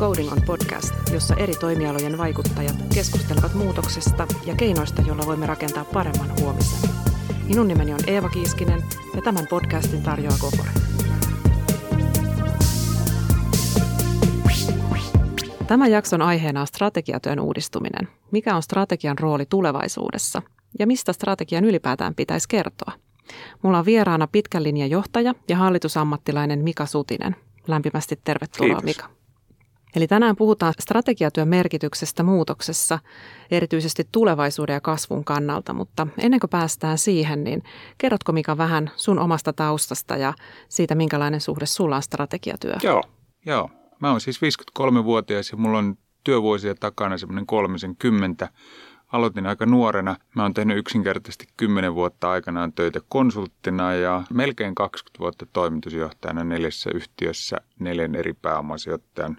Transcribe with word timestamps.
Coding 0.00 0.32
on 0.32 0.42
podcast, 0.46 0.94
jossa 1.12 1.34
eri 1.34 1.54
toimialojen 1.54 2.18
vaikuttajat 2.18 2.74
keskustelevat 2.94 3.54
muutoksesta 3.54 4.26
ja 4.46 4.54
keinoista, 4.54 5.02
joilla 5.02 5.26
voimme 5.26 5.46
rakentaa 5.46 5.84
paremman 5.84 6.40
huomisen. 6.40 6.90
Minun 7.44 7.68
nimeni 7.68 7.94
on 7.94 8.00
Eeva 8.06 8.28
Kiiskinen 8.28 8.82
ja 9.14 9.22
tämän 9.22 9.46
podcastin 9.46 10.02
tarjoaa 10.02 10.36
Kokore. 10.40 10.70
Tämän 15.66 15.90
jakson 15.90 16.22
aiheena 16.22 16.60
on 16.60 16.66
strategiatyön 16.66 17.40
uudistuminen. 17.40 18.08
Mikä 18.30 18.56
on 18.56 18.62
strategian 18.62 19.18
rooli 19.18 19.46
tulevaisuudessa 19.46 20.42
ja 20.78 20.86
mistä 20.86 21.12
strategian 21.12 21.64
ylipäätään 21.64 22.14
pitäisi 22.14 22.48
kertoa? 22.48 22.92
Mulla 23.62 23.78
on 23.78 23.84
vieraana 23.84 24.26
pitkän 24.26 24.62
linjan 24.62 24.90
johtaja 24.90 25.34
ja 25.48 25.56
hallitusammattilainen 25.56 26.64
Mika 26.64 26.86
Sutinen. 26.86 27.36
Lämpimästi 27.68 28.20
tervetuloa 28.24 28.80
Kiitos. 28.80 28.84
Mika. 28.84 29.19
Eli 29.96 30.06
tänään 30.06 30.36
puhutaan 30.36 30.74
strategiatyön 30.78 31.48
merkityksestä 31.48 32.22
muutoksessa, 32.22 32.98
erityisesti 33.50 34.08
tulevaisuuden 34.12 34.74
ja 34.74 34.80
kasvun 34.80 35.24
kannalta, 35.24 35.72
mutta 35.72 36.06
ennen 36.18 36.40
kuin 36.40 36.50
päästään 36.50 36.98
siihen, 36.98 37.44
niin 37.44 37.62
kerrotko 37.98 38.32
Mika 38.32 38.56
vähän 38.56 38.90
sun 38.96 39.18
omasta 39.18 39.52
taustasta 39.52 40.16
ja 40.16 40.34
siitä, 40.68 40.94
minkälainen 40.94 41.40
suhde 41.40 41.66
sulla 41.66 41.96
on 41.96 42.02
strategiatyö? 42.02 42.74
Joo, 42.82 43.02
joo. 43.46 43.70
Mä 44.00 44.10
oon 44.10 44.20
siis 44.20 44.40
53-vuotias 44.42 45.50
ja 45.50 45.56
mulla 45.56 45.78
on 45.78 45.96
työvuosia 46.24 46.74
takana 46.74 47.18
semmoinen 47.18 47.46
kolmisen 47.46 47.96
kymmentä. 47.96 48.48
Aloitin 49.12 49.46
aika 49.46 49.66
nuorena. 49.66 50.16
Mä 50.36 50.42
oon 50.42 50.54
tehnyt 50.54 50.78
yksinkertaisesti 50.78 51.46
10 51.56 51.94
vuotta 51.94 52.30
aikanaan 52.30 52.72
töitä 52.72 53.00
konsulttina 53.08 53.94
ja 53.94 54.22
melkein 54.32 54.74
20 54.74 55.18
vuotta 55.18 55.46
toimitusjohtajana 55.52 56.44
neljässä 56.44 56.90
yhtiössä 56.94 57.56
neljän 57.78 58.14
eri 58.14 58.32
pääomasijoittajan 58.32 59.36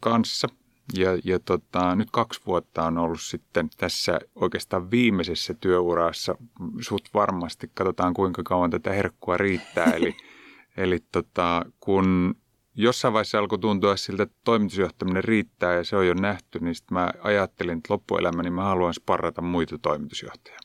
kanssa. 0.00 0.48
Ja, 0.94 1.10
ja 1.24 1.38
tota, 1.38 1.94
nyt 1.94 2.08
kaksi 2.12 2.40
vuotta 2.46 2.84
on 2.84 2.98
ollut 2.98 3.20
sitten 3.20 3.68
tässä 3.76 4.20
oikeastaan 4.34 4.90
viimeisessä 4.90 5.54
työurassa. 5.54 6.34
Sut 6.80 7.08
varmasti 7.14 7.70
katsotaan 7.74 8.14
kuinka 8.14 8.42
kauan 8.42 8.70
tätä 8.70 8.92
herkkua 8.92 9.36
riittää. 9.36 9.92
Eli, 9.96 10.16
eli 10.76 10.98
tota, 11.12 11.64
kun 11.80 12.34
jossain 12.74 13.14
vaiheessa 13.14 13.38
alkoi 13.38 13.58
tuntua 13.58 13.96
siltä, 13.96 14.22
että 14.22 14.36
toimitusjohtaminen 14.44 15.24
riittää 15.24 15.74
ja 15.74 15.84
se 15.84 15.96
on 15.96 16.06
jo 16.06 16.14
nähty, 16.14 16.58
niin 16.58 16.74
sitten 16.74 16.94
mä 16.94 17.12
ajattelin, 17.22 17.78
että 17.78 17.94
loppuelämäni 17.94 18.50
mä 18.50 18.62
haluan 18.62 18.94
sparrata 18.94 19.42
muita 19.42 19.78
toimitusjohtajia. 19.78 20.58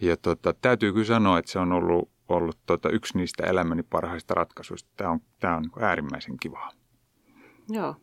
Ja 0.00 0.16
tota, 0.16 0.52
täytyy 0.52 0.92
kyllä 0.92 1.06
sanoa, 1.06 1.38
että 1.38 1.50
se 1.50 1.58
on 1.58 1.72
ollut, 1.72 2.10
ollut 2.28 2.58
tota, 2.66 2.90
yksi 2.90 3.18
niistä 3.18 3.46
elämäni 3.46 3.82
parhaista 3.82 4.34
ratkaisuista. 4.34 4.90
Tämä 4.96 5.10
on, 5.10 5.20
tämä 5.40 5.56
on 5.56 5.70
äärimmäisen 5.80 6.36
kivaa. 6.40 6.70
Joo, 7.68 7.96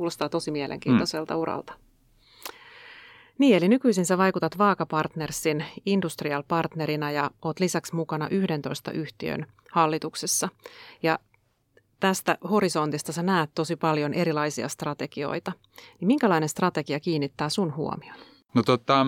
kuulostaa 0.00 0.28
tosi 0.28 0.50
mielenkiintoiselta 0.50 1.34
mm. 1.34 1.40
uralta. 1.40 1.72
Niin, 3.38 3.56
eli 3.56 3.68
nykyisin 3.68 4.06
sä 4.06 4.18
vaikutat 4.18 4.58
Vaaka-Partnersin 4.58 5.64
industrial 5.86 6.42
partnerina 6.48 7.10
ja 7.10 7.30
oot 7.42 7.60
lisäksi 7.60 7.94
mukana 7.94 8.28
11 8.28 8.92
yhtiön 8.92 9.46
hallituksessa. 9.72 10.48
Ja 11.02 11.18
tästä 12.00 12.38
horisontista 12.50 13.12
sä 13.12 13.22
näet 13.22 13.50
tosi 13.54 13.76
paljon 13.76 14.14
erilaisia 14.14 14.68
strategioita. 14.68 15.52
Niin 16.00 16.06
minkälainen 16.06 16.48
strategia 16.48 17.00
kiinnittää 17.00 17.48
sun 17.48 17.76
huomioon? 17.76 18.18
No 18.54 18.62
tota, 18.62 19.06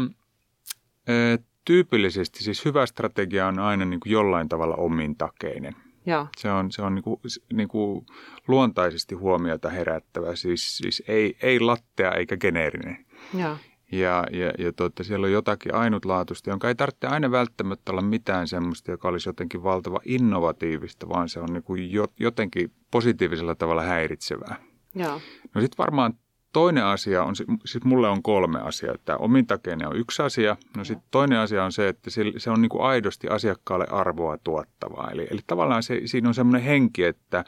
tyypillisesti 1.65 2.45
siis 2.45 2.65
hyvä 2.65 2.87
strategia 2.87 3.47
on 3.47 3.59
aina 3.59 3.85
niin 3.85 4.01
kuin 4.01 4.13
jollain 4.13 4.49
tavalla 4.49 4.75
omintakeinen. 4.75 5.77
Joo. 6.07 6.27
Se 6.37 6.51
on, 6.51 6.73
se 6.73 6.83
on 6.83 6.95
niin 6.95 7.03
kuin, 7.03 7.21
niin 7.53 7.69
kuin 7.69 8.07
luontaisesti 8.49 9.15
huomiota 9.15 9.71
herättävä, 9.71 10.37
siis, 10.37 10.77
siis 10.77 11.03
ei, 11.09 11.37
ei 11.43 11.61
lattea 11.61 12.13
eikä 12.13 12.37
geneerinen. 12.37 13.07
Joo. 13.39 13.57
Ja, 13.93 14.25
ja, 14.31 14.53
ja 14.59 14.73
tuota, 14.73 15.05
siellä 15.05 15.25
on 15.25 15.33
jotakin 15.33 15.75
ainutlaatuista, 15.75 16.51
jonka 16.51 16.69
ei 16.69 16.75
tarvitse 16.75 17.07
aina 17.07 17.31
välttämättä 17.31 17.93
olla 17.93 18.03
mitään 18.03 18.49
semmoista, 18.49 18.91
joka 18.91 19.09
olisi 19.09 19.29
jotenkin 19.29 19.63
valtava 19.63 20.01
innovatiivista, 20.05 21.09
vaan 21.09 21.29
se 21.29 21.41
on 21.41 21.49
niin 21.53 21.63
kuin 21.63 21.91
jotenkin 22.21 22.73
positiivisella 22.91 23.55
tavalla 23.55 23.83
häiritsevää. 23.83 24.57
Joo. 24.95 25.21
No 25.55 25.61
sitten 25.61 25.79
varmaan 25.79 26.15
toinen 26.53 26.85
asia 26.85 27.25
on, 27.25 27.35
siis 27.65 27.85
mulle 27.85 28.09
on 28.09 28.23
kolme 28.23 28.61
asiaa. 28.61 28.95
Tämä 29.05 29.17
omintakeinen 29.17 29.89
on 29.89 29.97
yksi 29.97 30.23
asia. 30.23 30.57
No 30.77 30.85
sitten 30.85 31.09
toinen 31.11 31.39
asia 31.39 31.65
on 31.65 31.73
se, 31.73 31.89
että 31.89 32.11
se 32.37 32.51
on 32.51 32.63
niin 32.63 32.69
kuin 32.69 32.83
aidosti 32.83 33.29
asiakkaalle 33.29 33.87
arvoa 33.91 34.39
tuottavaa. 34.45 35.11
Eli, 35.11 35.27
eli 35.31 35.41
tavallaan 35.47 35.83
se, 35.83 36.01
siinä 36.05 36.29
on 36.29 36.35
semmoinen 36.35 36.63
henki, 36.63 37.05
että 37.05 37.45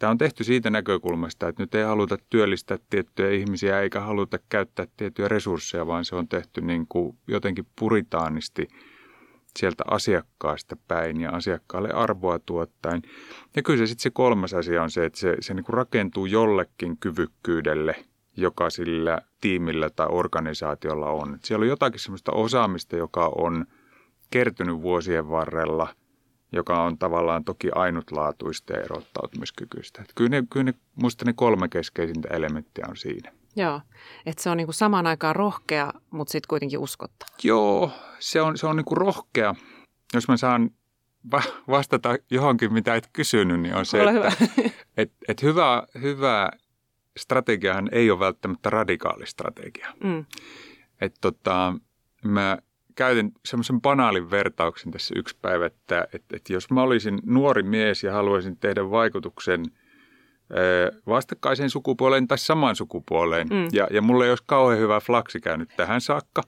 Tämä 0.00 0.10
on 0.10 0.18
tehty 0.18 0.44
siitä 0.44 0.70
näkökulmasta, 0.70 1.48
että 1.48 1.62
nyt 1.62 1.74
ei 1.74 1.84
haluta 1.84 2.18
työllistää 2.30 2.78
tiettyjä 2.90 3.30
ihmisiä 3.30 3.80
eikä 3.80 4.00
haluta 4.00 4.38
käyttää 4.48 4.86
tiettyjä 4.96 5.28
resursseja, 5.28 5.86
vaan 5.86 6.04
se 6.04 6.16
on 6.16 6.28
tehty 6.28 6.60
niin 6.60 6.86
kuin 6.88 7.18
jotenkin 7.28 7.66
puritaanisti 7.78 8.68
sieltä 9.58 9.84
asiakkaasta 9.90 10.76
päin 10.88 11.20
ja 11.20 11.30
asiakkaalle 11.30 11.90
arvoa 11.92 12.38
tuottaen. 12.38 13.02
Ja 13.56 13.62
kyllä 13.62 13.78
se 13.78 13.86
sitten 13.86 14.02
se 14.02 14.10
kolmas 14.10 14.54
asia 14.54 14.82
on 14.82 14.90
se, 14.90 15.04
että 15.04 15.18
se, 15.18 15.36
se 15.40 15.54
niin 15.54 15.64
kuin 15.64 15.74
rakentuu 15.74 16.26
jollekin 16.26 16.96
kyvykkyydelle, 16.96 18.04
joka 18.40 18.70
sillä 18.70 19.20
tiimillä 19.40 19.90
tai 19.90 20.06
organisaatiolla 20.10 21.10
on. 21.10 21.34
Että 21.34 21.46
siellä 21.46 21.62
on 21.62 21.68
jotakin 21.68 22.00
sellaista 22.00 22.32
osaamista, 22.32 22.96
joka 22.96 23.32
on 23.38 23.66
kertynyt 24.30 24.82
vuosien 24.82 25.28
varrella– 25.28 25.88
joka 26.52 26.82
on 26.82 26.98
tavallaan 26.98 27.44
toki 27.44 27.68
ainutlaatuista 27.74 28.72
ja 28.72 28.80
erottautumiskykyistä. 28.80 30.02
Että 30.02 30.12
kyllä 30.16 30.30
ne, 30.30 30.42
kyllä 30.50 30.64
ne, 30.64 30.74
musta 30.94 31.24
ne 31.24 31.32
kolme 31.32 31.68
keskeisintä 31.68 32.28
elementtiä 32.28 32.84
on 32.88 32.96
siinä. 32.96 33.32
Joo, 33.56 33.80
että 34.26 34.42
se 34.42 34.50
on 34.50 34.56
niinku 34.56 34.72
samaan 34.72 35.06
aikaan 35.06 35.36
rohkea, 35.36 35.92
mutta 36.10 36.32
sitten 36.32 36.48
kuitenkin 36.48 36.78
uskottava. 36.78 37.30
Joo, 37.42 37.90
se 38.18 38.42
on, 38.42 38.58
se 38.58 38.66
on 38.66 38.76
niinku 38.76 38.94
rohkea. 38.94 39.54
Jos 40.14 40.28
mä 40.28 40.36
saan 40.36 40.70
va- 41.30 41.62
vastata 41.68 42.16
johonkin, 42.30 42.72
mitä 42.72 42.94
et 42.94 43.08
kysynyt, 43.12 43.60
niin 43.60 43.74
on 43.74 43.86
se, 43.86 44.02
Ole 44.02 44.10
että 44.10 44.44
hyvä. 44.46 44.70
et, 44.96 45.12
et 45.28 45.42
hyvä, 45.42 45.82
hyvä 46.00 46.50
strategiahan 47.20 47.88
ei 47.92 48.10
ole 48.10 48.18
välttämättä 48.18 48.70
radikaali 48.70 49.26
strategia. 49.26 49.92
Mm. 50.04 50.24
Et 51.00 51.14
tota, 51.20 51.74
mä 52.24 52.58
käytin 52.94 53.32
semmoisen 53.44 53.80
banaalin 53.80 54.30
vertauksen 54.30 54.90
tässä 54.90 55.14
yksi 55.18 55.36
päivä, 55.42 55.66
että, 55.66 56.08
että, 56.12 56.36
että 56.36 56.52
jos 56.52 56.70
mä 56.70 56.82
olisin 56.82 57.18
nuori 57.26 57.62
mies 57.62 58.04
ja 58.04 58.12
haluaisin 58.12 58.56
tehdä 58.56 58.90
vaikutuksen 58.90 59.64
vastakkaiseen 61.06 61.70
sukupuoleen 61.70 62.28
tai 62.28 62.38
samaan 62.38 62.76
sukupuoleen, 62.76 63.48
mm. 63.48 63.68
ja, 63.72 63.88
ja 63.90 64.02
mulla 64.02 64.24
ei 64.24 64.30
olisi 64.30 64.44
kauhean 64.46 64.80
hyvä 64.80 65.00
flaksi 65.00 65.40
käynyt 65.40 65.68
tähän 65.76 66.00
saakka, 66.00 66.42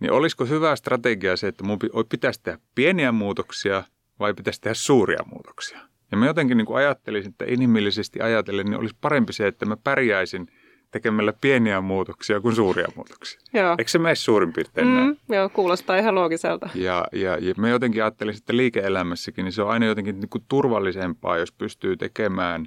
niin 0.00 0.12
olisiko 0.12 0.44
hyvä 0.44 0.76
strategia 0.76 1.36
se, 1.36 1.48
että 1.48 1.64
mun 1.64 1.78
pitäisi 2.08 2.42
tehdä 2.42 2.58
pieniä 2.74 3.12
muutoksia 3.12 3.82
vai 4.18 4.34
pitäisi 4.34 4.60
tehdä 4.60 4.74
suuria 4.74 5.20
muutoksia? 5.26 5.80
Ja 6.10 6.16
mä 6.16 6.26
jotenkin 6.26 6.56
niin 6.56 6.66
kuin 6.66 6.76
ajattelisin, 6.76 7.30
että 7.30 7.44
inhimillisesti 7.48 8.20
ajatellen, 8.20 8.66
niin 8.66 8.78
olisi 8.78 8.96
parempi 9.00 9.32
se, 9.32 9.46
että 9.46 9.66
mä 9.66 9.76
pärjäisin– 9.76 10.46
tekemällä 10.90 11.32
pieniä 11.40 11.80
muutoksia 11.80 12.40
kuin 12.40 12.54
suuria 12.54 12.86
muutoksia. 12.96 13.40
Joo. 13.54 13.74
Eikö 13.78 13.90
se 13.90 13.98
mene 13.98 14.14
suurin 14.14 14.52
piirtein 14.52 14.94
näin? 14.94 15.08
Mm, 15.08 15.34
joo, 15.34 15.48
kuulostaa 15.48 15.96
ihan 15.96 16.14
loogiselta. 16.14 16.68
Ja, 16.74 17.06
ja, 17.12 17.38
ja 17.38 17.54
mä 17.56 17.68
jotenkin 17.68 18.02
ajattelisin, 18.02 18.42
että 18.42 18.56
liike-elämässäkin 18.56 19.44
niin 19.44 19.52
se 19.52 19.62
on 19.62 19.70
aina 19.70 19.86
jotenkin 19.86 20.20
niin 20.20 20.28
kuin 20.28 20.44
turvallisempaa, 20.48 21.38
jos 21.38 21.52
pystyy 21.52 21.96
tekemään 21.96 22.66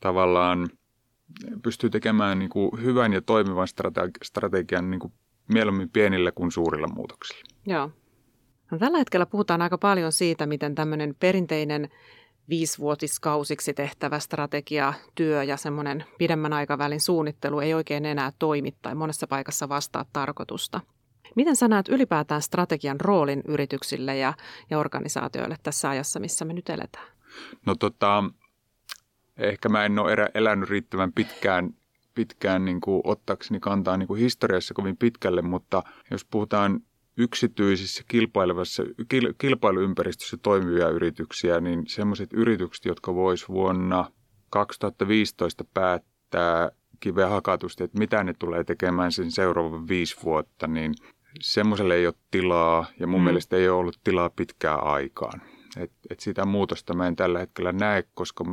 tavallaan, 0.00 0.68
pystyy 1.62 1.90
tekemään 1.90 2.38
niin 2.38 2.50
kuin 2.50 2.70
hyvän 2.82 3.12
ja 3.12 3.22
toimivan 3.22 3.68
strategian 4.22 4.90
niin 4.90 5.00
kuin 5.00 5.12
mieluummin 5.52 5.90
pienillä 5.90 6.32
kuin 6.32 6.52
suurilla 6.52 6.88
muutoksilla. 6.88 7.50
Joo. 7.66 7.90
No, 8.70 8.78
tällä 8.78 8.98
hetkellä 8.98 9.26
puhutaan 9.26 9.62
aika 9.62 9.78
paljon 9.78 10.12
siitä, 10.12 10.46
miten 10.46 10.74
tämmöinen 10.74 11.14
perinteinen 11.20 11.88
viisivuotiskausiksi 12.48 13.74
tehtävä 13.74 14.18
strategia, 14.18 14.94
työ 15.14 15.42
ja 15.42 15.56
semmoinen 15.56 16.04
pidemmän 16.18 16.52
aikavälin 16.52 17.00
suunnittelu 17.00 17.60
ei 17.60 17.74
oikein 17.74 18.04
enää 18.04 18.32
toimi 18.38 18.74
tai 18.82 18.94
monessa 18.94 19.26
paikassa 19.26 19.68
vastaa 19.68 20.04
tarkoitusta. 20.12 20.80
Miten 21.36 21.56
sä 21.56 21.68
näet 21.68 21.88
ylipäätään 21.88 22.42
strategian 22.42 23.00
roolin 23.00 23.42
yrityksille 23.48 24.16
ja, 24.16 24.34
ja 24.70 24.78
organisaatioille 24.78 25.56
tässä 25.62 25.88
ajassa, 25.88 26.20
missä 26.20 26.44
me 26.44 26.52
nyt 26.52 26.68
eletään? 26.68 27.06
No 27.66 27.74
tota, 27.74 28.24
ehkä 29.36 29.68
mä 29.68 29.84
en 29.84 29.98
ole 29.98 30.30
elänyt 30.34 30.68
riittävän 30.68 31.12
pitkään, 31.12 31.70
pitkään 32.14 32.64
niin 32.64 32.80
kuin 32.80 33.00
ottaakseni 33.04 33.60
kantaa 33.60 33.96
niin 33.96 34.06
kuin 34.06 34.20
historiassa 34.20 34.74
kovin 34.74 34.96
pitkälle, 34.96 35.42
mutta 35.42 35.82
jos 36.10 36.24
puhutaan 36.24 36.80
yksityisissä 37.16 38.04
kilpailevassa, 38.08 38.82
kil, 39.08 39.32
kilpailuympäristössä 39.38 40.36
toimivia 40.36 40.88
yrityksiä, 40.88 41.60
niin 41.60 41.86
sellaiset 41.86 42.32
yritykset, 42.32 42.84
jotka 42.84 43.14
vois 43.14 43.48
vuonna 43.48 44.10
2015 44.50 45.64
päättää 45.74 46.70
kiveä 47.00 47.28
hakatusti, 47.28 47.84
että 47.84 47.98
mitä 47.98 48.24
ne 48.24 48.34
tulee 48.38 48.64
tekemään 48.64 49.12
sen 49.12 49.30
seuraavan 49.30 49.88
viisi 49.88 50.16
vuotta, 50.24 50.66
niin 50.66 50.94
semmoiselle 51.40 51.94
ei 51.94 52.06
ole 52.06 52.14
tilaa 52.30 52.86
ja 53.00 53.06
mun 53.06 53.20
mm. 53.20 53.24
mielestä 53.24 53.56
ei 53.56 53.68
ole 53.68 53.78
ollut 53.78 54.00
tilaa 54.04 54.30
pitkään 54.30 54.84
aikaan. 54.84 55.40
Et, 55.76 55.92
et 56.10 56.20
sitä 56.20 56.44
muutosta 56.44 56.94
mä 56.94 57.06
en 57.06 57.16
tällä 57.16 57.38
hetkellä 57.38 57.72
näe, 57.72 58.04
koska 58.14 58.44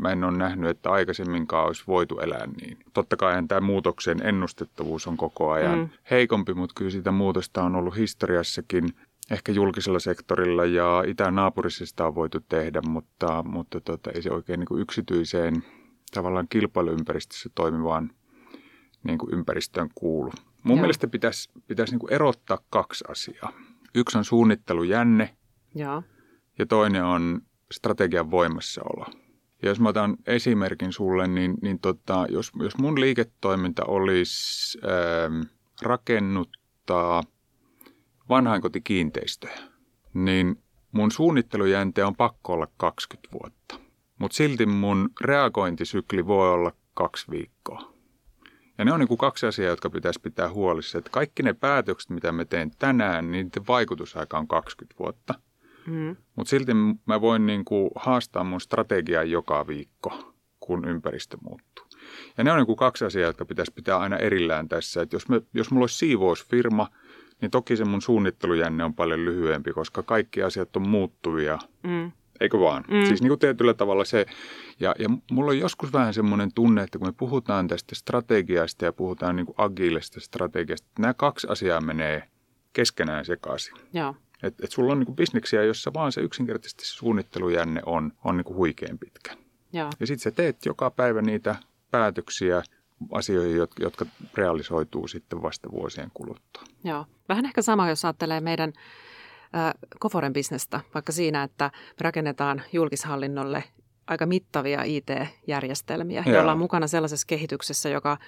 mä 0.00 0.10
en 0.10 0.24
ole 0.24 0.36
nähnyt, 0.36 0.70
että 0.70 0.90
aikaisemminkaan 0.90 1.66
olisi 1.66 1.84
voitu 1.86 2.18
elää 2.18 2.46
niin. 2.46 2.78
Totta 2.92 3.16
kai 3.16 3.42
tämä 3.48 3.60
muutoksen 3.60 4.26
ennustettavuus 4.26 5.06
on 5.06 5.16
koko 5.16 5.50
ajan 5.50 5.78
mm. 5.78 5.88
heikompi, 6.10 6.54
mutta 6.54 6.74
kyllä 6.76 6.90
sitä 6.90 7.10
muutosta 7.10 7.62
on 7.62 7.76
ollut 7.76 7.96
historiassakin 7.96 8.94
ehkä 9.30 9.52
julkisella 9.52 9.98
sektorilla 9.98 10.64
ja 10.64 11.04
itänaapurissa 11.06 11.86
sitä 11.86 12.06
on 12.06 12.14
voitu 12.14 12.40
tehdä, 12.40 12.80
mutta, 12.86 13.42
mutta 13.42 13.80
tota, 13.80 14.10
ei 14.10 14.22
se 14.22 14.30
oikein 14.30 14.60
niin 14.60 14.68
kuin 14.68 14.82
yksityiseen 14.82 15.64
tavallaan 16.14 16.48
kilpailuympäristössä 16.48 17.50
toimivaan 17.54 18.10
niin 19.04 19.18
kuin 19.18 19.34
ympäristöön 19.34 19.88
kuulu. 19.94 20.32
Mun 20.62 20.76
Joo. 20.76 20.80
mielestä 20.82 21.08
pitäisi, 21.08 21.50
pitäisi 21.66 21.92
niin 21.92 22.00
kuin 22.00 22.12
erottaa 22.12 22.58
kaksi 22.70 23.04
asiaa. 23.08 23.52
Yksi 23.94 24.18
on 24.18 24.24
suunnittelujänne 24.24 25.36
Joo. 25.74 26.02
Ja 26.58 26.66
toinen 26.66 27.04
on 27.04 27.40
strategian 27.72 28.30
voimassaolo. 28.30 29.06
Ja 29.62 29.68
jos 29.68 29.80
mä 29.80 29.88
otan 29.88 30.16
esimerkin 30.26 30.92
sulle, 30.92 31.28
niin, 31.28 31.54
niin 31.62 31.78
tota, 31.78 32.26
jos, 32.30 32.52
jos 32.62 32.78
mun 32.78 33.00
liiketoiminta 33.00 33.84
olisi 33.84 34.78
ää, 34.82 35.24
ähm, 35.24 35.40
rakennuttaa 35.82 37.22
vanhainkotikiinteistöjä, 38.28 39.58
niin 40.14 40.62
mun 40.92 41.10
suunnittelujänte 41.10 42.04
on 42.04 42.16
pakko 42.16 42.52
olla 42.52 42.66
20 42.76 43.28
vuotta. 43.32 43.80
Mutta 44.18 44.36
silti 44.36 44.66
mun 44.66 45.10
reagointisykli 45.20 46.26
voi 46.26 46.52
olla 46.52 46.72
kaksi 46.94 47.30
viikkoa. 47.30 47.92
Ja 48.78 48.84
ne 48.84 48.92
on 48.92 49.00
niin 49.00 49.18
kaksi 49.18 49.46
asiaa, 49.46 49.70
jotka 49.70 49.90
pitäisi 49.90 50.20
pitää 50.20 50.50
huolissa. 50.50 50.98
Että 50.98 51.10
kaikki 51.10 51.42
ne 51.42 51.52
päätökset, 51.52 52.10
mitä 52.10 52.32
me 52.32 52.44
teen 52.44 52.70
tänään, 52.78 53.30
niin 53.30 53.50
vaikutusaika 53.68 54.38
on 54.38 54.48
20 54.48 54.98
vuotta. 54.98 55.34
Mm. 55.86 56.16
Mutta 56.36 56.50
silti 56.50 56.72
mä 57.06 57.20
voin 57.20 57.46
niin 57.46 57.64
kuin 57.64 57.90
haastaa 57.96 58.44
mun 58.44 58.60
strategiaa 58.60 59.22
joka 59.22 59.66
viikko, 59.66 60.34
kun 60.60 60.88
ympäristö 60.88 61.36
muuttuu. 61.42 61.86
Ja 62.38 62.44
ne 62.44 62.52
on 62.52 62.58
niin 62.58 62.66
kuin 62.66 62.76
kaksi 62.76 63.04
asiaa, 63.04 63.26
jotka 63.26 63.44
pitäisi 63.44 63.72
pitää 63.72 63.98
aina 63.98 64.16
erillään 64.16 64.68
tässä. 64.68 65.02
Että 65.02 65.16
jos, 65.16 65.28
me, 65.28 65.42
jos 65.54 65.70
mulla 65.70 65.82
olisi 65.82 65.98
siivousfirma, 65.98 66.88
niin 67.40 67.50
toki 67.50 67.76
se 67.76 67.84
mun 67.84 68.02
suunnittelujänne 68.02 68.84
on 68.84 68.94
paljon 68.94 69.24
lyhyempi, 69.24 69.72
koska 69.72 70.02
kaikki 70.02 70.42
asiat 70.42 70.76
on 70.76 70.88
muuttuvia. 70.88 71.58
Mm 71.82 72.12
eikö 72.42 72.58
vaan? 72.58 72.84
Mm. 72.88 73.06
Siis 73.06 73.22
niin 73.22 73.28
kuin 73.28 73.38
tietyllä 73.38 73.74
tavalla 73.74 74.04
se, 74.04 74.26
ja, 74.80 74.94
ja 74.98 75.08
mulla 75.30 75.50
on 75.50 75.58
joskus 75.58 75.92
vähän 75.92 76.14
semmoinen 76.14 76.52
tunne, 76.54 76.82
että 76.82 76.98
kun 76.98 77.08
me 77.08 77.12
puhutaan 77.12 77.68
tästä 77.68 77.94
strategiasta 77.94 78.84
ja 78.84 78.92
puhutaan 78.92 79.36
niin 79.36 79.46
kuin 79.46 79.56
agilesta 79.58 80.20
strategiasta, 80.20 80.88
nämä 80.98 81.14
kaksi 81.14 81.46
asiaa 81.50 81.80
menee 81.80 82.22
keskenään 82.72 83.24
sekaisin. 83.24 83.74
Joo. 83.92 84.14
Et, 84.42 84.54
et 84.64 84.70
sulla 84.70 84.92
on 84.92 84.98
niin 84.98 85.06
kuin 85.06 85.16
bisneksiä, 85.16 85.62
jossa 85.62 85.94
vaan 85.94 86.12
se 86.12 86.20
yksinkertaisesti 86.20 86.84
se 86.84 86.94
suunnittelujänne 86.94 87.82
on, 87.86 88.12
on 88.24 88.36
niin 88.36 88.44
kuin 88.44 88.56
huikein 88.56 88.98
pitkä. 88.98 89.36
Joo. 89.72 89.90
Ja 90.00 90.06
sitten 90.06 90.22
sä 90.22 90.30
teet 90.30 90.66
joka 90.66 90.90
päivä 90.90 91.22
niitä 91.22 91.56
päätöksiä 91.90 92.62
asioihin, 93.12 93.56
jotka, 93.56 93.82
jotka 93.82 94.06
realisoituu 94.34 95.08
sitten 95.08 95.42
vasta 95.42 95.70
vuosien 95.70 96.10
kuluttua. 96.14 96.62
Joo. 96.84 97.06
Vähän 97.28 97.44
ehkä 97.44 97.62
sama, 97.62 97.88
jos 97.88 98.04
ajattelee 98.04 98.40
meidän 98.40 98.72
Koforen 99.98 100.32
bisnestä, 100.32 100.80
vaikka 100.94 101.12
siinä, 101.12 101.42
että 101.42 101.70
me 101.74 101.96
rakennetaan 102.00 102.62
julkishallinnolle 102.72 103.64
aika 104.06 104.26
mittavia 104.26 104.82
IT-järjestelmiä, 104.82 106.22
Joo. 106.26 106.34
joilla 106.34 106.52
on 106.52 106.58
mukana 106.58 106.86
sellaisessa 106.86 107.26
kehityksessä, 107.26 107.88
joka 107.88 108.18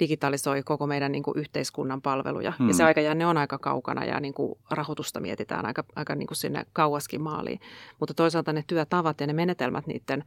digitalisoi 0.00 0.62
koko 0.62 0.86
meidän 0.86 1.12
niin 1.12 1.22
kuin, 1.22 1.38
yhteiskunnan 1.38 2.02
palveluja. 2.02 2.52
Hmm. 2.58 2.68
Ja 2.68 2.74
se 2.74 2.84
aikajänne 2.84 3.26
on 3.26 3.36
aika 3.36 3.58
kaukana 3.58 4.04
ja 4.04 4.20
niin 4.20 4.34
kuin, 4.34 4.58
rahoitusta 4.70 5.20
mietitään 5.20 5.66
aika, 5.66 5.84
aika 5.96 6.14
niin 6.14 6.26
kuin 6.26 6.36
sinne 6.36 6.66
kauaskin 6.72 7.22
maaliin. 7.22 7.60
Mutta 8.00 8.14
toisaalta 8.14 8.52
ne 8.52 8.64
työtavat 8.66 9.20
ja 9.20 9.26
ne 9.26 9.32
menetelmät 9.32 9.86
niiden 9.86 10.24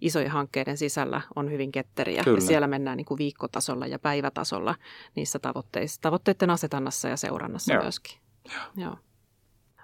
isojen 0.00 0.30
hankkeiden 0.30 0.76
sisällä 0.76 1.20
on 1.36 1.50
hyvin 1.50 1.72
ketteriä. 1.72 2.24
Kyllä. 2.24 2.36
Ja 2.36 2.42
siellä 2.42 2.66
mennään 2.66 2.96
niin 2.96 3.04
kuin 3.04 3.18
viikkotasolla 3.18 3.86
ja 3.86 3.98
päivätasolla 3.98 4.74
niissä 5.14 5.38
tavoitteissa, 5.38 6.00
tavoitteiden 6.00 6.50
asetannassa 6.50 7.08
ja 7.08 7.16
seurannassa 7.16 7.72
Joo. 7.72 7.82
myöskin. 7.82 8.18
Joo. 8.52 8.86
Joo. 8.86 8.96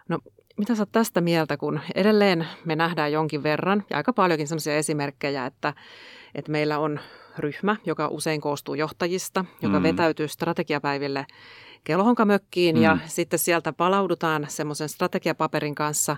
No 0.08 0.18
mitä 0.60 0.74
sä 0.74 0.86
tästä 0.86 1.20
mieltä, 1.20 1.56
kun 1.56 1.80
edelleen 1.94 2.46
me 2.64 2.76
nähdään 2.76 3.12
jonkin 3.12 3.42
verran 3.42 3.84
ja 3.90 3.96
aika 3.96 4.12
paljonkin 4.12 4.48
sellaisia 4.48 4.76
esimerkkejä, 4.76 5.46
että, 5.46 5.74
että 6.34 6.52
meillä 6.52 6.78
on 6.78 7.00
ryhmä, 7.38 7.76
joka 7.86 8.08
usein 8.08 8.40
koostuu 8.40 8.74
johtajista, 8.74 9.44
joka 9.62 9.78
mm. 9.78 9.82
vetäytyy 9.82 10.28
strategiapäiville 10.28 11.26
kelohonkamökkiin 11.84 12.76
mm. 12.76 12.82
ja 12.82 12.98
sitten 13.06 13.38
sieltä 13.38 13.72
palaudutaan 13.72 14.46
semmoisen 14.48 14.88
strategiapaperin 14.88 15.74
kanssa 15.74 16.16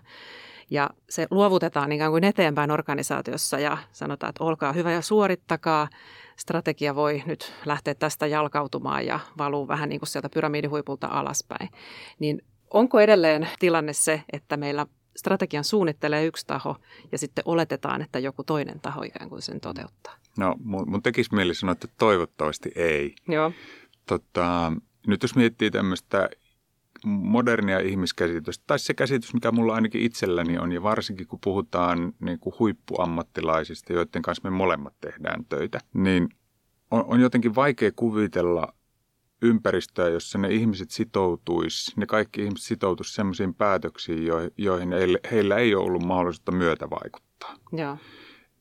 ja 0.70 0.90
se 1.10 1.26
luovutetaan 1.30 1.92
ikään 1.92 2.10
kuin 2.10 2.24
eteenpäin 2.24 2.70
organisaatiossa 2.70 3.58
ja 3.58 3.78
sanotaan, 3.92 4.30
että 4.30 4.44
olkaa 4.44 4.72
hyvä 4.72 4.92
ja 4.92 5.02
suorittakaa. 5.02 5.88
Strategia 6.36 6.94
voi 6.94 7.22
nyt 7.26 7.52
lähteä 7.64 7.94
tästä 7.94 8.26
jalkautumaan 8.26 9.06
ja 9.06 9.20
valuu 9.38 9.68
vähän 9.68 9.88
niin 9.88 10.00
kuin 10.00 10.08
sieltä 10.08 10.28
pyramidihuipulta 10.28 11.06
alaspäin. 11.06 11.68
Niin 12.18 12.42
Onko 12.72 13.00
edelleen 13.00 13.48
tilanne 13.58 13.92
se, 13.92 14.22
että 14.32 14.56
meillä 14.56 14.86
strategian 15.16 15.64
suunnittelee 15.64 16.26
yksi 16.26 16.46
taho 16.46 16.76
ja 17.12 17.18
sitten 17.18 17.42
oletetaan, 17.46 18.02
että 18.02 18.18
joku 18.18 18.44
toinen 18.44 18.80
taho 18.80 19.02
ikään 19.02 19.28
kuin 19.28 19.42
sen 19.42 19.60
toteuttaa? 19.60 20.14
No 20.38 20.56
mun, 20.64 20.90
mun 20.90 21.02
tekisi 21.02 21.34
mieli 21.34 21.54
sanoa, 21.54 21.72
että 21.72 21.88
toivottavasti 21.98 22.72
ei. 22.74 23.14
Joo. 23.28 23.52
Tota, 24.06 24.72
nyt 25.06 25.22
jos 25.22 25.36
miettii 25.36 25.70
tämmöistä 25.70 26.28
modernia 27.04 27.78
ihmiskäsitystä, 27.78 28.64
tai 28.66 28.78
se 28.78 28.94
käsitys, 28.94 29.34
mikä 29.34 29.52
mulla 29.52 29.74
ainakin 29.74 30.02
itselläni 30.02 30.58
on, 30.58 30.72
ja 30.72 30.82
varsinkin 30.82 31.26
kun 31.26 31.38
puhutaan 31.44 32.12
niin 32.20 32.38
kuin 32.38 32.54
huippuammattilaisista, 32.58 33.92
joiden 33.92 34.22
kanssa 34.22 34.50
me 34.50 34.56
molemmat 34.56 34.94
tehdään 35.00 35.44
töitä, 35.44 35.80
niin 35.94 36.28
on, 36.90 37.04
on 37.06 37.20
jotenkin 37.20 37.54
vaikea 37.54 37.90
kuvitella 37.96 38.74
ympäristöä, 39.42 40.08
jossa 40.08 40.38
ne 40.38 40.48
ihmiset 40.48 40.90
sitoutuisi, 40.90 41.92
ne 41.96 42.06
kaikki 42.06 42.42
ihmiset 42.42 42.66
sitoutuisi 42.66 43.14
sellaisiin 43.14 43.54
päätöksiin, 43.54 44.26
joihin 44.56 44.90
heillä 45.30 45.56
ei 45.56 45.74
ole 45.74 45.84
ollut 45.84 46.02
mahdollisuutta 46.02 46.52
myötä 46.52 46.90
vaikuttaa. 46.90 47.54
Joo. 47.72 47.98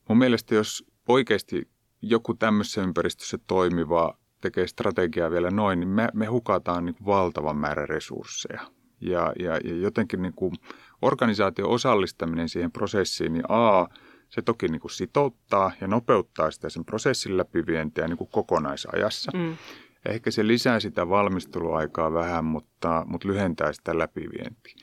Mun 0.08 0.18
mielestä 0.18 0.54
jos 0.54 0.84
oikeasti 1.08 1.68
joku 2.02 2.34
tämmöisessä 2.34 2.82
ympäristössä 2.82 3.38
toimiva 3.46 4.18
tekee 4.40 4.66
strategiaa 4.66 5.30
vielä 5.30 5.50
noin, 5.50 5.80
niin 5.80 5.88
me, 5.88 6.08
me 6.14 6.26
hukataan 6.26 6.84
niin 6.84 6.96
valtavan 7.06 7.56
määrä 7.56 7.86
resursseja. 7.86 8.60
Ja, 9.00 9.32
ja, 9.38 9.56
ja 9.64 9.76
jotenkin 9.76 10.22
niin 10.22 10.34
kuin 10.34 10.52
organisaation 11.02 11.68
osallistaminen 11.68 12.48
siihen 12.48 12.72
prosessiin, 12.72 13.32
niin 13.32 13.44
A, 13.48 13.86
se 14.28 14.42
toki 14.42 14.68
niin 14.68 14.80
kuin 14.80 14.90
sitouttaa 14.90 15.72
ja 15.80 15.86
nopeuttaa 15.86 16.50
sitä 16.50 16.68
sen 16.68 16.84
prosessin 16.84 17.36
läpivientiä 17.36 18.08
niin 18.08 18.16
kuin 18.16 18.30
kokonaisajassa. 18.32 19.32
Mm. 19.34 19.56
Ehkä 20.06 20.30
se 20.30 20.46
lisää 20.46 20.80
sitä 20.80 21.08
valmisteluaikaa 21.08 22.12
vähän, 22.12 22.44
mutta, 22.44 23.04
mutta 23.06 23.28
lyhentää 23.28 23.72
sitä 23.72 23.98
läpivientiä. 23.98 24.74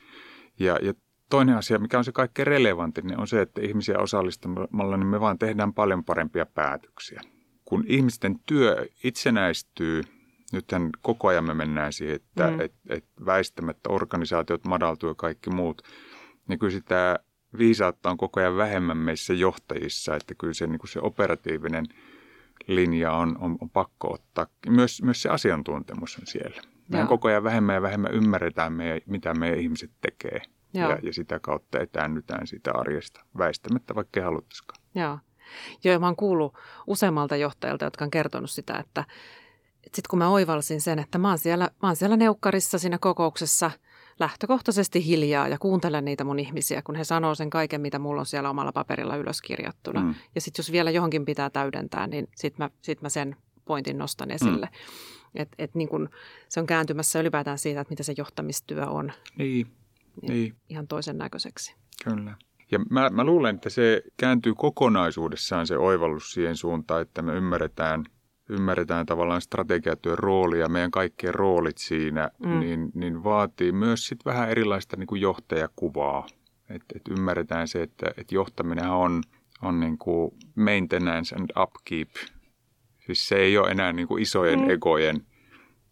Ja, 0.58 0.78
ja 0.82 0.94
toinen 1.30 1.56
asia, 1.56 1.78
mikä 1.78 1.98
on 1.98 2.04
se 2.04 2.12
kaikkein 2.12 2.46
relevantin, 2.46 3.06
niin 3.06 3.20
on 3.20 3.28
se, 3.28 3.40
että 3.40 3.60
ihmisiä 3.60 3.98
osallistamalla 3.98 4.96
niin 4.96 5.06
me 5.06 5.20
vaan 5.20 5.38
tehdään 5.38 5.74
paljon 5.74 6.04
parempia 6.04 6.46
päätöksiä. 6.46 7.20
Kun 7.64 7.84
ihmisten 7.86 8.40
työ 8.46 8.86
itsenäistyy, 9.04 10.02
nythän 10.52 10.90
koko 11.00 11.28
ajan 11.28 11.44
me 11.44 11.54
mennään 11.54 11.92
siihen, 11.92 12.16
että 12.16 12.50
mm. 12.50 12.60
et, 12.60 12.74
et 12.88 13.04
väistämättä 13.26 13.90
organisaatiot 13.90 14.64
madaltuu 14.64 15.08
ja 15.08 15.14
kaikki 15.14 15.50
muut, 15.50 15.82
niin 16.48 16.58
kyllä 16.58 16.72
sitä 16.72 17.18
viisautta 17.58 18.10
on 18.10 18.16
koko 18.16 18.40
ajan 18.40 18.56
vähemmän 18.56 18.98
meissä 18.98 19.34
johtajissa, 19.34 20.16
että 20.16 20.34
kyllä 20.34 20.54
se, 20.54 20.66
niin 20.66 20.78
kuin 20.78 20.90
se 20.90 21.00
operatiivinen– 21.02 21.86
linja 22.74 23.12
on, 23.12 23.36
on, 23.40 23.56
on 23.60 23.70
pakko 23.70 24.12
ottaa. 24.12 24.46
Myös, 24.68 25.02
myös 25.02 25.22
se 25.22 25.28
asiantuntemus 25.28 26.18
on 26.18 26.26
siellä. 26.26 26.62
Mehän 26.88 27.06
koko 27.06 27.28
ajan 27.28 27.44
vähemmän 27.44 27.74
ja 27.74 27.82
vähemmän 27.82 28.14
ymmärretään, 28.14 28.72
meidän, 28.72 29.00
mitä 29.06 29.34
meidän 29.34 29.58
ihmiset 29.58 29.90
tekee. 30.00 30.42
Ja, 30.74 30.98
ja 31.02 31.12
sitä 31.12 31.40
kautta 31.40 31.80
etäännytään 31.80 32.46
sitä 32.46 32.70
arjesta 32.74 33.24
väistämättä, 33.38 33.94
vaikka 33.94 34.20
ei 34.20 34.24
haluttaisikaan. 34.24 34.82
Joo. 34.94 35.18
Joo, 35.84 35.98
mä 35.98 36.06
oon 36.06 36.16
kuullut 36.16 36.54
useammalta 36.86 37.36
johtajalta, 37.36 37.84
jotka 37.84 38.04
on 38.04 38.10
kertonut 38.10 38.50
sitä, 38.50 38.78
että, 38.78 39.00
että 39.76 39.96
sitten 39.96 40.10
kun 40.10 40.18
mä 40.18 40.28
oivalsin 40.28 40.80
sen, 40.80 40.98
että 40.98 41.18
mä 41.18 41.28
oon 41.28 41.38
siellä, 41.38 41.64
mä 41.82 41.88
oon 41.88 41.96
siellä 41.96 42.16
neukkarissa 42.16 42.78
siinä 42.78 42.98
kokouksessa– 42.98 43.70
lähtökohtaisesti 44.20 45.06
hiljaa 45.06 45.48
ja 45.48 45.58
kuuntelen 45.58 46.04
niitä 46.04 46.24
mun 46.24 46.38
ihmisiä, 46.38 46.82
kun 46.82 46.94
he 46.94 47.04
sanoo 47.04 47.34
sen 47.34 47.50
kaiken, 47.50 47.80
mitä 47.80 47.98
mulla 47.98 48.20
on 48.20 48.26
siellä 48.26 48.50
omalla 48.50 48.72
paperilla 48.72 49.16
ylöskirjattuna. 49.16 50.00
Mm. 50.00 50.14
Ja 50.34 50.40
sitten 50.40 50.62
jos 50.62 50.72
vielä 50.72 50.90
johonkin 50.90 51.24
pitää 51.24 51.50
täydentää, 51.50 52.06
niin 52.06 52.28
sitten 52.36 52.64
mä, 52.64 52.70
sit 52.82 53.02
mä 53.02 53.08
sen 53.08 53.36
pointin 53.64 53.98
nostan 53.98 54.30
esille. 54.30 54.66
Mm. 54.66 55.42
Et, 55.42 55.48
et 55.58 55.74
niin 55.74 55.88
kun 55.88 56.08
se 56.48 56.60
on 56.60 56.66
kääntymässä 56.66 57.20
ylipäätään 57.20 57.58
siitä, 57.58 57.80
että 57.80 57.92
mitä 57.92 58.02
se 58.02 58.14
johtamistyö 58.16 58.86
on. 58.86 59.12
Niin, 59.38 59.66
niin. 60.22 60.32
niin. 60.32 60.56
Ihan 60.68 60.86
toisen 60.86 61.18
näköiseksi. 61.18 61.74
Kyllä. 62.04 62.34
Ja 62.70 62.78
mä, 62.90 63.10
mä 63.10 63.24
luulen, 63.24 63.54
että 63.54 63.70
se 63.70 64.02
kääntyy 64.16 64.54
kokonaisuudessaan 64.54 65.66
se 65.66 65.78
oivallus 65.78 66.32
siihen 66.32 66.56
suuntaan, 66.56 67.02
että 67.02 67.22
me 67.22 67.34
ymmärretään– 67.34 68.04
ymmärretään 68.50 69.06
tavallaan 69.06 69.40
strategiatyön 69.40 70.18
rooli 70.18 70.58
ja 70.58 70.68
meidän 70.68 70.90
kaikkien 70.90 71.34
roolit 71.34 71.78
siinä, 71.78 72.30
mm. 72.44 72.60
niin, 72.60 72.90
niin 72.94 73.24
vaatii 73.24 73.72
myös 73.72 74.06
sit 74.06 74.24
vähän 74.24 74.50
erilaista 74.50 74.96
niin 74.96 75.06
kuin 75.06 75.20
johtajakuvaa. 75.20 76.26
Että 76.70 76.94
et 76.96 77.18
ymmärretään 77.18 77.68
se, 77.68 77.82
että 77.82 78.12
et 78.16 78.32
johtaminen 78.32 78.90
on, 78.90 79.22
on 79.62 79.80
niin 79.80 79.98
kuin 79.98 80.34
maintenance 80.54 81.36
and 81.36 81.50
upkeep. 81.62 82.08
Siis 83.06 83.28
se 83.28 83.36
ei 83.36 83.58
ole 83.58 83.70
enää 83.70 83.92
niin 83.92 84.08
kuin 84.08 84.22
isojen 84.22 84.60
mm. 84.60 84.70
egojen 84.70 85.26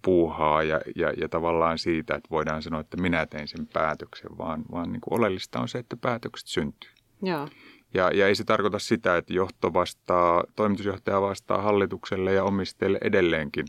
puuhaa 0.03 0.63
ja, 0.63 0.81
ja, 0.97 1.13
ja 1.17 1.29
tavallaan 1.29 1.79
siitä, 1.79 2.15
että 2.15 2.31
voidaan 2.31 2.63
sanoa, 2.63 2.81
että 2.81 2.97
minä 2.97 3.27
tein 3.27 3.49
sen 3.49 3.67
päätöksen, 3.67 4.39
vaan, 4.39 4.65
vaan 4.73 4.93
niin 4.93 5.01
kuin 5.01 5.19
oleellista 5.21 5.61
on 5.61 5.69
se, 5.69 5.79
että 5.79 5.97
päätökset 5.97 6.49
syntyy. 6.49 6.91
Joo. 7.23 7.49
Ja, 7.95 8.11
ja 8.11 8.29
ei 8.29 8.35
se 8.35 8.45
tarkoita 8.45 8.79
sitä, 8.79 9.17
että 9.17 9.33
johto 9.33 9.73
vastaa, 9.73 10.45
toimitusjohtaja 10.57 11.21
vastaa 11.21 11.63
hallitukselle 11.63 12.33
ja 12.33 12.45
omistajille 12.45 12.99
edelleenkin 13.03 13.67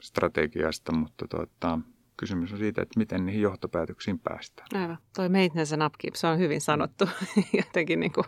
strategiasta, 0.00 0.92
mutta 0.92 1.28
tuota, 1.28 1.78
kysymys 2.16 2.52
on 2.52 2.58
siitä, 2.58 2.82
että 2.82 2.98
miten 2.98 3.26
niihin 3.26 3.42
johtopäätöksiin 3.42 4.18
päästään. 4.18 4.68
Aivan. 4.74 4.98
Toi 5.16 5.28
maintenance 5.28 5.74
and 5.74 5.82
upkeep, 5.86 6.14
se 6.14 6.26
on 6.26 6.38
hyvin 6.38 6.60
sanottu. 6.60 7.08
Jotenkin 7.66 8.00
niin 8.00 8.12
kuin 8.12 8.26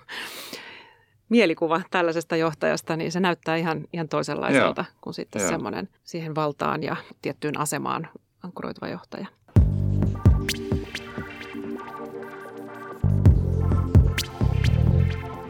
mielikuva 1.29 1.81
tällaisesta 1.91 2.37
johtajasta, 2.37 2.97
niin 2.97 3.13
se 3.13 3.21
näyttää 3.21 3.57
ihan, 3.57 3.85
ihan 3.93 4.09
toisenlaiselta 4.09 4.85
Joo. 4.89 4.99
kuin 5.01 5.15
sitten 5.15 5.41
Joo. 5.41 5.49
semmoinen 5.49 5.89
siihen 6.05 6.35
valtaan 6.35 6.83
ja 6.83 6.97
tiettyyn 7.23 7.59
asemaan 7.59 8.09
ankkuroituva 8.43 8.89
johtaja. 8.89 9.27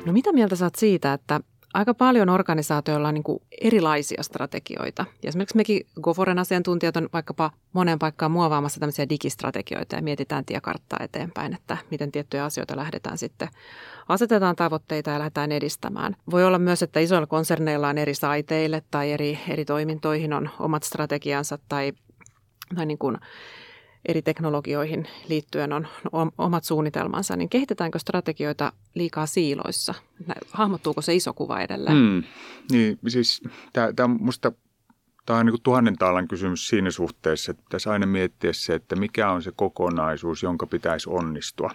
No 0.07 0.13
mitä 0.13 0.33
mieltä 0.33 0.57
saat 0.57 0.75
siitä, 0.75 1.13
että 1.13 1.41
aika 1.75 1.95
paljon 1.95 2.29
organisaatioilla 2.29 3.09
on 3.09 3.15
niin 3.15 3.25
erilaisia 3.61 4.23
strategioita. 4.23 5.05
Ja 5.23 5.29
esimerkiksi 5.29 5.57
mekin 5.57 5.87
Goforen 6.03 6.39
asiantuntijat 6.39 6.97
on 6.97 7.09
vaikkapa 7.13 7.51
monen 7.73 7.99
paikkaan 7.99 8.31
muovaamassa 8.31 8.81
tämmöisiä 8.81 9.09
digistrategioita 9.09 9.97
ja 9.97 10.03
mietitään 10.03 10.45
tiekarttaa 10.45 10.99
eteenpäin, 11.03 11.55
että 11.55 11.77
miten 11.91 12.13
tiettyjä 12.13 12.45
asioita 12.45 12.77
lähdetään 12.77 13.19
sitten, 13.19 13.49
asetetaan 14.09 14.57
tavoitteita 14.57 15.11
ja 15.11 15.19
lähdetään 15.19 15.53
edistämään. 15.53 16.17
Voi 16.31 16.45
olla 16.45 16.59
myös, 16.59 16.83
että 16.83 17.01
isoilla 17.01 17.27
konserneilla 17.27 17.89
on 17.89 17.99
eri 17.99 18.15
saiteille 18.15 18.83
tai 18.91 19.13
eri, 19.13 19.39
eri 19.49 19.65
toimintoihin 19.65 20.33
on 20.33 20.51
omat 20.59 20.83
strategiansa 20.83 21.59
tai, 21.69 21.93
tai 22.75 22.87
niin 22.87 22.99
kuin 22.99 23.19
eri 24.09 24.23
teknologioihin 24.23 25.09
liittyen 25.29 25.73
on 25.73 25.89
omat 26.39 26.65
suunnitelmansa, 26.65 27.37
niin 27.37 27.49
kehitetäänkö 27.49 27.99
strategioita 27.99 28.73
liikaa 28.95 29.27
siiloissa? 29.27 29.95
Hahmottuuko 30.51 31.03
se 31.03 31.15
iso 31.15 31.33
kuva 31.33 31.61
edelleen? 31.61 31.97
Hmm. 31.97 32.23
Niin, 32.71 32.99
siis 33.09 33.43
tämä 33.73 34.09
musta 34.21 34.53
Tämä 35.27 35.39
on 35.39 35.47
niin 35.47 35.63
tuhannen 35.63 35.97
taalan 35.99 36.29
kysymys 36.29 36.69
siinä 36.69 36.91
suhteessa, 36.91 37.51
että 37.51 37.63
pitäisi 37.63 37.89
aina 37.89 38.07
miettiä 38.07 38.53
se, 38.53 38.75
että 38.75 38.97
mikä 38.97 39.31
on 39.31 39.43
se 39.43 39.53
kokonaisuus, 39.57 40.43
jonka 40.43 40.67
pitäisi 40.67 41.11
onnistua. 41.11 41.71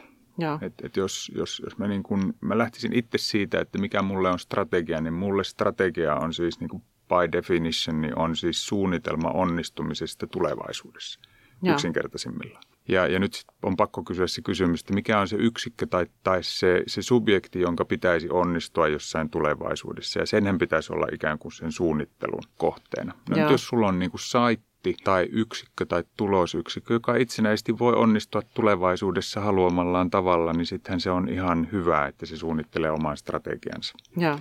Et, 0.61 0.73
et 0.83 0.97
jos, 0.97 1.31
jos, 1.35 1.61
jos 1.65 1.77
mä, 1.77 1.87
niin 1.87 2.03
kun, 2.03 2.33
mä 2.41 2.57
lähtisin 2.57 2.93
itse 2.93 3.17
siitä, 3.17 3.59
että 3.59 3.77
mikä 3.77 4.01
mulle 4.01 4.29
on 4.29 4.39
strategia, 4.39 5.01
niin 5.01 5.13
mulle 5.13 5.43
strategia 5.43 6.15
on 6.15 6.33
siis 6.33 6.59
niin 6.59 6.69
kuin 6.69 6.83
by 7.07 7.31
definition, 7.31 8.01
niin 8.01 8.17
on 8.17 8.35
siis 8.35 8.67
suunnitelma 8.67 9.29
onnistumisesta 9.29 10.27
tulevaisuudessa. 10.27 11.19
Joo. 11.61 11.73
yksinkertaisimmillaan. 11.73 12.63
Ja, 12.87 13.07
ja 13.07 13.19
nyt 13.19 13.43
on 13.63 13.77
pakko 13.77 14.03
kysyä 14.03 14.27
se 14.27 14.41
kysymys, 14.41 14.81
että 14.81 14.93
mikä 14.93 15.19
on 15.19 15.27
se 15.27 15.35
yksikkö 15.39 15.85
tai, 15.85 16.05
tai 16.23 16.43
se, 16.43 16.83
se 16.87 17.01
subjekti, 17.01 17.59
jonka 17.59 17.85
pitäisi 17.85 18.29
onnistua 18.29 18.87
jossain 18.87 19.29
tulevaisuudessa. 19.29 20.19
Ja 20.19 20.25
senhän 20.25 20.57
pitäisi 20.57 20.93
olla 20.93 21.07
ikään 21.13 21.39
kuin 21.39 21.51
sen 21.51 21.71
suunnittelun 21.71 22.43
kohteena. 22.57 23.13
No 23.29 23.37
nyt 23.37 23.51
jos 23.51 23.67
sulla 23.67 23.87
on 23.87 23.99
niin 23.99 24.11
kuin 24.11 24.21
saitti 24.21 24.95
tai 25.03 25.29
yksikkö 25.31 25.85
tai 25.85 26.03
tulosyksikkö, 26.17 26.93
joka 26.93 27.15
itsenäisesti 27.15 27.79
voi 27.79 27.93
onnistua 27.93 28.41
tulevaisuudessa 28.53 29.41
haluamallaan 29.41 30.09
tavalla, 30.09 30.53
niin 30.53 30.65
sittenhän 30.65 30.99
se 30.99 31.11
on 31.11 31.29
ihan 31.29 31.67
hyvä, 31.71 32.07
että 32.07 32.25
se 32.25 32.37
suunnittelee 32.37 32.91
oman 32.91 33.17
strategiansa. 33.17 33.93
Ja. 34.17 34.39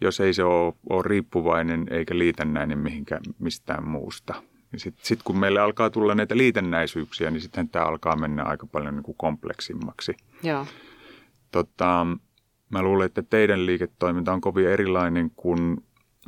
Jos 0.00 0.20
ei 0.20 0.34
se 0.34 0.44
ole, 0.44 0.74
ole 0.90 1.02
riippuvainen 1.06 1.86
eikä 1.90 2.18
liitännäinen 2.18 2.78
mihinkään 2.78 3.22
mistään 3.38 3.88
muusta. 3.88 4.34
Sitten 4.76 5.06
sit 5.06 5.22
kun 5.22 5.38
meille 5.38 5.60
alkaa 5.60 5.90
tulla 5.90 6.14
näitä 6.14 6.36
liitännäisyyksiä, 6.36 7.30
niin 7.30 7.40
sitten 7.40 7.68
tämä 7.68 7.84
alkaa 7.84 8.16
mennä 8.16 8.42
aika 8.42 8.66
paljon 8.66 8.94
niin 8.94 9.02
kuin 9.02 9.16
kompleksimmaksi. 9.18 10.16
Joo. 10.42 10.66
Tota, 11.50 12.06
mä 12.68 12.82
luulen, 12.82 13.06
että 13.06 13.22
teidän 13.22 13.66
liiketoiminta 13.66 14.32
on 14.32 14.40
kovin 14.40 14.68
erilainen 14.68 15.30
kuin 15.36 15.76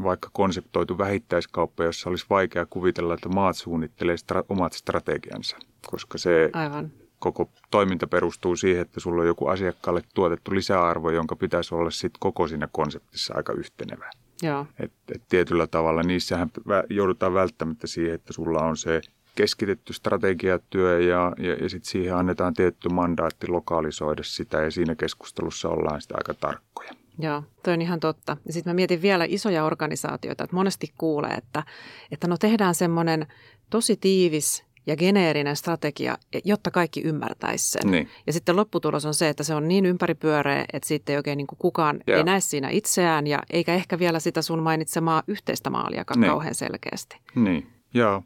vaikka 0.02 0.30
konseptoitu 0.32 0.98
vähittäiskauppa, 0.98 1.84
jossa 1.84 2.10
olisi 2.10 2.26
vaikea 2.30 2.66
kuvitella, 2.66 3.14
että 3.14 3.28
maat 3.28 3.56
suunnittelee 3.56 4.16
stra- 4.16 4.46
omat 4.48 4.72
strategiansa, 4.72 5.56
koska 5.86 6.18
se 6.18 6.50
Aivan. 6.52 6.90
koko 7.18 7.50
toiminta 7.70 8.06
perustuu 8.06 8.56
siihen, 8.56 8.82
että 8.82 9.00
sulla 9.00 9.20
on 9.20 9.26
joku 9.26 9.46
asiakkaalle 9.46 10.02
tuotettu 10.14 10.54
lisäarvo, 10.54 11.10
jonka 11.10 11.36
pitäisi 11.36 11.74
olla 11.74 11.90
sitten 11.90 12.20
koko 12.20 12.48
siinä 12.48 12.68
konseptissa 12.72 13.34
aika 13.36 13.52
yhtenevä. 13.52 14.10
Joo. 14.42 14.66
Et, 14.80 14.92
et 15.14 15.22
tietyllä 15.28 15.66
tavalla 15.66 16.02
niissähän 16.02 16.50
joudutaan 16.90 17.34
välttämättä 17.34 17.86
siihen, 17.86 18.14
että 18.14 18.32
sulla 18.32 18.62
on 18.62 18.76
se 18.76 19.00
keskitetty 19.34 19.92
strategiatyö 19.92 21.00
ja, 21.00 21.32
ja, 21.38 21.54
ja 21.54 21.68
sitten 21.68 21.90
siihen 21.90 22.16
annetaan 22.16 22.54
tietty 22.54 22.88
mandaatti 22.88 23.48
lokalisoida 23.48 24.22
sitä 24.22 24.62
ja 24.62 24.70
siinä 24.70 24.94
keskustelussa 24.94 25.68
ollaan 25.68 26.00
sitä 26.02 26.14
aika 26.16 26.34
tarkkoja. 26.34 26.90
Joo, 27.18 27.42
toi 27.62 27.74
on 27.74 27.82
ihan 27.82 28.00
totta. 28.00 28.36
Ja 28.46 28.52
sitten 28.52 28.70
mä 28.70 28.74
mietin 28.74 29.02
vielä 29.02 29.24
isoja 29.28 29.64
organisaatioita, 29.64 30.44
että 30.44 30.56
monesti 30.56 30.92
kuulee, 30.98 31.34
että, 31.34 31.62
että 32.10 32.28
no 32.28 32.36
tehdään 32.36 32.74
semmoinen 32.74 33.26
tosi 33.70 33.96
tiivis 33.96 34.64
ja 34.86 34.96
geneerinen 34.96 35.56
strategia, 35.56 36.18
jotta 36.44 36.70
kaikki 36.70 37.02
ymmärtäisi 37.02 37.70
sen. 37.70 37.90
Niin. 37.90 38.10
Ja 38.26 38.32
sitten 38.32 38.56
lopputulos 38.56 39.04
on 39.06 39.14
se, 39.14 39.28
että 39.28 39.42
se 39.42 39.54
on 39.54 39.68
niin 39.68 39.86
ympäripyöreä, 39.86 40.64
että 40.72 40.88
sitten 40.88 41.12
ei 41.12 41.16
oikein 41.16 41.36
niin 41.36 41.46
kuin 41.46 41.58
kukaan 41.58 42.00
Joo. 42.06 42.18
ei 42.18 42.24
näe 42.24 42.40
siinä 42.40 42.68
itseään, 42.68 43.26
ja 43.26 43.42
eikä 43.50 43.74
ehkä 43.74 43.98
vielä 43.98 44.20
sitä 44.20 44.42
sun 44.42 44.62
mainitsemaa 44.62 45.22
yhteistä 45.26 45.70
maaliakaan 45.70 46.20
niin. 46.20 46.30
kauhean 46.30 46.54
selkeästi. 46.54 47.16
Niin. 47.34 47.66
Joo. 47.94 48.22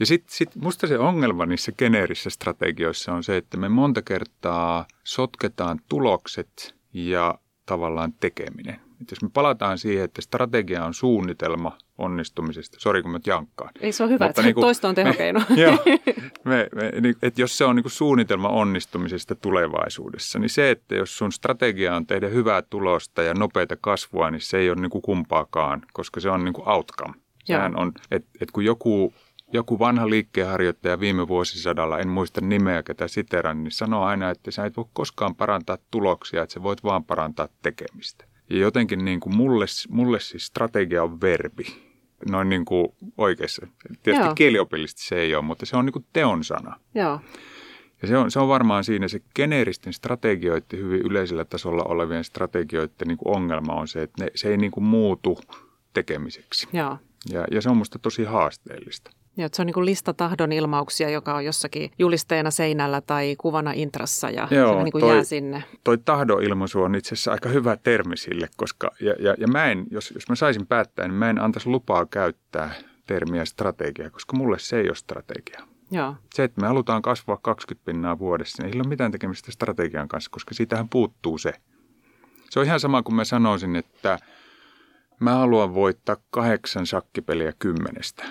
Ja 0.00 0.06
sitten 0.06 0.36
sit 0.36 0.56
musta 0.56 0.86
se 0.86 0.98
ongelma 0.98 1.46
niissä 1.46 1.72
geneerisissä 1.72 2.30
strategioissa 2.30 3.12
on 3.12 3.24
se, 3.24 3.36
että 3.36 3.56
me 3.56 3.68
monta 3.68 4.02
kertaa 4.02 4.86
sotketaan 5.04 5.80
tulokset 5.88 6.74
ja 6.92 7.38
tavallaan 7.66 8.12
tekeminen. 8.12 8.87
Et 9.00 9.10
jos 9.10 9.22
me 9.22 9.28
palataan 9.32 9.78
siihen, 9.78 10.04
että 10.04 10.22
strategia 10.22 10.84
on 10.84 10.94
suunnitelma 10.94 11.78
onnistumisesta, 11.98 12.76
sori 12.80 13.02
kun 13.02 13.10
mä 13.10 13.18
jankkaan. 13.26 13.70
Ei 13.80 13.92
se 13.92 14.02
ole 14.02 14.10
hyvä, 14.10 14.26
Mutta 14.26 14.30
että 14.30 14.42
niin 14.42 14.54
kuin, 14.54 14.62
toista 14.62 14.88
on 14.88 14.94
tehokeino. 14.94 15.42
Me, 15.48 15.56
joo, 15.62 15.78
me, 16.44 16.68
me, 16.74 17.00
niin, 17.00 17.16
että 17.22 17.40
jos 17.40 17.58
se 17.58 17.64
on 17.64 17.76
niin 17.76 17.84
kuin 17.84 17.92
suunnitelma 17.92 18.48
onnistumisesta 18.48 19.34
tulevaisuudessa, 19.34 20.38
niin 20.38 20.50
se, 20.50 20.70
että 20.70 20.94
jos 20.94 21.18
sun 21.18 21.32
strategia 21.32 21.96
on 21.96 22.06
tehdä 22.06 22.28
hyvää 22.28 22.62
tulosta 22.62 23.22
ja 23.22 23.34
nopeita 23.34 23.76
kasvua, 23.80 24.30
niin 24.30 24.40
se 24.40 24.58
ei 24.58 24.70
ole 24.70 24.80
niin 24.80 24.90
kuin 24.90 25.02
kumpaakaan, 25.02 25.82
koska 25.92 26.20
se 26.20 26.30
on 26.30 26.44
niin 26.44 26.52
kuin 26.54 26.68
outcome. 26.68 27.14
Sehän 27.44 27.78
on, 27.78 27.92
että 28.10 28.28
et 28.40 28.50
kun 28.50 28.64
joku 28.64 29.12
joku 29.52 29.78
vanha 29.78 30.10
liikkeenharjoittaja 30.10 31.00
viime 31.00 31.28
vuosisadalla, 31.28 31.98
en 31.98 32.08
muista 32.08 32.40
nimeä 32.40 32.82
ketä 32.82 33.08
siteran, 33.08 33.64
niin 33.64 33.72
sanoo 33.72 34.04
aina, 34.04 34.30
että 34.30 34.50
sä 34.50 34.64
et 34.64 34.76
voi 34.76 34.84
koskaan 34.92 35.34
parantaa 35.34 35.78
tuloksia, 35.90 36.42
että 36.42 36.54
sä 36.54 36.62
voit 36.62 36.84
vaan 36.84 37.04
parantaa 37.04 37.48
tekemistä. 37.62 38.24
Ja 38.50 38.58
jotenkin 38.58 39.04
niin 39.04 39.20
kuin 39.20 39.36
mulle, 39.36 39.64
mulle 39.88 40.20
siis 40.20 40.46
strategia 40.46 41.02
on 41.02 41.20
verbi, 41.20 41.64
noin 42.28 42.48
niin 42.48 42.64
kuin 42.64 42.88
oikeassa. 43.18 43.66
Tietysti 44.02 44.26
Joo. 44.26 44.34
kieliopillisesti 44.34 45.02
se 45.02 45.20
ei 45.20 45.34
ole, 45.34 45.44
mutta 45.44 45.66
se 45.66 45.76
on 45.76 45.84
niin 45.84 45.92
kuin 45.92 46.06
teon 46.12 46.44
sana. 46.44 46.80
Joo. 46.94 47.20
Ja 48.02 48.08
se 48.08 48.16
on, 48.16 48.30
se 48.30 48.38
on 48.38 48.48
varmaan 48.48 48.84
siinä 48.84 49.08
se 49.08 49.20
geneeristen 49.34 49.92
strategioiden, 49.92 50.78
hyvin 50.78 51.00
yleisellä 51.00 51.44
tasolla 51.44 51.82
olevien 51.82 52.24
strategioiden 52.24 53.08
niin 53.08 53.18
kuin 53.18 53.36
ongelma 53.36 53.72
on 53.72 53.88
se, 53.88 54.02
että 54.02 54.24
ne, 54.24 54.30
se 54.34 54.48
ei 54.48 54.56
niin 54.56 54.70
kuin 54.70 54.84
muutu 54.84 55.40
tekemiseksi. 55.94 56.68
Joo. 56.72 56.98
Ja, 57.32 57.44
ja 57.50 57.62
se 57.62 57.70
on 57.70 57.76
musta 57.76 57.98
tosi 57.98 58.24
haasteellista. 58.24 59.10
Ja 59.38 59.48
se 59.52 59.62
on 59.62 59.66
niin 59.66 59.74
kuin 59.74 59.86
lista 59.86 60.14
tahdon 60.14 60.52
ilmauksia, 60.52 61.10
joka 61.10 61.34
on 61.34 61.44
jossakin 61.44 61.90
julisteena 61.98 62.50
seinällä 62.50 63.00
tai 63.00 63.36
kuvana 63.38 63.72
intrassa 63.74 64.30
ja 64.30 64.48
Joo, 64.50 64.78
se 64.78 64.82
niin 64.84 64.92
kuin 64.92 65.00
toi, 65.00 65.14
jää 65.14 65.24
sinne. 65.24 65.64
Toi 65.84 65.98
tahdon 65.98 66.42
ilmaisu 66.42 66.82
on 66.82 66.94
itse 66.94 67.14
asiassa 67.14 67.32
aika 67.32 67.48
hyvä 67.48 67.76
termi 67.76 68.16
sille, 68.16 68.48
koska 68.56 68.90
ja, 69.00 69.14
ja, 69.18 69.34
ja 69.38 69.48
mä 69.48 69.64
en, 69.64 69.86
jos, 69.90 70.12
jos 70.14 70.28
mä 70.28 70.34
saisin 70.34 70.66
päättää, 70.66 71.08
niin 71.08 71.14
mä 71.14 71.30
en 71.30 71.40
antaisi 71.40 71.68
lupaa 71.68 72.06
käyttää 72.06 72.74
termiä 73.06 73.44
strategia, 73.44 74.10
koska 74.10 74.36
mulle 74.36 74.58
se 74.58 74.76
ei 74.80 74.88
ole 74.88 74.94
strategia. 74.94 75.60
Joo. 75.90 76.14
Se, 76.34 76.44
että 76.44 76.60
me 76.60 76.66
halutaan 76.66 77.02
kasvaa 77.02 77.38
20 77.42 77.84
pinnaa 77.84 78.18
vuodessa, 78.18 78.62
niin 78.62 78.74
ei 78.74 78.80
ole 78.80 78.88
mitään 78.88 79.12
tekemistä 79.12 79.52
strategian 79.52 80.08
kanssa, 80.08 80.30
koska 80.30 80.54
siitähän 80.54 80.88
puuttuu 80.88 81.38
se. 81.38 81.52
Se 82.50 82.60
on 82.60 82.66
ihan 82.66 82.80
sama 82.80 83.02
kuin 83.02 83.14
mä 83.14 83.24
sanoisin, 83.24 83.76
että 83.76 84.18
mä 85.20 85.34
haluan 85.34 85.74
voittaa 85.74 86.16
kahdeksan 86.30 86.86
sakkipeliä 86.86 87.52
kymmenestä 87.58 88.24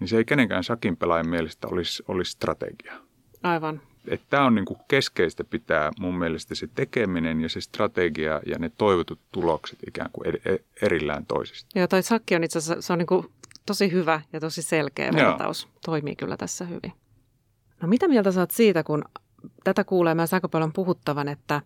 niin 0.00 0.08
se 0.08 0.16
ei 0.16 0.24
kenenkään 0.24 0.64
sakin 0.64 0.96
pelaajan 0.96 1.28
mielestä 1.28 1.68
olisi, 1.68 2.02
olisi 2.08 2.30
strategia. 2.30 2.92
Aivan. 3.42 3.80
Tämä 4.30 4.46
on 4.46 4.54
niin 4.54 4.64
kuin 4.64 4.78
keskeistä 4.88 5.44
pitää 5.44 5.90
mun 5.98 6.18
mielestä 6.18 6.54
se 6.54 6.68
tekeminen 6.74 7.40
ja 7.40 7.48
se 7.48 7.60
strategia 7.60 8.40
ja 8.46 8.58
ne 8.58 8.70
toivotut 8.78 9.20
tulokset 9.32 9.78
ikään 9.86 10.10
kuin 10.12 10.32
erillään 10.82 11.26
toisista. 11.26 11.78
Joo, 11.78 11.86
toi 11.86 12.02
sakki 12.02 12.36
on 12.36 12.44
itse 12.44 12.58
asiassa 12.58 12.82
se 12.82 12.92
on 12.92 12.98
niin 12.98 13.06
kuin 13.06 13.26
tosi 13.66 13.92
hyvä 13.92 14.20
ja 14.32 14.40
tosi 14.40 14.62
selkeä 14.62 15.12
vertaus. 15.12 15.62
Joo. 15.62 15.72
Toimii 15.84 16.16
kyllä 16.16 16.36
tässä 16.36 16.64
hyvin. 16.64 16.92
No 17.82 17.88
mitä 17.88 18.08
mieltä 18.08 18.32
saat 18.32 18.50
siitä, 18.50 18.82
kun 18.82 19.04
tätä 19.64 19.84
kuulee 19.84 20.14
myös 20.14 20.34
aika 20.34 20.48
paljon 20.48 20.72
puhuttavan, 20.72 21.28
että 21.28 21.62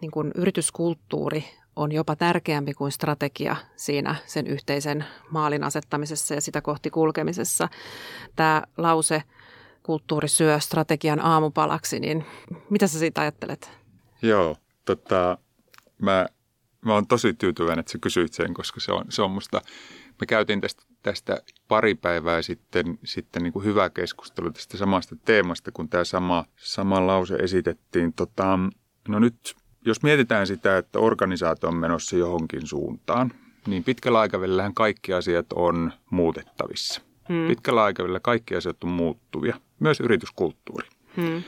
niin 0.00 0.10
kuin 0.10 0.32
yrityskulttuuri 0.34 1.44
on 1.76 1.92
jopa 1.92 2.16
tärkeämpi 2.16 2.74
kuin 2.74 2.92
strategia 2.92 3.56
siinä 3.76 4.14
sen 4.26 4.46
yhteisen 4.46 5.04
maalin 5.30 5.64
asettamisessa 5.64 6.34
ja 6.34 6.40
sitä 6.40 6.60
kohti 6.60 6.90
kulkemisessa. 6.90 7.68
Tämä 8.36 8.62
lause 8.76 9.22
kulttuuri 9.82 10.28
syö 10.28 10.60
strategian 10.60 11.20
aamupalaksi, 11.20 12.00
niin 12.00 12.24
mitä 12.70 12.86
sä 12.86 12.98
siitä 12.98 13.20
ajattelet? 13.20 13.70
Joo, 14.22 14.56
tota, 14.84 15.38
mä, 15.98 16.26
mä 16.80 16.94
oon 16.94 17.06
tosi 17.06 17.34
tyytyväinen, 17.34 17.80
että 17.80 17.92
sä 17.92 17.98
kysyit 17.98 18.32
sen, 18.32 18.54
koska 18.54 18.80
se 18.80 18.92
on, 18.92 19.04
se 19.08 19.22
on 19.22 19.30
musta, 19.30 19.62
me 20.20 20.26
käytiin 20.26 20.60
tästä, 20.60 20.82
tästä 21.02 21.42
pari 21.68 21.94
päivää 21.94 22.42
sitten, 22.42 22.98
sitten 23.04 23.42
niin 23.42 23.52
kuin 23.52 23.64
hyvä 23.64 23.90
keskustelu 23.90 24.50
tästä 24.50 24.76
samasta 24.76 25.16
teemasta, 25.24 25.72
kun 25.72 25.88
tämä 25.88 26.04
sama, 26.04 26.44
sama 26.56 27.06
lause 27.06 27.36
esitettiin. 27.36 28.12
Tota, 28.12 28.58
no 29.08 29.18
nyt 29.18 29.56
jos 29.84 30.02
mietitään 30.02 30.46
sitä, 30.46 30.78
että 30.78 30.98
organisaatio 30.98 31.68
on 31.68 31.76
menossa 31.76 32.16
johonkin 32.16 32.66
suuntaan, 32.66 33.32
niin 33.66 33.84
pitkällä 33.84 34.20
aikavälillähän 34.20 34.74
kaikki 34.74 35.12
asiat 35.12 35.46
on 35.54 35.92
muutettavissa. 36.10 37.00
Hmm. 37.28 37.48
Pitkällä 37.48 37.82
aikavälillä 37.82 38.20
kaikki 38.20 38.56
asiat 38.56 38.84
on 38.84 38.90
muuttuvia, 38.90 39.56
myös 39.80 40.00
yrityskulttuuri. 40.00 40.88
Hmm. 41.16 41.42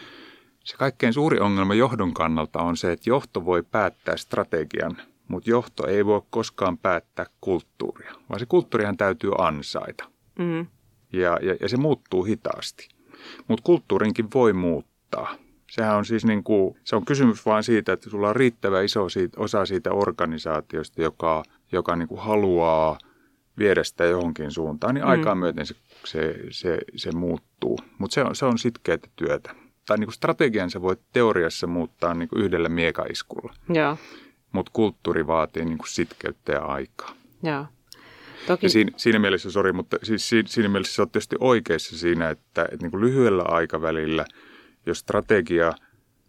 Se 0.64 0.76
kaikkein 0.76 1.12
suuri 1.12 1.40
ongelma 1.40 1.74
johdon 1.74 2.14
kannalta 2.14 2.58
on 2.58 2.76
se, 2.76 2.92
että 2.92 3.10
johto 3.10 3.44
voi 3.44 3.62
päättää 3.62 4.16
strategian, 4.16 4.96
mutta 5.28 5.50
johto 5.50 5.86
ei 5.86 6.06
voi 6.06 6.22
koskaan 6.30 6.78
päättää 6.78 7.26
kulttuuria, 7.40 8.14
vaan 8.30 8.40
se 8.40 8.46
kulttuurihan 8.46 8.96
täytyy 8.96 9.30
ansaita. 9.38 10.04
Hmm. 10.38 10.66
Ja, 11.12 11.38
ja, 11.42 11.56
ja 11.60 11.68
se 11.68 11.76
muuttuu 11.76 12.24
hitaasti. 12.24 12.88
Mutta 13.48 13.62
kulttuurinkin 13.62 14.28
voi 14.34 14.52
muuttaa. 14.52 15.34
Sehän 15.74 15.96
on 15.96 16.04
siis 16.04 16.24
niin 16.24 16.44
kuin, 16.44 16.76
se 16.84 16.96
on 16.96 17.04
kysymys 17.04 17.46
vain 17.46 17.64
siitä, 17.64 17.92
että 17.92 18.10
sulla 18.10 18.28
on 18.28 18.36
riittävä 18.36 18.82
iso 18.82 19.08
siitä, 19.08 19.40
osa 19.40 19.66
siitä 19.66 19.92
organisaatiosta, 19.92 21.02
joka, 21.02 21.42
joka 21.72 21.96
niin 21.96 22.08
kuin 22.08 22.20
haluaa 22.20 22.98
viedä 23.58 23.84
sitä 23.84 24.04
johonkin 24.04 24.50
suuntaan, 24.50 24.94
niin 24.94 25.04
mm. 25.04 25.10
aikaa 25.10 25.34
myöten 25.34 25.66
se, 25.66 25.74
se, 26.04 26.34
se, 26.50 26.78
se 26.96 27.12
muuttuu. 27.12 27.78
Mutta 27.98 28.14
se 28.14 28.22
on, 28.22 28.36
se 28.36 28.44
on 28.44 28.58
sitkeää 28.58 28.98
työtä. 29.16 29.54
Tai 29.86 29.98
niin 29.98 30.06
kuin 30.06 30.14
strategian 30.14 30.70
se 30.70 30.82
voi 30.82 30.96
teoriassa 31.12 31.66
muuttaa 31.66 32.14
niin 32.14 32.28
kuin 32.28 32.42
yhdellä 32.42 32.68
miekaiskulla. 32.68 33.54
Mutta 34.52 34.70
kulttuuri 34.74 35.26
vaatii 35.26 35.64
niin 35.64 35.78
kuin 35.78 35.88
sitkeyttä 35.88 36.52
ja 36.52 36.60
aikaa. 36.60 37.14
Joo. 37.42 37.66
Toki... 38.46 38.66
Ja 38.66 38.70
siinä, 38.70 38.90
siinä 38.96 39.18
mielessä, 39.18 39.50
sori, 39.50 39.72
mutta 39.72 39.96
siis 40.02 40.28
siinä, 40.28 40.48
siinä 40.48 40.68
mielessä 40.68 40.94
se 40.94 41.02
on 41.02 41.10
tietysti 41.10 41.36
oikeassa 41.40 41.98
siinä, 41.98 42.30
että, 42.30 42.62
että 42.62 42.76
niin 42.82 42.90
kuin 42.90 43.00
lyhyellä 43.00 43.42
aikavälillä– 43.42 44.24
jos 44.86 44.98
strategia 44.98 45.72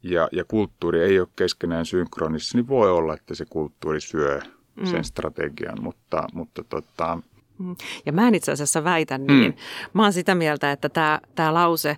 ja, 0.04 0.30
ja 0.32 0.46
kulttuuri 0.46 1.02
ei 1.02 1.20
ole 1.20 1.28
keskenään 1.36 1.86
synkronissa, 1.86 2.58
niin 2.58 2.68
voi 2.68 2.92
olla, 2.92 3.14
että 3.14 3.36
se 3.36 3.46
kulttuuri 3.50 4.02
syö 4.02 4.40
mm. 4.76 4.86
sen 4.86 5.04
strategian, 5.04 5.82
mutta, 5.82 6.28
mutta 6.34 6.64
tota... 6.64 7.20
Mm. 7.58 7.76
Ja 8.06 8.14
mä 8.14 8.28
en 8.28 8.36
itse 8.36 8.52
asiassa 8.52 8.84
väitän 8.84 9.22
mm. 9.22 9.28
niin. 9.28 9.52
Mm. 9.52 9.58
Mä 9.94 10.04
oon 10.04 10.14
sitä 10.14 10.36
mieltä, 10.36 10.72
että 10.72 10.90
tämä, 10.90 11.20
tämä 11.36 11.54
lause 11.54 11.98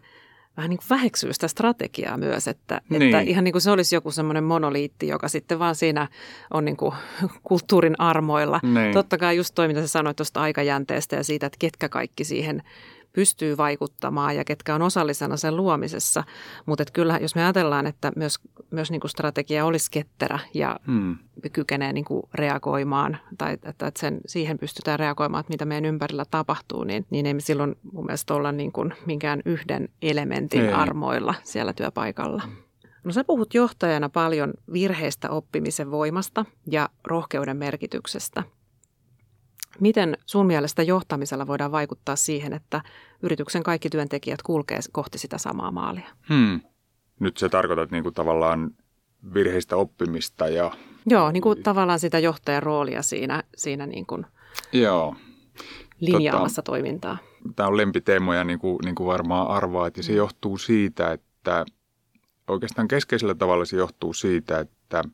vähän 0.58 0.70
niin 0.70 0.78
kuin 0.78 0.90
väheksyy 0.90 1.34
sitä 1.34 1.48
strategiaa 1.48 2.18
myös, 2.18 2.48
että, 2.48 2.82
niin. 2.90 3.02
että 3.02 3.20
ihan 3.20 3.44
niin 3.44 3.52
kuin 3.52 3.62
se 3.62 3.72
olisi 3.72 3.96
joku 3.96 4.12
semmoinen 4.12 4.44
monoliitti, 4.44 5.08
joka 5.08 5.28
sitten 5.28 5.60
vaan 5.60 5.76
siinä 5.76 6.08
on 6.54 6.66
niin 6.66 6.78
kuin 6.78 6.96
kulttuurin 7.44 7.96
armoilla. 8.00 8.60
Niin. 8.64 8.94
Totta 8.94 9.18
kai 9.18 9.38
just 9.38 9.56
toi, 9.56 9.68
mitä 9.68 9.82
sä 9.82 9.88
sanoit 9.88 10.18
tuosta 10.18 10.42
aikajänteestä 10.42 11.16
ja 11.16 11.24
siitä, 11.24 11.46
että 11.46 11.58
ketkä 11.60 11.90
kaikki 11.90 12.24
siihen 12.24 12.64
pystyy 13.18 13.58
vaikuttamaan 13.58 14.36
ja 14.36 14.44
ketkä 14.44 14.76
on 14.76 14.82
osallisena 14.82 15.38
sen 15.38 15.56
luomisessa. 15.56 16.24
Mutta 16.66 16.84
kyllä, 16.94 17.18
jos 17.22 17.36
me 17.36 17.44
ajatellaan, 17.44 17.88
että 17.88 18.12
myös, 18.16 18.40
myös 18.72 18.92
niin 18.92 19.02
kuin 19.02 19.12
strategia 19.12 19.66
olisi 19.66 19.92
ketterä 19.92 20.40
ja 20.54 20.80
hmm. 20.88 21.18
kykenee 21.54 21.94
niin 21.94 22.06
kuin 22.06 22.24
reagoimaan 22.34 23.18
tai 23.38 23.54
että, 23.54 23.92
sen, 24.00 24.22
siihen 24.26 24.60
pystytään 24.60 25.00
reagoimaan, 25.00 25.40
että 25.40 25.54
mitä 25.54 25.66
meidän 25.66 25.86
ympärillä 25.86 26.26
tapahtuu, 26.32 26.84
niin, 26.84 27.06
niin 27.10 27.26
ei 27.26 27.34
me 27.34 27.40
silloin 27.40 27.76
mun 27.92 28.06
mielestä 28.06 28.34
olla 28.34 28.52
niin 28.52 28.72
kuin 28.72 28.94
minkään 29.06 29.42
yhden 29.46 29.90
elementin 30.02 30.66
ei. 30.66 30.74
armoilla 30.74 31.34
siellä 31.44 31.74
työpaikalla. 31.74 32.44
No 33.04 33.12
sä 33.12 33.24
puhut 33.24 33.54
johtajana 33.54 34.10
paljon 34.10 34.54
virheistä 34.74 35.30
oppimisen 35.30 35.92
voimasta 35.92 36.46
ja 36.72 36.90
rohkeuden 37.04 37.58
merkityksestä– 37.58 38.44
Miten 39.80 40.18
sun 40.26 40.46
mielestä 40.46 40.84
johtamisella 40.84 41.48
voidaan 41.48 41.72
vaikuttaa 41.72 42.16
siihen, 42.16 42.54
että 42.54 42.82
yrityksen 43.24 43.64
kaikki 43.64 43.90
työntekijät 43.90 44.42
kulkee 44.42 44.80
kohti 44.92 45.18
sitä 45.18 45.38
samaa 45.38 45.72
maalia? 45.72 46.10
Hmm. 46.30 46.62
Nyt 47.20 47.38
se 47.38 47.50
tarkoitat 47.50 47.92
niin 47.92 48.04
kuin 48.04 48.16
tavallaan 48.16 48.72
virheistä 49.34 49.76
oppimista 49.76 50.48
ja... 50.48 50.72
Joo, 51.06 51.32
niin 51.32 51.44
kuin 51.44 51.64
tavallaan 51.64 52.00
sitä 52.00 52.20
johtajan 52.20 52.64
roolia 52.64 53.02
siinä, 53.02 53.44
siinä 53.58 53.88
niin 53.88 54.06
kuin 54.06 54.26
Joo. 54.74 55.16
linjaamassa 56.00 56.62
tota, 56.62 56.72
toimintaa. 56.72 57.18
Tämä 57.56 57.70
on 57.70 57.78
lempiteemoja, 57.78 58.44
niin 58.44 58.60
kuin, 58.60 58.78
niin 58.86 58.96
kuin 58.96 59.08
varmaan 59.08 59.48
arvaat, 59.48 59.98
ja 59.98 60.04
se 60.04 60.14
johtuu 60.14 60.58
siitä, 60.58 61.12
että 61.12 61.66
oikeastaan 62.48 62.88
keskeisellä 62.88 63.36
tavalla 63.36 63.66
se 63.66 63.78
johtuu 63.78 64.14
siitä, 64.14 64.60
että– 64.60 65.04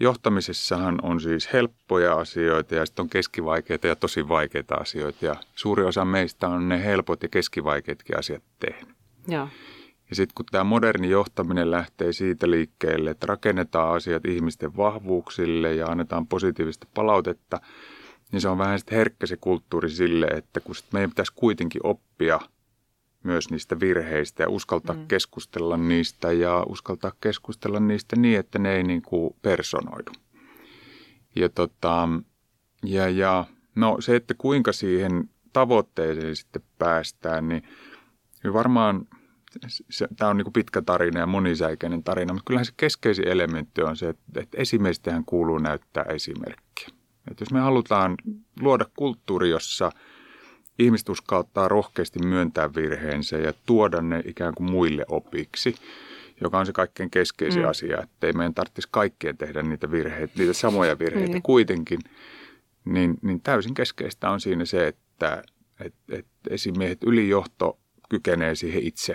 Johtamisessahan 0.00 0.98
on 1.02 1.20
siis 1.20 1.52
helppoja 1.52 2.14
asioita 2.14 2.74
ja 2.74 2.86
sitten 2.86 3.02
on 3.02 3.08
keskivaikeita 3.08 3.86
ja 3.86 3.96
tosi 3.96 4.28
vaikeita 4.28 4.74
asioita. 4.74 5.24
Ja 5.24 5.34
suuri 5.54 5.84
osa 5.84 6.04
meistä 6.04 6.48
on 6.48 6.68
ne 6.68 6.84
helpot 6.84 7.22
ja 7.22 7.28
keskivaikeatkin 7.28 8.18
asiat 8.18 8.42
tehnyt. 8.60 8.96
Ja, 9.28 9.48
Ja 10.10 10.16
sitten 10.16 10.34
kun 10.34 10.46
tämä 10.50 10.64
moderni 10.64 11.10
johtaminen 11.10 11.70
lähtee 11.70 12.12
siitä 12.12 12.50
liikkeelle, 12.50 13.10
että 13.10 13.26
rakennetaan 13.26 13.96
asiat 13.96 14.24
ihmisten 14.24 14.76
vahvuuksille 14.76 15.74
ja 15.74 15.86
annetaan 15.86 16.26
positiivista 16.26 16.86
palautetta, 16.94 17.60
niin 18.32 18.40
se 18.40 18.48
on 18.48 18.58
vähän 18.58 18.78
sitten 18.78 18.98
herkkä 18.98 19.26
se 19.26 19.36
kulttuuri 19.36 19.90
sille, 19.90 20.26
että 20.26 20.60
kun 20.60 20.74
meidän 20.92 21.10
pitäisi 21.10 21.32
kuitenkin 21.36 21.80
oppia– 21.84 22.40
myös 23.22 23.50
niistä 23.50 23.80
virheistä 23.80 24.42
ja 24.42 24.48
uskaltaa 24.48 24.96
mm. 24.96 25.06
keskustella 25.06 25.76
niistä 25.76 26.32
ja 26.32 26.64
uskaltaa 26.68 27.12
keskustella 27.20 27.80
niistä 27.80 28.16
niin, 28.16 28.38
että 28.38 28.58
ne 28.58 28.76
ei 28.76 28.82
niin 28.82 29.02
kuin 29.02 29.36
personoidu. 29.42 30.12
Ja, 31.36 31.48
tota, 31.48 32.08
ja, 32.84 33.08
ja 33.08 33.44
no 33.74 33.96
se, 34.00 34.16
että 34.16 34.34
kuinka 34.38 34.72
siihen 34.72 35.30
tavoitteeseen 35.52 36.36
sitten 36.36 36.62
päästään, 36.78 37.48
niin 37.48 37.62
varmaan 38.52 39.08
se, 39.90 40.08
tämä 40.16 40.30
on 40.30 40.36
niin 40.36 40.44
kuin 40.44 40.52
pitkä 40.52 40.82
tarina 40.82 41.20
ja 41.20 41.26
monisäikeinen 41.26 42.02
tarina, 42.02 42.32
mutta 42.32 42.46
kyllähän 42.46 42.66
se 42.66 42.72
keskeisin 42.76 43.28
elementti 43.28 43.82
on 43.82 43.96
se, 43.96 44.08
että, 44.08 44.40
että 44.40 44.58
esimiestähän 44.58 45.24
kuuluu 45.24 45.58
näyttää 45.58 46.04
esimerkkiä. 46.04 46.88
Että 47.30 47.42
jos 47.42 47.52
me 47.52 47.60
halutaan 47.60 48.14
luoda 48.60 48.86
kulttuuri, 48.96 49.50
jossa– 49.50 49.90
ihmiset 50.80 51.08
uskaltaa 51.08 51.68
rohkeasti 51.68 52.18
myöntää 52.18 52.74
virheensä 52.74 53.38
ja 53.38 53.52
tuoda 53.66 54.02
ne 54.02 54.22
ikään 54.26 54.54
kuin 54.54 54.70
muille 54.70 55.04
opiksi, 55.08 55.74
joka 56.40 56.58
on 56.58 56.66
se 56.66 56.72
kaikkein 56.72 57.10
keskeisin 57.10 57.62
mm. 57.62 57.68
asia, 57.68 58.02
että 58.02 58.26
ei 58.26 58.32
meidän 58.32 58.54
tarvitsisi 58.54 58.88
kaikkien 58.90 59.36
tehdä 59.36 59.62
niitä 59.62 59.90
virheitä, 59.90 60.34
niitä 60.38 60.52
samoja 60.52 60.98
virheitä 60.98 61.34
mm. 61.34 61.42
kuitenkin. 61.42 62.00
Niin, 62.84 63.14
niin 63.22 63.40
täysin 63.40 63.74
keskeistä 63.74 64.30
on 64.30 64.40
siinä 64.40 64.64
se, 64.64 64.86
että 64.86 65.42
et, 65.80 65.94
et 66.08 66.26
esimiehet 66.50 67.04
ylijohto 67.04 67.78
kykenee 68.08 68.54
siihen 68.54 68.82
itse. 68.82 69.14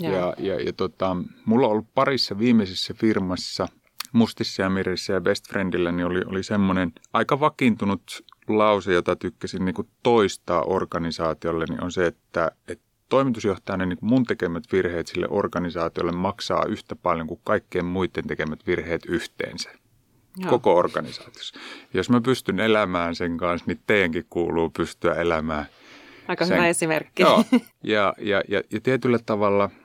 Ja, 0.00 0.10
ja, 0.10 0.34
ja, 0.38 0.60
ja 0.60 0.72
tota, 0.72 1.16
mulla 1.44 1.66
on 1.66 1.72
ollut 1.72 1.94
parissa 1.94 2.38
viimeisessä 2.38 2.94
firmassa, 2.94 3.68
Mustissa 4.12 4.62
ja 4.62 4.70
Mirissä 4.70 5.12
ja 5.12 5.20
Best 5.20 5.48
Friendillä, 5.48 5.92
niin 5.92 6.06
oli, 6.06 6.22
oli 6.26 6.42
semmoinen 6.42 6.92
aika 7.12 7.40
vakiintunut 7.40 8.24
lause, 8.48 8.92
jota 8.92 9.16
tykkäsin 9.16 9.64
niin 9.64 9.74
kuin 9.74 9.88
toistaa 10.02 10.62
organisaatiolle, 10.62 11.64
niin 11.68 11.84
on 11.84 11.92
se, 11.92 12.06
että, 12.06 12.50
että 12.68 12.84
toimitusjohtajana 13.08 13.86
niin 13.86 13.98
mun 14.00 14.24
tekemät 14.24 14.64
virheet 14.72 15.06
sille 15.06 15.26
organisaatiolle 15.30 16.12
maksaa 16.12 16.64
yhtä 16.68 16.96
paljon 16.96 17.26
kuin 17.26 17.40
kaikkien 17.44 17.84
muiden 17.84 18.26
tekemät 18.26 18.66
virheet 18.66 19.04
yhteensä. 19.08 19.70
Joo. 20.36 20.50
Koko 20.50 20.76
organisaatiossa. 20.76 21.58
Jos 21.94 22.10
mä 22.10 22.20
pystyn 22.20 22.60
elämään 22.60 23.14
sen 23.14 23.36
kanssa, 23.36 23.64
niin 23.66 23.80
teidänkin 23.86 24.26
kuuluu 24.30 24.70
pystyä 24.70 25.14
elämään. 25.14 25.66
Aika 26.28 26.46
sen. 26.46 26.56
hyvä 26.56 26.68
esimerkki. 26.68 27.22
Joo. 27.22 27.44
Ja, 27.84 28.14
ja, 28.18 28.42
ja, 28.48 28.62
ja 28.70 28.80
tietyllä 28.80 29.18
tavalla– 29.26 29.70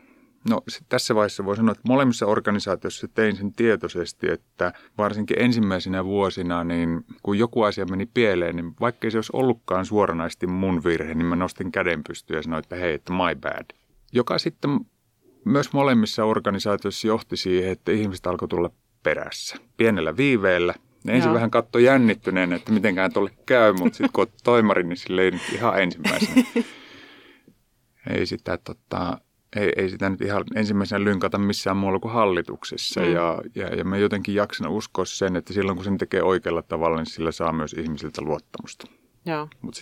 No 0.49 0.61
tässä 0.89 1.15
vaiheessa 1.15 1.45
voi 1.45 1.55
sanoa, 1.55 1.71
että 1.71 1.87
molemmissa 1.87 2.25
organisaatioissa 2.25 3.07
tein 3.07 3.35
sen 3.35 3.53
tietoisesti, 3.53 4.31
että 4.31 4.73
varsinkin 4.97 5.39
ensimmäisenä 5.39 6.05
vuosina, 6.05 6.63
niin 6.63 7.05
kun 7.23 7.37
joku 7.37 7.63
asia 7.63 7.85
meni 7.85 8.05
pieleen, 8.05 8.55
niin 8.55 8.73
vaikkei 8.79 9.11
se 9.11 9.17
olisi 9.17 9.31
ollutkaan 9.33 9.85
suoranaisesti 9.85 10.47
mun 10.47 10.83
virhe, 10.83 11.13
niin 11.13 11.25
mä 11.25 11.35
nostin 11.35 11.71
käden 11.71 12.03
pystyyn 12.07 12.37
ja 12.37 12.43
sanoin, 12.43 12.63
että 12.63 12.75
hei, 12.75 12.93
että 12.93 13.13
my 13.13 13.35
bad. 13.41 13.65
Joka 14.13 14.37
sitten 14.37 14.79
myös 15.45 15.73
molemmissa 15.73 16.25
organisaatioissa 16.25 17.07
johti 17.07 17.37
siihen, 17.37 17.71
että 17.71 17.91
ihmiset 17.91 18.27
alkoi 18.27 18.47
tulla 18.47 18.69
perässä. 19.03 19.55
Pienellä 19.77 20.17
viiveellä. 20.17 20.73
Ne 21.03 21.13
ensin 21.13 21.29
Joo. 21.29 21.35
vähän 21.35 21.51
katsoi 21.51 21.83
jännittyneen, 21.83 22.53
että 22.53 22.71
mitenkään 22.71 23.13
tuolle 23.13 23.31
käy, 23.45 23.73
mutta 23.73 23.97
sitten 23.97 24.13
kun 24.13 24.27
toimari, 24.43 24.83
niin 24.83 24.97
silleen 24.97 25.41
ihan 25.53 25.81
ensimmäisenä. 25.81 26.43
Ei 28.09 28.25
sitä 28.25 28.57
tota, 28.57 29.17
ei, 29.55 29.71
ei 29.75 29.89
sitä 29.89 30.09
nyt 30.09 30.21
ihan 30.21 30.43
ensimmäisenä 30.55 31.03
lynkata 31.03 31.37
missään 31.37 31.77
muualla 31.77 31.99
kuin 31.99 32.13
hallituksessa. 32.13 33.01
Mm. 33.01 33.13
Ja, 33.13 33.41
ja, 33.55 33.67
ja 33.67 33.83
mä 33.83 33.97
jotenkin 33.97 34.35
jaksan 34.35 34.71
uskoa 34.71 35.05
sen, 35.05 35.35
että 35.35 35.53
silloin 35.53 35.75
kun 35.75 35.85
sen 35.85 35.97
tekee 35.97 36.23
oikealla 36.23 36.61
tavalla, 36.61 36.97
niin 36.97 37.05
sillä 37.05 37.31
saa 37.31 37.51
myös 37.51 37.73
ihmisiltä 37.73 38.21
luottamusta. 38.21 38.87
Mutta 39.61 39.81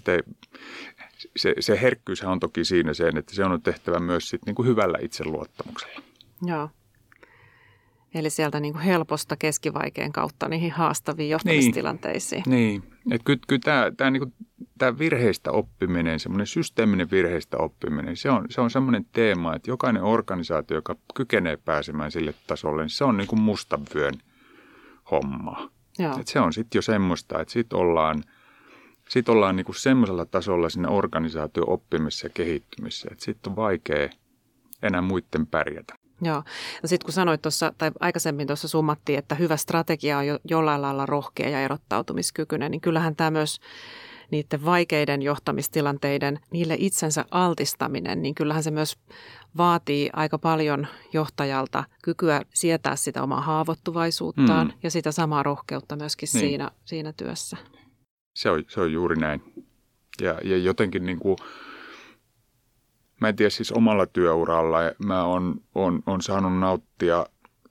se, 1.36 1.56
se 1.60 1.82
herkkyys 1.82 2.24
on 2.24 2.40
toki 2.40 2.66
siinä 2.66 2.94
sen, 2.94 3.18
että 3.18 3.36
se 3.36 3.46
on 3.46 3.62
tehtävä 3.62 4.00
myös 4.00 4.30
sit 4.30 4.46
niin 4.46 4.56
kuin 4.56 4.68
hyvällä 4.68 4.98
itseluottamuksella. 5.02 6.02
Joo. 6.42 6.70
Eli 8.16 8.30
sieltä 8.30 8.60
niin 8.60 8.74
kuin 8.74 8.84
helposta 8.84 9.36
keskivaikeen 9.36 10.12
kautta 10.12 10.48
niihin 10.48 10.72
haastaviin 10.72 11.30
johtamistilanteisiin. 11.30 12.44
Niin, 12.48 12.82
niin. 12.82 13.14
että 13.14 13.26
kyllä, 13.26 13.40
kyllä 13.48 13.62
tämä, 13.64 13.92
tämä, 13.98 14.12
niin 14.12 14.22
kuin, 14.22 14.34
tämä 14.78 15.00
virheistä 15.00 15.52
oppiminen, 15.52 16.20
semmoinen 16.20 16.48
systeeminen 16.48 17.12
virheistä 17.12 17.58
oppiminen, 17.58 18.18
se 18.18 18.30
on, 18.30 18.46
se 18.50 18.62
on 18.62 18.72
semmoinen 18.72 19.06
teema, 19.12 19.56
että 19.56 19.72
jokainen 19.72 20.04
organisaatio, 20.04 20.78
joka 20.78 20.96
kykenee 21.16 21.58
pääsemään 21.58 22.12
sille 22.12 22.34
tasolle, 22.48 22.82
niin 22.82 22.90
se 22.90 23.04
on 23.04 23.18
niin 23.18 23.28
kuin 23.28 23.42
mustavyön 23.42 24.14
homma. 25.12 25.72
Että 26.20 26.32
se 26.32 26.40
on 26.40 26.54
sitten 26.54 26.78
jo 26.78 26.82
semmoista, 26.82 27.42
että 27.42 27.52
sitten 27.52 27.80
ollaan, 27.80 28.24
sit 29.10 29.30
ollaan 29.30 29.56
niin 29.56 29.66
kuin 29.66 29.76
semmoisella 29.76 30.26
tasolla 30.26 30.70
siinä 30.70 30.90
organisaatio 30.90 31.64
oppimisessa 31.68 32.26
ja 32.26 32.32
kehittymisessä, 32.34 33.10
että 33.12 33.26
sitten 33.26 33.52
on 33.52 33.56
vaikea 33.56 34.10
enää 34.84 35.02
muiden 35.02 35.48
pärjätä. 35.48 35.96
Joo. 36.22 36.44
No 36.84 36.88
sitten 36.88 37.06
kun 37.06 37.14
sanoit 37.14 37.42
tuossa, 37.42 37.74
tai 37.78 37.92
aikaisemmin 38.00 38.48
tuossa 38.48 38.68
summattiin, 38.68 39.20
että 39.20 39.36
hyvä 39.36 39.58
strategia 39.58 40.18
on 40.18 40.28
jo, 40.28 40.40
jollain 40.44 40.82
lailla 40.82 41.06
rohkea 41.06 41.50
ja 41.50 41.62
erottautumiskykyinen, 41.62 42.72
niin 42.72 42.82
kyllähän 42.82 43.16
tämä 43.16 43.32
myös 43.32 43.60
niiden 44.32 44.66
vaikeiden 44.66 45.22
johtamistilanteiden, 45.22 46.40
niille 46.52 46.76
itsensä 46.80 47.26
altistaminen, 47.32 48.22
niin 48.22 48.36
kyllähän 48.36 48.64
se 48.64 48.72
myös 48.72 48.98
vaatii 49.58 50.10
aika 50.14 50.38
paljon 50.38 50.88
johtajalta 51.14 51.84
kykyä 52.04 52.42
sietää 52.54 52.96
sitä 52.96 53.24
omaa 53.24 53.42
haavoittuvaisuuttaan 53.42 54.68
mm. 54.68 54.74
ja 54.84 54.92
sitä 54.92 55.12
samaa 55.12 55.44
rohkeutta 55.44 55.96
myöskin 55.96 56.30
niin. 56.34 56.40
siinä, 56.40 56.72
siinä 56.86 57.14
työssä. 57.14 57.58
Se 58.36 58.50
on, 58.50 58.64
se 58.68 58.82
on 58.82 58.92
juuri 58.92 59.16
näin. 59.16 59.42
Ja, 60.22 60.40
ja 60.44 60.58
jotenkin 60.58 61.06
niin 61.06 61.20
kuin, 61.20 61.38
mä 63.22 63.30
en 63.30 63.36
tiedä 63.36 63.50
siis 63.50 63.72
omalla 63.72 64.06
työuralla, 64.06 64.78
mä 65.06 65.24
oon, 65.24 65.56
on, 65.76 66.04
on 66.06 66.22
saanut 66.22 66.60
nauttia 66.60 67.26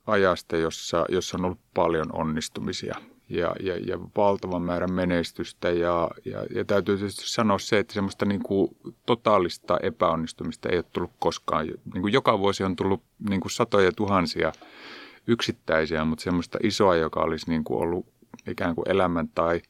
ajasta, 0.07 0.57
jossa, 0.57 1.05
jossa 1.09 1.37
on 1.37 1.45
ollut 1.45 1.61
paljon 1.75 2.07
onnistumisia 2.13 2.95
ja, 3.37 3.55
ja, 3.61 3.77
ja 3.77 3.99
valtavan 4.17 4.63
määrän 4.63 4.93
menestystä. 4.93 5.71
Ja, 5.71 6.11
ja, 6.25 6.47
ja 6.55 6.65
täytyy 6.65 6.97
tietysti 6.97 7.23
sanoa 7.27 7.59
se, 7.59 7.79
että 7.79 7.95
semmoista 7.95 8.25
niin 8.25 8.43
kuin 8.43 8.77
totaalista 9.07 9.79
epäonnistumista 9.83 10.69
ei 10.69 10.77
ole 10.77 10.85
tullut 10.93 11.13
koskaan. 11.19 11.67
Niin 11.67 12.01
kuin 12.03 12.13
joka 12.13 12.39
vuosi 12.39 12.65
on 12.65 12.77
tullut 12.77 13.03
niin 13.29 13.41
kuin 13.41 13.53
satoja 13.53 13.93
tuhansia 13.93 14.53
yksittäisiä, 15.27 16.05
mutta 16.05 16.25
semmoista 16.25 16.59
isoa, 16.63 16.97
joka 16.97 17.21
olisi 17.21 17.51
niin 17.51 17.65
kuin 17.65 17.83
ollut 17.83 18.07
ikään 18.49 18.75
kuin 18.75 18.91
elämän 18.91 19.29
tai 19.29 19.63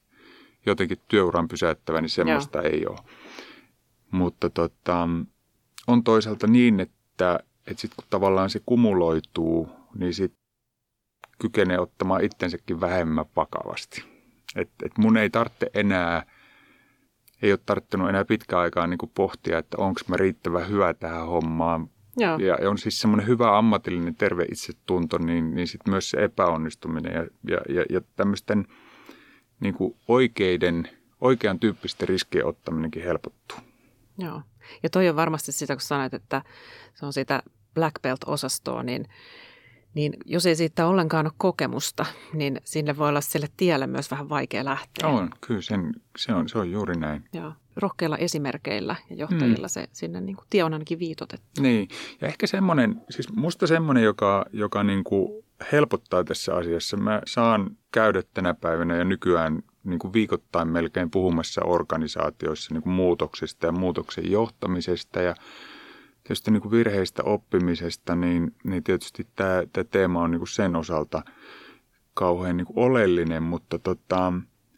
jotenkin 0.67 0.99
työuran 1.09 1.49
pysäyttävä, 1.49 2.01
niin 2.01 2.11
semmoista 2.11 2.59
Joo. 2.59 2.69
ei 2.69 2.87
ole. 2.87 2.99
Mutta 4.11 4.51
tota, 4.51 5.09
on 5.87 6.05
toisaalta 6.05 6.47
niin, 6.47 6.81
että, 6.81 7.41
että 7.67 7.81
sitten 7.81 7.97
kun 7.97 8.05
tavallaan 8.11 8.51
se 8.51 8.61
kumuloituu, 8.67 9.69
niin 9.99 10.15
sitten 10.15 10.44
kykenee 11.39 11.79
ottamaan 11.79 12.25
itsensäkin 12.25 12.81
vähemmän 12.81 13.25
vakavasti. 13.37 14.05
Että 14.57 14.87
et 14.87 14.99
mun 14.99 15.17
ei 15.17 15.31
tarvitse 15.31 15.71
enää, 15.75 16.27
ei 17.43 17.53
ole 17.53 17.61
tarttunut 17.67 18.09
enää 18.09 18.25
pitkään 18.25 18.63
aikaa 18.63 18.87
niin 18.87 18.99
pohtia, 19.15 19.59
että 19.59 19.77
onko 19.81 20.01
mä 20.09 20.17
riittävän 20.17 20.69
hyvä 20.69 20.95
tähän 20.95 21.27
hommaan. 21.27 21.91
Joo. 22.17 22.39
Ja 22.39 22.71
on 22.71 22.79
siis 22.79 23.01
semmoinen 23.01 23.27
hyvä 23.27 23.59
ammatillinen 23.59 24.15
terve 24.15 24.45
itsetunto, 24.53 25.19
niin, 25.19 25.55
niin 25.55 25.69
sitten 25.69 25.93
myös 25.93 26.11
se 26.11 26.25
epäonnistuminen 26.25 27.13
ja, 27.13 27.27
ja, 27.49 27.75
ja, 27.75 27.85
ja 27.91 28.01
tämmöisten 28.17 28.67
niin 29.61 29.75
oikeiden, 30.09 30.89
oikean 31.21 31.59
tyyppisten 31.59 32.09
riskien 32.09 32.47
ottaminenkin 32.47 33.03
helpottuu. 33.03 33.59
Joo. 34.19 34.43
Ja 34.83 34.91
toi 34.91 35.09
on 35.09 35.17
varmasti 35.17 35.53
sitä, 35.53 35.75
kun 35.75 35.81
sanoit, 35.81 36.15
että 36.15 36.43
se 36.95 37.07
on 37.07 37.13
sitä 37.13 37.43
black 37.75 38.03
belt-osastoa, 38.03 38.83
niin, 38.83 39.09
niin 39.95 40.13
jos 40.25 40.47
ei 40.47 40.57
siitä 40.57 40.87
ollenkaan 40.87 41.27
ole 41.27 41.33
kokemusta, 41.39 42.07
niin 42.33 42.61
sinne 42.65 42.97
voi 42.97 43.09
olla 43.09 43.21
sille 43.21 43.47
tielle 43.57 43.87
myös 43.87 44.11
vähän 44.11 44.29
vaikea 44.29 44.65
lähteä. 44.65 45.09
On, 45.09 45.31
kyllä 45.41 45.63
sen, 45.63 45.93
se, 46.19 46.35
on, 46.35 46.49
se 46.49 46.59
on 46.59 46.71
juuri 46.71 46.97
näin. 46.97 47.25
Joo, 47.33 47.53
rohkeilla 47.77 48.17
esimerkkeillä 48.17 48.97
ja 49.11 49.17
johtajilla 49.17 49.67
mm. 49.67 49.71
se 49.71 49.89
sinne 49.93 50.21
niin 50.21 50.37
kuin 50.37 50.47
tie 50.51 50.65
on 50.65 50.73
ainakin 50.73 50.99
viitotettu. 50.99 51.63
Niin, 51.63 51.89
ja 52.21 52.29
ehkä 52.29 52.47
semmoinen, 52.47 53.03
siis 53.11 53.33
musta 53.37 53.67
semmoinen, 53.67 54.05
joka, 54.05 54.45
joka 54.53 54.83
niin 54.83 55.05
kuin 55.05 55.45
helpottaa 55.73 56.25
tässä 56.25 56.55
asiassa. 56.55 56.97
Mä 56.97 57.23
saan 57.27 57.71
käydä 57.93 58.23
tänä 58.35 58.55
päivänä 58.55 58.97
ja 58.97 59.05
nykyään 59.05 59.63
niin 59.85 59.99
kuin 59.99 60.13
viikoittain 60.13 60.69
melkein 60.69 61.11
puhumassa 61.11 61.65
organisaatioissa 61.65 62.75
niin 62.75 62.83
kuin 62.83 62.93
muutoksista 62.93 63.67
ja 63.67 63.73
muutoksen 63.73 64.31
johtamisesta 64.31 65.23
ja 65.23 65.35
tietysti 66.25 66.51
niin 66.51 66.61
kuin 66.61 66.73
virheistä 66.73 67.23
oppimisesta, 67.23 68.15
niin, 68.17 68.55
niin 68.65 68.85
tietysti 68.85 69.27
tämä, 69.37 69.63
tämä 69.73 69.85
teema 69.85 70.23
on 70.23 70.31
niin 70.31 70.39
kuin 70.39 70.49
sen 70.49 70.77
osalta 70.77 71.23
kauhean 72.15 72.57
niin 72.57 72.67
kuin 72.67 72.79
oleellinen, 72.79 73.43
mutta, 73.43 73.79
tota, 73.79 74.33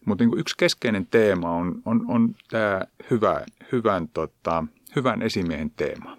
mutta 0.06 0.24
niin 0.24 0.30
kuin 0.30 0.40
yksi 0.40 0.54
keskeinen 0.58 1.06
teema 1.06 1.50
on, 1.50 1.82
on, 1.84 2.04
on 2.08 2.34
tämä 2.50 2.80
hyvä, 3.10 3.40
hyvän, 3.72 4.08
tota, 4.08 4.64
hyvän 4.96 5.22
esimiehen 5.22 5.70
teema. 5.70 6.18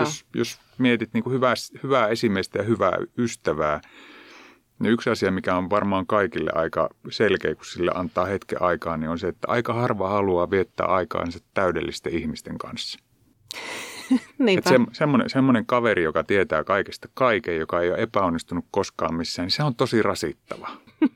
jos, 0.00 0.24
jos 0.34 0.60
mietit 0.78 1.14
niin 1.14 1.24
kuin 1.24 1.34
hyvää, 1.34 1.54
hyvää 1.82 2.08
esimiestä 2.08 2.58
ja 2.58 2.64
hyvää 2.64 2.92
ystävää, 3.18 3.80
niin 4.78 4.92
yksi 4.92 5.10
asia, 5.10 5.30
mikä 5.30 5.56
on 5.56 5.70
varmaan 5.70 6.06
kaikille 6.06 6.50
aika 6.54 6.88
selkeä, 7.10 7.54
kun 7.54 7.64
sille 7.64 7.90
antaa 7.94 8.24
hetken 8.24 8.62
aikaa, 8.62 8.96
niin 8.96 9.10
on 9.10 9.18
se, 9.18 9.28
että 9.28 9.48
aika 9.48 9.72
harva 9.72 10.08
haluaa 10.08 10.50
viettää 10.50 10.86
aikaansa 10.86 11.38
täydellisten 11.54 12.14
ihmisten 12.14 12.58
kanssa. 12.58 12.98
Niinpä. 14.38 14.70
se, 14.70 14.76
semmoinen, 14.92 15.30
semmoinen 15.30 15.66
kaveri, 15.66 16.02
joka 16.02 16.24
tietää 16.24 16.64
kaikesta 16.64 17.08
kaiken, 17.14 17.56
joka 17.56 17.80
ei 17.80 17.90
ole 17.90 18.02
epäonnistunut 18.02 18.64
koskaan 18.70 19.14
missään, 19.14 19.46
niin 19.46 19.52
se 19.52 19.62
on 19.62 19.74
tosi 19.74 20.02
rasittava. 20.02 20.68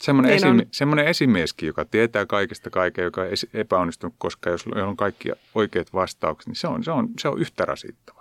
Semmoinen, 0.00 0.30
niin 0.30 0.42
esimi- 0.42 0.68
semmoinen 0.70 1.06
esimieskin, 1.06 1.66
joka 1.66 1.84
tietää 1.84 2.26
kaikesta 2.26 2.70
kaiken, 2.70 3.04
joka 3.04 3.24
ei 3.24 3.32
epäonnistunut 3.54 4.14
koskaan, 4.18 4.52
jos 4.52 4.66
on 4.66 4.96
kaikki 4.96 5.28
oikeat 5.54 5.92
vastaukset, 5.92 6.46
niin 6.46 6.56
se 6.56 6.68
on, 6.68 6.84
se 6.84 6.90
on, 6.90 7.08
se 7.18 7.28
on 7.28 7.40
yhtä 7.40 7.64
rasittava. 7.64 8.20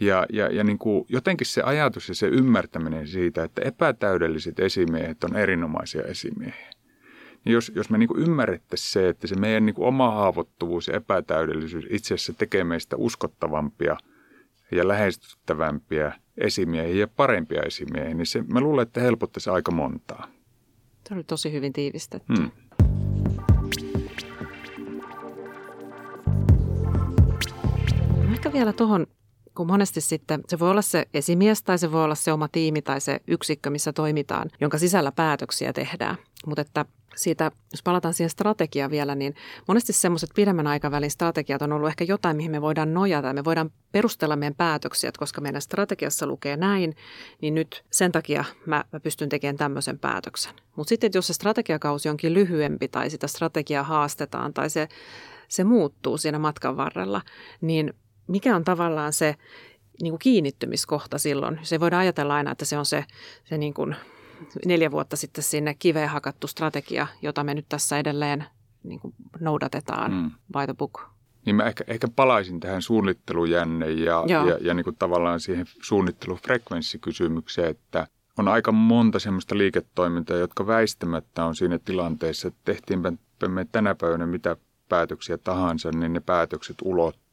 Ja, 0.00 0.26
ja, 0.32 0.46
ja 0.46 0.64
niin 0.64 0.78
kuin 0.78 1.06
jotenkin 1.08 1.46
se 1.46 1.62
ajatus 1.62 2.08
ja 2.08 2.14
se 2.14 2.26
ymmärtäminen 2.26 3.08
siitä, 3.08 3.44
että 3.44 3.62
epätäydelliset 3.62 4.60
esimiehet 4.60 5.24
on 5.24 5.36
erinomaisia 5.36 6.02
esimiehiä. 6.02 6.73
Niin 7.44 7.52
jos, 7.52 7.72
jos 7.74 7.90
me 7.90 7.98
niin 7.98 8.08
ymmärrettäisiin 8.16 8.92
se, 8.92 9.08
että 9.08 9.26
se 9.26 9.34
meidän 9.34 9.66
niin 9.66 9.74
oma 9.78 10.10
haavoittuvuus 10.10 10.88
ja 10.88 10.94
epätäydellisyys 10.94 11.86
itse 11.90 12.14
asiassa 12.14 12.32
tekee 12.32 12.64
meistä 12.64 12.96
uskottavampia 12.96 13.96
ja 14.72 14.88
lähestyttävämpiä 14.88 16.12
esimiehiä 16.38 17.00
ja 17.00 17.08
parempia 17.08 17.62
esimiehiä, 17.62 18.14
niin 18.14 18.26
se, 18.26 18.42
mä 18.42 18.60
luulen, 18.60 18.82
että 18.82 19.00
helpottaisi 19.00 19.50
aika 19.50 19.72
montaa. 19.72 20.28
Se 21.08 21.14
oli 21.14 21.24
tosi 21.24 21.52
hyvin 21.52 21.72
tiivistetty. 21.72 22.34
Hmm. 22.36 22.50
Ehkä 28.32 28.52
vielä 28.52 28.72
tuohon 28.72 29.06
kun 29.54 29.66
monesti 29.66 30.00
sitten 30.00 30.40
se 30.48 30.58
voi 30.58 30.70
olla 30.70 30.82
se 30.82 31.06
esimies 31.14 31.62
tai 31.62 31.78
se 31.78 31.92
voi 31.92 32.04
olla 32.04 32.14
se 32.14 32.32
oma 32.32 32.48
tiimi 32.48 32.82
tai 32.82 33.00
se 33.00 33.20
yksikkö, 33.26 33.70
missä 33.70 33.92
toimitaan, 33.92 34.50
jonka 34.60 34.78
sisällä 34.78 35.12
päätöksiä 35.12 35.72
tehdään. 35.72 36.16
Mutta 36.46 36.60
että 36.60 36.84
siitä, 37.16 37.50
jos 37.72 37.82
palataan 37.82 38.14
siihen 38.14 38.30
strategiaan 38.30 38.90
vielä, 38.90 39.14
niin 39.14 39.34
monesti 39.68 39.92
semmoiset 39.92 40.30
pidemmän 40.34 40.66
aikavälin 40.66 41.10
strategiat 41.10 41.62
on 41.62 41.72
ollut 41.72 41.88
ehkä 41.88 42.04
jotain, 42.04 42.36
mihin 42.36 42.50
me 42.50 42.62
voidaan 42.62 42.94
nojata. 42.94 43.32
Me 43.32 43.44
voidaan 43.44 43.70
perustella 43.92 44.36
meidän 44.36 44.54
päätöksiä, 44.54 45.08
että 45.08 45.18
koska 45.18 45.40
meidän 45.40 45.62
strategiassa 45.62 46.26
lukee 46.26 46.56
näin, 46.56 46.96
niin 47.42 47.54
nyt 47.54 47.84
sen 47.90 48.12
takia 48.12 48.44
mä, 48.66 48.84
mä 48.92 49.00
pystyn 49.00 49.28
tekemään 49.28 49.56
tämmöisen 49.56 49.98
päätöksen. 49.98 50.52
Mutta 50.76 50.88
sitten, 50.88 51.10
jos 51.14 51.26
se 51.26 51.32
strategiakausi 51.32 52.08
onkin 52.08 52.34
lyhyempi 52.34 52.88
tai 52.88 53.10
sitä 53.10 53.26
strategiaa 53.26 53.82
haastetaan 53.84 54.54
tai 54.54 54.70
se, 54.70 54.88
se 55.48 55.64
muuttuu 55.64 56.18
siinä 56.18 56.38
matkan 56.38 56.76
varrella, 56.76 57.22
niin 57.60 57.94
mikä 58.26 58.56
on 58.56 58.64
tavallaan 58.64 59.12
se 59.12 59.34
niin 60.02 60.10
kuin 60.12 60.18
kiinnittymiskohta 60.18 61.18
silloin. 61.18 61.60
Se 61.62 61.80
voidaan 61.80 62.00
ajatella 62.00 62.34
aina, 62.34 62.52
että 62.52 62.64
se 62.64 62.78
on 62.78 62.86
se, 62.86 63.04
se 63.44 63.58
niin 63.58 63.74
kuin 63.74 63.96
neljä 64.66 64.90
vuotta 64.90 65.16
sitten 65.16 65.44
sinne 65.44 65.74
kiveen 65.78 66.08
hakattu 66.08 66.46
strategia, 66.46 67.06
jota 67.22 67.44
me 67.44 67.54
nyt 67.54 67.66
tässä 67.68 67.98
edelleen 67.98 68.44
niin 68.82 69.00
kuin 69.00 69.14
noudatetaan 69.40 70.12
mm. 70.12 70.30
by 70.30 70.64
the 70.64 70.74
book. 70.74 71.00
Niin 71.46 71.56
mä 71.56 71.62
ehkä, 71.62 71.84
ehkä 71.86 72.08
palaisin 72.16 72.60
tähän 72.60 72.82
suunnittelujänne 72.82 73.90
ja, 73.90 74.24
ja, 74.26 74.58
ja 74.60 74.74
niin 74.74 74.84
kuin 74.84 74.96
tavallaan 74.96 75.40
siihen 75.40 75.66
suunnittelufrekvenssikysymykseen, 75.82 77.70
että 77.70 78.06
on 78.38 78.48
aika 78.48 78.72
monta 78.72 79.18
semmoista 79.18 79.58
liiketoimintaa, 79.58 80.36
jotka 80.36 80.66
väistämättä 80.66 81.44
on 81.44 81.56
siinä 81.56 81.78
tilanteessa, 81.78 82.48
että 82.48 82.60
tehtiinpä 82.64 83.12
me 83.48 83.66
tänä 83.72 83.94
päivänä 83.94 84.26
mitä 84.26 84.56
päätöksiä 84.88 85.38
tahansa, 85.38 85.90
niin 85.90 86.12
ne 86.12 86.20
päätökset 86.20 86.76
ulottuu 86.82 87.23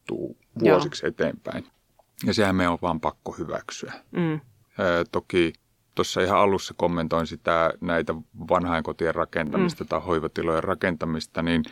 vuosiksi 0.59 1.05
Joo. 1.05 1.09
eteenpäin. 1.09 1.65
Ja 2.25 2.33
sehän 2.33 2.55
me 2.55 2.67
on 2.67 2.77
vaan 2.81 2.99
pakko 2.99 3.31
hyväksyä. 3.31 3.93
Mm. 4.11 4.31
Ää, 4.31 5.03
toki 5.11 5.53
tuossa 5.95 6.21
ihan 6.21 6.39
alussa 6.39 6.73
kommentoin 6.77 7.27
sitä 7.27 7.73
näitä 7.81 8.15
vanhainkotien 8.49 9.15
rakentamista 9.15 9.83
mm. 9.83 9.87
tai 9.87 9.99
hoivatilojen 9.99 10.63
rakentamista, 10.63 11.41
niin 11.41 11.63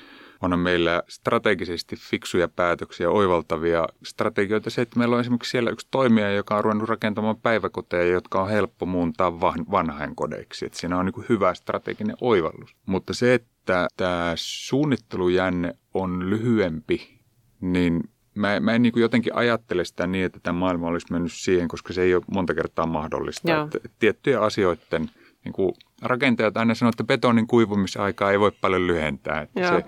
on 0.42 0.60
meillä 0.60 1.04
strategisesti 1.08 1.96
fiksuja 1.96 2.48
päätöksiä, 2.48 3.10
oivaltavia 3.10 3.88
strategioita. 4.04 4.70
Se, 4.70 4.82
että 4.82 5.00
meillä 5.00 5.16
on 5.16 5.22
esimerkiksi 5.22 5.52
siellä 5.52 5.70
yksi 5.70 5.88
toimija, 5.92 6.32
joka 6.32 6.58
on 6.58 6.64
ruvennut 6.64 6.90
rakentamaan 6.90 7.38
päiväkoteja, 7.38 8.14
jotka 8.14 8.42
on 8.42 8.50
helppo 8.50 8.86
muuntaa 8.86 9.42
vanhainkodeiksi. 9.72 10.66
Että 10.66 10.80
siinä 10.80 10.98
on 10.98 11.06
niin 11.06 11.26
hyvä 11.30 11.54
strateginen 11.54 12.16
oivallus. 12.22 12.76
Mutta 12.86 13.14
se, 13.14 13.34
että 13.34 13.88
tämä 13.98 14.34
suunnittelujänne 14.36 15.76
on 15.94 16.30
lyhyempi, 16.30 17.20
niin 17.62 18.04
mä, 18.40 18.60
mä 18.60 18.74
en 18.74 18.82
niin 18.82 18.94
jotenkin 18.96 19.36
ajattele 19.36 19.86
sitä 19.86 20.08
niin, 20.08 20.26
että 20.26 20.40
tämä 20.44 20.60
maailma 20.60 20.88
olisi 20.88 21.12
mennyt 21.12 21.34
siihen, 21.34 21.68
koska 21.68 21.94
se 21.94 22.02
ei 22.02 22.16
ole 22.16 22.24
monta 22.32 22.56
kertaa 22.56 22.86
mahdollista. 22.86 23.62
Että 23.76 23.90
tiettyjen 24.00 24.42
asioiden 24.42 25.10
niin 25.46 25.54
kuin 25.54 25.74
rakentajat 26.02 26.58
aina 26.58 26.76
sanoo, 26.76 26.90
että 26.90 27.04
betonin 27.04 27.48
kuivumisaikaa 27.48 28.32
ei 28.32 28.40
voi 28.40 28.52
paljon 28.62 28.88
lyhentää. 28.88 29.42
Että 29.42 29.70
se, 29.70 29.86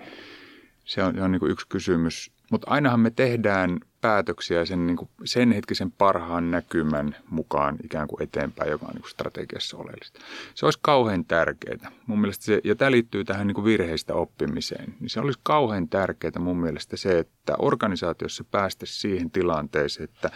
se 0.86 1.04
on, 1.04 1.16
se 1.16 1.22
on 1.22 1.32
niin 1.32 1.40
kuin 1.40 1.52
yksi 1.52 1.68
kysymys. 1.68 2.32
Mutta 2.52 2.72
ainahan 2.72 3.00
me 3.00 3.10
tehdään 3.10 3.80
päätöksiä 4.02 4.66
sen, 4.66 4.88
niin 4.88 4.98
kuin 4.98 5.10
sen 5.26 5.52
hetkisen 5.52 5.92
parhaan 5.92 6.52
näkymän 6.52 7.16
mukaan 7.30 7.78
ikään 7.84 8.08
kuin 8.08 8.24
eteenpäin, 8.24 8.72
joka 8.72 8.86
on 8.86 8.92
niin 8.92 9.02
kuin 9.02 9.12
strategiassa 9.12 9.78
oleellista. 9.78 10.20
Se 10.56 10.66
olisi 10.66 10.80
kauhean 10.82 11.26
tärkeää. 11.26 11.92
Mun 12.08 12.22
mielestä 12.22 12.46
se, 12.46 12.62
ja 12.64 12.76
tämä 12.76 12.92
liittyy 12.92 13.24
tähän 13.24 13.48
niin 13.48 13.56
kuin 13.56 13.66
virheistä 13.66 14.14
oppimiseen, 14.14 14.94
niin 15.00 15.10
se 15.10 15.20
olisi 15.20 15.40
kauhean 15.44 15.90
tärkeää 15.90 16.40
mun 16.40 16.58
mielestä 16.58 16.98
se, 16.98 17.20
että 17.20 17.56
organisaatiossa 17.60 18.44
päästäisiin 18.52 19.02
siihen 19.02 19.32
tilanteeseen, 19.32 20.10
että 20.14 20.30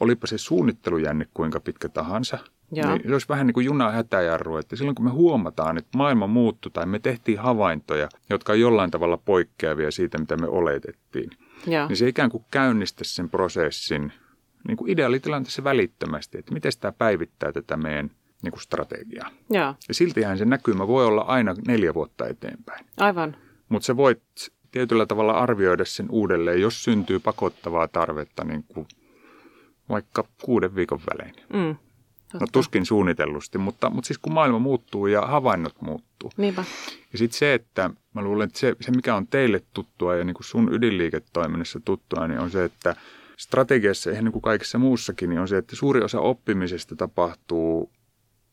olipa 0.00 0.26
se 0.26 0.38
suunnittelujänne 0.38 1.28
kuinka 1.34 1.60
pitkä 1.60 1.88
tahansa– 1.88 2.38
Joo. 2.72 2.92
Niin 2.92 3.02
se 3.06 3.12
olisi 3.12 3.28
vähän 3.28 3.46
niin 3.46 3.54
kuin 3.54 3.66
juna 3.66 3.90
hätäjarru, 3.90 4.56
että 4.56 4.76
silloin 4.76 4.94
kun 4.94 5.04
me 5.04 5.10
huomataan, 5.10 5.78
että 5.78 5.98
maailma 5.98 6.26
muuttui 6.26 6.70
tai 6.72 6.86
me 6.86 6.98
tehtiin 6.98 7.38
havaintoja, 7.38 8.08
jotka 8.30 8.52
on 8.52 8.60
jollain 8.60 8.90
tavalla 8.90 9.16
poikkeavia 9.16 9.90
siitä, 9.90 10.18
mitä 10.18 10.36
me 10.36 10.46
oletettiin, 10.46 11.30
Joo. 11.66 11.88
niin 11.88 11.96
se 11.96 12.08
ikään 12.08 12.30
kuin 12.30 12.44
käynnistäisi 12.50 13.14
sen 13.14 13.30
prosessin 13.30 14.12
niin 14.68 14.76
kuin 14.76 14.90
ideaalitilanteessa 14.90 15.64
välittömästi, 15.64 16.38
että 16.38 16.52
miten 16.52 16.72
tämä 16.80 16.92
päivittää 16.92 17.52
tätä 17.52 17.76
meidän 17.76 18.10
niin 18.42 18.52
kuin 18.52 18.62
strategiaa. 18.62 19.30
Joo. 19.50 19.74
Ja 19.88 19.94
siltihän 19.94 20.38
se 20.38 20.44
näkymä 20.44 20.86
voi 20.86 21.06
olla 21.06 21.22
aina 21.22 21.54
neljä 21.66 21.94
vuotta 21.94 22.26
eteenpäin. 22.26 22.86
Aivan. 22.96 23.36
Mutta 23.68 23.86
se 23.86 23.96
voit 23.96 24.22
tietyllä 24.70 25.06
tavalla 25.06 25.32
arvioida 25.32 25.84
sen 25.84 26.06
uudelleen, 26.10 26.60
jos 26.60 26.84
syntyy 26.84 27.18
pakottavaa 27.18 27.88
tarvetta 27.88 28.44
niin 28.44 28.64
kuin 28.64 28.86
vaikka 29.88 30.24
kuuden 30.42 30.74
viikon 30.74 31.00
välein. 31.10 31.34
Mm. 31.52 31.76
No 32.34 32.46
tuskin 32.52 32.86
suunnitellusti, 32.86 33.58
mutta, 33.58 33.90
mutta 33.90 34.06
siis 34.06 34.18
kun 34.18 34.32
maailma 34.32 34.58
muuttuu 34.58 35.06
ja 35.06 35.22
havainnot 35.22 35.82
muuttuu. 35.82 36.30
Niinpä. 36.36 36.64
Ja 37.12 37.18
sitten 37.18 37.38
se, 37.38 37.54
että 37.54 37.90
mä 38.14 38.22
luulen, 38.22 38.46
että 38.46 38.58
se, 38.58 38.76
se 38.80 38.90
mikä 38.90 39.14
on 39.14 39.26
teille 39.26 39.62
tuttua 39.74 40.16
ja 40.16 40.24
niin 40.24 40.34
kuin 40.34 40.44
sun 40.44 40.74
ydinliiketoiminnassa 40.74 41.80
tuttua, 41.84 42.28
niin 42.28 42.40
on 42.40 42.50
se, 42.50 42.64
että 42.64 42.96
strategiassa, 43.36 44.10
ihan 44.10 44.24
niin 44.24 44.32
kuin 44.32 44.42
kaikessa 44.42 44.78
muussakin, 44.78 45.30
niin 45.30 45.40
on 45.40 45.48
se, 45.48 45.56
että 45.56 45.76
suuri 45.76 46.02
osa 46.02 46.20
oppimisesta 46.20 46.96
tapahtuu 46.96 47.90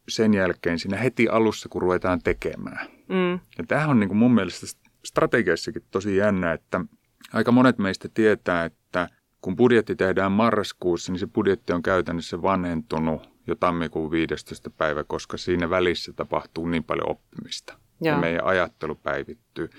sen 0.10 0.34
jälkeen 0.34 0.80
siinä 0.80 0.98
heti 0.98 1.28
alussa, 1.30 1.70
kun 1.70 1.82
ruvetaan 1.82 2.22
tekemään. 2.24 2.88
Mm. 3.10 3.32
Ja 3.32 3.64
tämähän 3.68 3.90
on 3.90 4.00
niin 4.00 4.08
kuin 4.08 4.18
mun 4.18 4.34
mielestä 4.34 4.68
strategiassakin 5.06 5.84
tosi 5.92 6.16
jännä, 6.16 6.54
että 6.54 6.82
aika 7.34 7.52
monet 7.52 7.78
meistä 7.78 8.10
tietää, 8.14 8.66
että 8.66 9.10
kun 9.42 9.56
budjetti 9.56 9.96
tehdään 9.96 10.32
marraskuussa, 10.32 11.12
niin 11.12 11.20
se 11.20 11.28
budjetti 11.28 11.74
on 11.74 11.84
käytännössä 11.84 12.42
vanhentunut 12.42 13.33
jo 13.48 13.56
tammikuun 13.56 14.12
15. 14.12 14.70
päivä, 14.70 15.04
koska 15.04 15.38
siinä 15.38 15.70
välissä 15.70 16.14
tapahtuu 16.14 16.66
niin 16.66 16.84
paljon 16.84 17.10
oppimista. 17.10 17.78
Ja, 18.02 18.12
ja 18.12 18.18
meidän 18.18 18.46
ajattelu 18.46 18.96
päivittyy. 18.96 19.70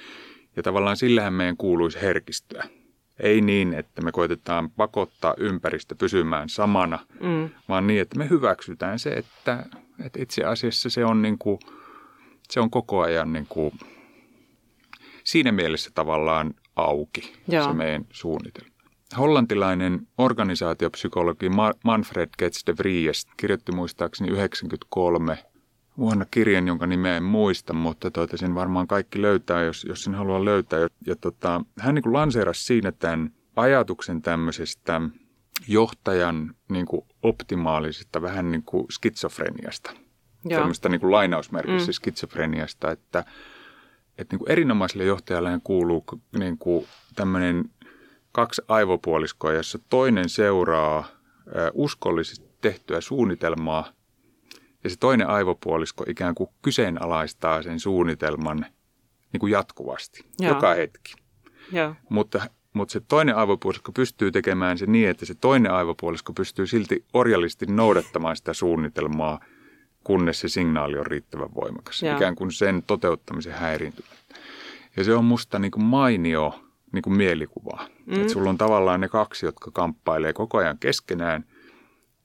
Ja 0.57 0.62
tavallaan 0.62 0.96
sillähän 0.96 1.33
meidän 1.33 1.57
kuuluisi 1.57 2.00
herkistyä. 2.00 2.64
Ei 3.20 3.40
niin, 3.40 3.74
että 3.74 4.03
me 4.03 4.12
koitetaan 4.12 4.70
pakottaa 4.70 5.35
ympäristö 5.37 5.94
pysymään 5.94 6.48
samana, 6.48 6.98
mm. 7.20 7.50
vaan 7.68 7.87
niin, 7.87 8.00
että 8.00 8.18
me 8.18 8.29
hyväksytään 8.31 8.98
se, 8.98 9.11
että, 9.11 9.66
että 10.05 10.22
itse 10.22 10.44
asiassa 10.44 10.90
se 10.90 11.05
on, 11.05 11.22
niin 11.22 11.38
kuin, 11.38 11.59
se 12.50 12.61
on 12.61 12.70
koko 12.70 13.00
ajan 13.00 13.33
niin 13.33 13.46
kuin, 13.48 13.72
siinä 15.24 15.53
mielessä 15.53 15.90
tavallaan 15.94 16.55
auki 16.77 17.33
Joo. 17.48 17.64
se 17.64 17.72
meidän 17.72 18.05
suunnitelma. 18.11 18.73
Hollantilainen 19.18 20.09
organisaatiopsykologi 20.18 21.50
Manfred 21.85 22.29
Getz 22.38 22.66
de 22.66 22.74
Vries 22.79 23.27
kirjoitti 23.37 23.72
muistaakseni 23.72 24.31
93 24.31 25.38
vuonna 25.98 26.24
kirjan, 26.31 26.66
jonka 26.66 26.87
nimeä 26.87 27.16
en 27.16 27.22
muista, 27.22 27.72
mutta 27.72 28.11
tuota, 28.11 28.37
sen 28.37 28.55
varmaan 28.55 28.87
kaikki 28.87 29.22
löytää, 29.22 29.62
jos, 29.62 29.85
jos 29.88 30.05
sen 30.05 30.14
haluaa 30.14 30.44
löytää. 30.44 30.79
Ja, 30.79 30.88
ja 31.07 31.16
tota, 31.16 31.61
hän 31.79 31.94
niin 31.94 32.12
lanseerasi 32.12 32.64
siinä 32.64 32.92
tämän 32.92 33.31
ajatuksen 33.57 34.22
tämmöisestä 34.22 35.00
johtajan 35.68 36.55
niin 36.68 36.87
kuin 36.87 37.07
optimaalisesta 37.22 38.22
vähän 38.22 38.50
niin 38.50 38.62
kuin 38.62 38.87
skitsofreniasta. 38.90 39.90
Joo. 40.44 40.61
Tämmöistä 40.61 40.88
niin 40.88 41.00
kuin 41.00 41.11
lainausmerkissä 41.11 41.90
mm. 41.90 41.92
skitsofreniasta, 41.92 42.90
että, 42.90 43.24
että 44.18 44.35
niin 44.35 44.38
kuin 44.38 44.50
erinomaiselle 44.50 45.05
johtajalle 45.05 45.61
kuuluu 45.64 46.05
niin 46.38 46.59
kuin 46.59 46.87
tämmöinen 47.16 47.64
kaksi 48.35 48.62
aivopuoliskoa, 48.68 49.53
jossa 49.53 49.79
toinen 49.90 50.29
seuraa 50.29 51.09
uskollisesti 51.73 52.49
tehtyä 52.61 53.01
suunnitelmaa 53.01 53.92
ja 54.85 54.90
se 54.90 54.97
toinen 55.01 55.29
aivopuolisko 55.29 56.05
ikään 56.09 56.35
kuin 56.35 56.51
kyseenalaistaa 56.62 57.62
sen 57.62 57.81
suunnitelman 57.81 58.66
niin 59.33 59.40
kuin 59.40 59.53
jatkuvasti, 59.53 60.25
Joo. 60.40 60.55
joka 60.55 60.75
hetki. 60.75 61.14
Joo. 61.73 61.94
Mutta, 62.09 62.47
mutta 62.73 62.92
se 62.92 63.01
toinen 63.01 63.37
aivopuolisko 63.37 63.92
pystyy 63.92 64.33
tekemään 64.33 64.79
se 64.79 64.87
niin, 64.87 65.09
että 65.09 65.27
se 65.27 65.35
toinen 65.35 65.73
aivopuolisko 65.73 66.33
pystyy 66.33 66.66
silti 66.66 67.05
orjallisesti 67.12 67.66
noudattamaan 67.66 68.37
sitä 68.37 68.53
suunnitelmaa, 68.53 69.40
kunnes 70.05 70.40
se 70.40 70.49
signaali 70.49 70.99
on 70.99 71.07
riittävän 71.07 71.55
voimakas. 71.55 72.03
Joo. 72.03 72.16
Ikään 72.16 72.35
kuin 72.35 72.53
sen 72.53 72.83
toteuttamisen 72.87 73.53
häiriintyminen. 73.53 74.18
Ja 74.97 75.05
se 75.05 75.14
on 75.14 75.25
musta 75.25 75.59
niin 75.59 75.70
kuin 75.70 75.85
mainio 75.85 76.63
niin 76.94 77.02
kuin 77.02 77.16
mielikuvaa. 77.16 77.88
Mm. 78.07 78.14
Että 78.14 78.33
sulla 78.33 78.50
on 78.50 78.59
tavallaan 78.59 79.00
ne 79.00 79.09
kaksi, 79.09 79.46
jotka 79.46 79.70
kamppailee 79.70 80.33
koko 80.33 80.59
ajan 80.59 80.78
keskenään 80.78 81.44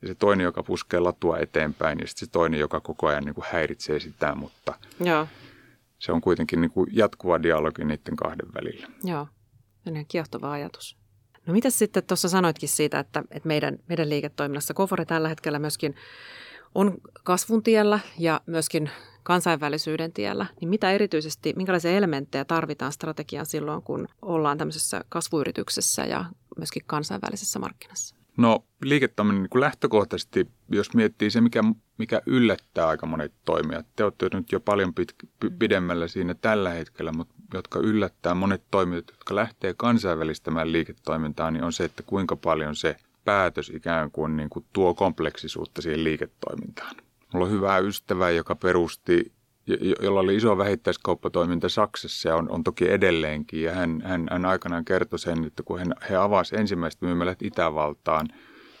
ja 0.02 0.08
se 0.08 0.14
toinen, 0.14 0.44
joka 0.44 0.62
puskee 0.62 1.00
latua 1.00 1.38
eteenpäin 1.38 1.98
ja 1.98 2.06
sitten 2.06 2.26
se 2.26 2.32
toinen, 2.32 2.60
joka 2.60 2.80
koko 2.80 3.06
ajan 3.06 3.24
niin 3.24 3.34
kuin 3.34 3.44
häiritsee 3.52 4.00
sitä, 4.00 4.34
mutta 4.34 4.74
Joo. 5.00 5.26
se 5.98 6.12
on 6.12 6.20
kuitenkin 6.20 6.60
niin 6.60 6.70
kuin 6.70 6.90
jatkuva 6.92 7.42
dialogi 7.42 7.84
niiden 7.84 8.16
kahden 8.16 8.54
välillä. 8.54 8.86
Joo, 9.04 9.26
on 9.86 10.04
kiehtova 10.08 10.52
ajatus. 10.52 11.00
No 11.46 11.52
mitä 11.52 11.70
sitten 11.70 12.02
tuossa 12.02 12.28
sanoitkin 12.28 12.68
siitä, 12.68 12.98
että, 12.98 13.22
että 13.30 13.46
meidän, 13.46 13.78
meidän 13.88 14.08
liiketoiminnassa 14.08 14.74
Kofore 14.74 15.04
tällä 15.04 15.28
hetkellä 15.28 15.58
myöskin 15.58 15.94
on 16.74 16.98
kasvun 17.24 17.62
tiellä 17.62 18.00
ja 18.18 18.40
myöskin 18.46 18.90
kansainvälisyyden 19.22 20.12
tiellä, 20.12 20.46
niin 20.60 20.68
mitä 20.68 20.90
erityisesti, 20.90 21.52
minkälaisia 21.56 21.90
elementtejä 21.90 22.44
tarvitaan 22.44 22.92
strategiaan 22.92 23.46
silloin, 23.46 23.82
kun 23.82 24.08
ollaan 24.22 24.58
tämmöisessä 24.58 25.04
kasvuyrityksessä 25.08 26.04
ja 26.04 26.24
myöskin 26.58 26.82
kansainvälisessä 26.86 27.58
markkinassa? 27.58 28.16
No 28.36 28.64
liiketoiminnan 28.84 29.42
niin 29.52 29.60
lähtökohtaisesti, 29.60 30.48
jos 30.68 30.94
miettii 30.94 31.30
se, 31.30 31.40
mikä, 31.40 31.64
mikä 31.98 32.22
yllättää 32.26 32.88
aika 32.88 33.06
monet 33.06 33.32
toimijat, 33.44 33.86
te 33.96 34.04
olette 34.04 34.28
nyt 34.32 34.52
jo 34.52 34.60
paljon 34.60 34.94
pit, 34.94 35.14
pidemmällä 35.58 36.08
siinä 36.08 36.34
tällä 36.34 36.70
hetkellä, 36.70 37.12
mutta 37.12 37.34
jotka 37.54 37.78
yllättää 37.78 38.34
monet 38.34 38.62
toimijat, 38.70 39.04
jotka 39.10 39.34
lähtee 39.34 39.74
kansainvälistämään 39.74 40.72
liiketoimintaa, 40.72 41.50
niin 41.50 41.64
on 41.64 41.72
se, 41.72 41.84
että 41.84 42.02
kuinka 42.02 42.36
paljon 42.36 42.76
se 42.76 42.96
päätös 43.24 43.70
ikään 43.74 44.10
kuin, 44.10 44.36
niin 44.36 44.50
kuin 44.50 44.64
tuo 44.72 44.94
kompleksisuutta 44.94 45.82
siihen 45.82 46.04
liiketoimintaan. 46.04 46.96
Mulla 47.32 47.46
on 47.46 47.52
hyvä 47.52 47.78
ystävä, 47.78 48.30
joka 48.30 48.54
perusti, 48.54 49.32
jolla 50.02 50.20
oli 50.20 50.36
iso 50.36 50.58
vähittäiskauppatoiminta 50.58 51.68
Saksassa 51.68 52.28
ja 52.28 52.36
on, 52.36 52.50
on 52.50 52.64
toki 52.64 52.90
edelleenkin. 52.90 53.62
Ja 53.62 53.74
hän, 53.74 54.02
hän, 54.04 54.26
hän 54.30 54.44
aikanaan 54.44 54.84
kertoi 54.84 55.18
sen, 55.18 55.44
että 55.44 55.62
kun 55.62 55.78
hän, 55.78 55.94
he 56.10 56.16
avasivat 56.16 56.60
ensimmäiset 56.60 57.02
myymälät 57.02 57.42
Itävaltaan, 57.42 58.28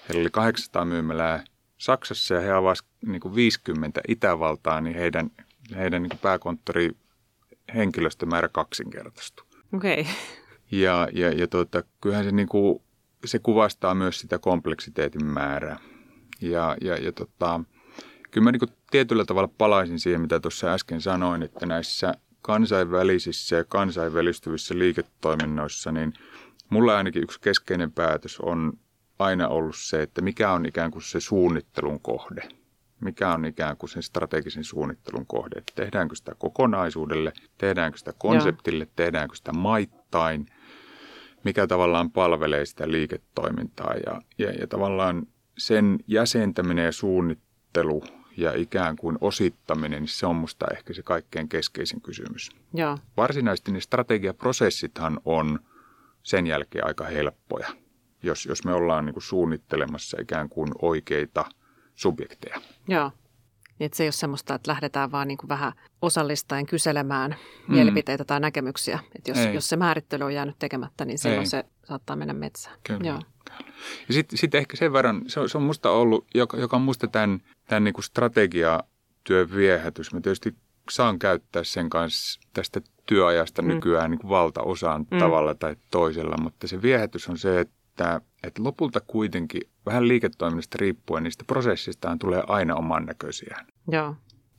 heillä 0.08 0.20
oli 0.20 0.30
800 0.30 0.84
myymälää 0.84 1.44
Saksassa 1.78 2.34
ja 2.34 2.40
he 2.40 2.52
avasivat 2.52 2.90
niin 3.06 3.20
kuin 3.20 3.34
50 3.34 4.00
Itävaltaan, 4.08 4.84
niin 4.84 4.96
heidän, 4.96 5.30
heidän 5.76 6.02
niin 6.02 6.18
pääkonttori 6.22 6.90
henkilöstömäärä 7.74 8.48
kaksinkertaistui. 8.48 9.46
Okei. 9.72 10.00
Okay. 10.00 10.12
Ja, 10.70 11.08
ja, 11.12 11.30
ja 11.32 11.48
tuota, 11.48 11.82
kyllähän 12.00 12.24
se, 12.24 12.32
niin 12.32 12.48
kuin, 12.48 12.82
se 13.24 13.38
kuvastaa 13.38 13.94
myös 13.94 14.20
sitä 14.20 14.38
kompleksiteetin 14.38 15.26
määrää. 15.26 15.78
Ja, 16.40 16.76
ja, 16.80 16.96
ja 16.96 17.12
tota, 17.12 17.60
kyllä 18.30 18.44
mä 18.44 18.52
niin 18.52 18.60
kuin 18.60 18.72
tietyllä 18.90 19.24
tavalla 19.24 19.50
palaisin 19.58 19.98
siihen, 19.98 20.20
mitä 20.20 20.40
tuossa 20.40 20.72
äsken 20.72 21.00
sanoin, 21.00 21.42
että 21.42 21.66
näissä 21.66 22.14
kansainvälisissä 22.42 23.56
ja 23.56 23.64
kansainvälistyvissä 23.64 24.78
liiketoiminnoissa, 24.78 25.92
niin 25.92 26.12
mulla 26.70 26.96
ainakin 26.96 27.22
yksi 27.22 27.40
keskeinen 27.40 27.92
päätös 27.92 28.40
on 28.40 28.72
aina 29.18 29.48
ollut 29.48 29.76
se, 29.76 30.02
että 30.02 30.20
mikä 30.20 30.52
on 30.52 30.66
ikään 30.66 30.90
kuin 30.90 31.02
se 31.02 31.20
suunnittelun 31.20 32.00
kohde. 32.00 32.48
Mikä 33.00 33.32
on 33.32 33.44
ikään 33.44 33.76
kuin 33.76 33.90
sen 33.90 34.02
strategisen 34.02 34.64
suunnittelun 34.64 35.26
kohde. 35.26 35.58
Että 35.58 35.72
tehdäänkö 35.76 36.14
sitä 36.14 36.34
kokonaisuudelle, 36.38 37.32
tehdäänkö 37.58 37.98
sitä 37.98 38.12
konseptille, 38.18 38.84
Joo. 38.84 38.92
tehdäänkö 38.96 39.36
sitä 39.36 39.52
maittain. 39.52 40.46
Mikä 41.44 41.66
tavallaan 41.66 42.10
palvelee 42.10 42.66
sitä 42.66 42.90
liiketoimintaa 42.90 43.94
ja, 44.06 44.22
ja, 44.38 44.50
ja 44.50 44.66
tavallaan 44.66 45.26
sen 45.58 45.98
jäsentäminen 46.06 46.84
ja 46.84 46.92
suunnittelu 46.92 48.02
ja 48.36 48.52
ikään 48.54 48.96
kuin 48.96 49.18
osittaminen, 49.20 50.02
niin 50.02 50.08
se 50.08 50.26
on 50.26 50.36
musta 50.36 50.66
ehkä 50.72 50.92
se 50.92 51.02
kaikkein 51.02 51.48
keskeisin 51.48 52.00
kysymys. 52.00 52.50
Joo. 52.74 52.98
Varsinaisesti 53.16 53.72
ne 53.72 53.80
strategiaprosessithan 53.80 55.20
on 55.24 55.60
sen 56.22 56.46
jälkeen 56.46 56.86
aika 56.86 57.04
helppoja, 57.04 57.68
jos, 58.22 58.46
jos 58.46 58.64
me 58.64 58.72
ollaan 58.72 59.06
niin 59.06 59.14
kuin 59.14 59.22
suunnittelemassa 59.22 60.16
ikään 60.20 60.48
kuin 60.48 60.70
oikeita 60.82 61.44
subjekteja. 61.94 62.60
Joo. 62.88 63.12
Niin, 63.78 63.86
että 63.86 63.96
se 63.96 64.02
ei 64.02 64.06
ole 64.06 64.12
semmoista, 64.12 64.54
että 64.54 64.70
lähdetään 64.70 65.12
vaan 65.12 65.28
niin 65.28 65.38
kuin 65.38 65.48
vähän 65.48 65.72
osallistaen 66.02 66.66
kyselemään 66.66 67.30
mm. 67.68 67.74
mielipiteitä 67.74 68.24
tai 68.24 68.40
näkemyksiä. 68.40 68.98
Että 69.14 69.30
jos, 69.30 69.38
jos 69.54 69.68
se 69.68 69.76
määrittely 69.76 70.24
on 70.24 70.34
jäänyt 70.34 70.56
tekemättä, 70.58 71.04
niin 71.04 71.18
silloin 71.18 71.40
ei. 71.40 71.46
se 71.46 71.64
saattaa 71.90 72.16
mennä 72.16 72.34
metsään. 72.34 72.78
Kyllä. 72.86 73.08
Joo. 73.08 73.20
Ja 74.08 74.14
sitten 74.14 74.38
sit 74.38 74.54
ehkä 74.54 74.76
sen 74.76 74.92
verran, 74.92 75.22
se 75.26 75.40
on, 75.40 75.48
se 75.48 75.58
on 75.58 75.64
musta 75.64 75.90
ollut, 75.90 76.26
joka, 76.34 76.56
joka 76.56 76.76
on 76.76 76.82
musta 76.82 77.06
tämän, 77.06 77.40
tämän 77.66 77.84
niin 77.84 77.94
kuin 77.94 78.04
strategiatyön 78.04 79.54
viehätys. 79.56 80.12
Mä 80.12 80.20
tietysti 80.20 80.54
saan 80.90 81.18
käyttää 81.18 81.64
sen 81.64 81.90
kanssa 81.90 82.40
tästä 82.52 82.80
työajasta 83.06 83.62
mm. 83.62 83.68
nykyään 83.68 84.10
niin 84.10 84.18
kuin 84.18 84.30
valtaosaan 84.30 85.06
mm. 85.10 85.18
tavalla 85.18 85.54
tai 85.54 85.76
toisella, 85.90 86.36
mutta 86.42 86.68
se 86.68 86.82
viehätys 86.82 87.28
on 87.28 87.38
se, 87.38 87.60
että, 87.60 88.20
että 88.42 88.62
lopulta 88.62 89.00
kuitenkin 89.06 89.62
vähän 89.86 90.08
liiketoiminnasta 90.08 90.76
riippuen 90.80 91.22
niistä 91.22 91.44
prosessistaan 91.44 92.18
tulee 92.18 92.42
aina 92.46 92.74
oman 92.74 93.06
näköisiä. 93.06 93.56
Joo. 93.88 94.14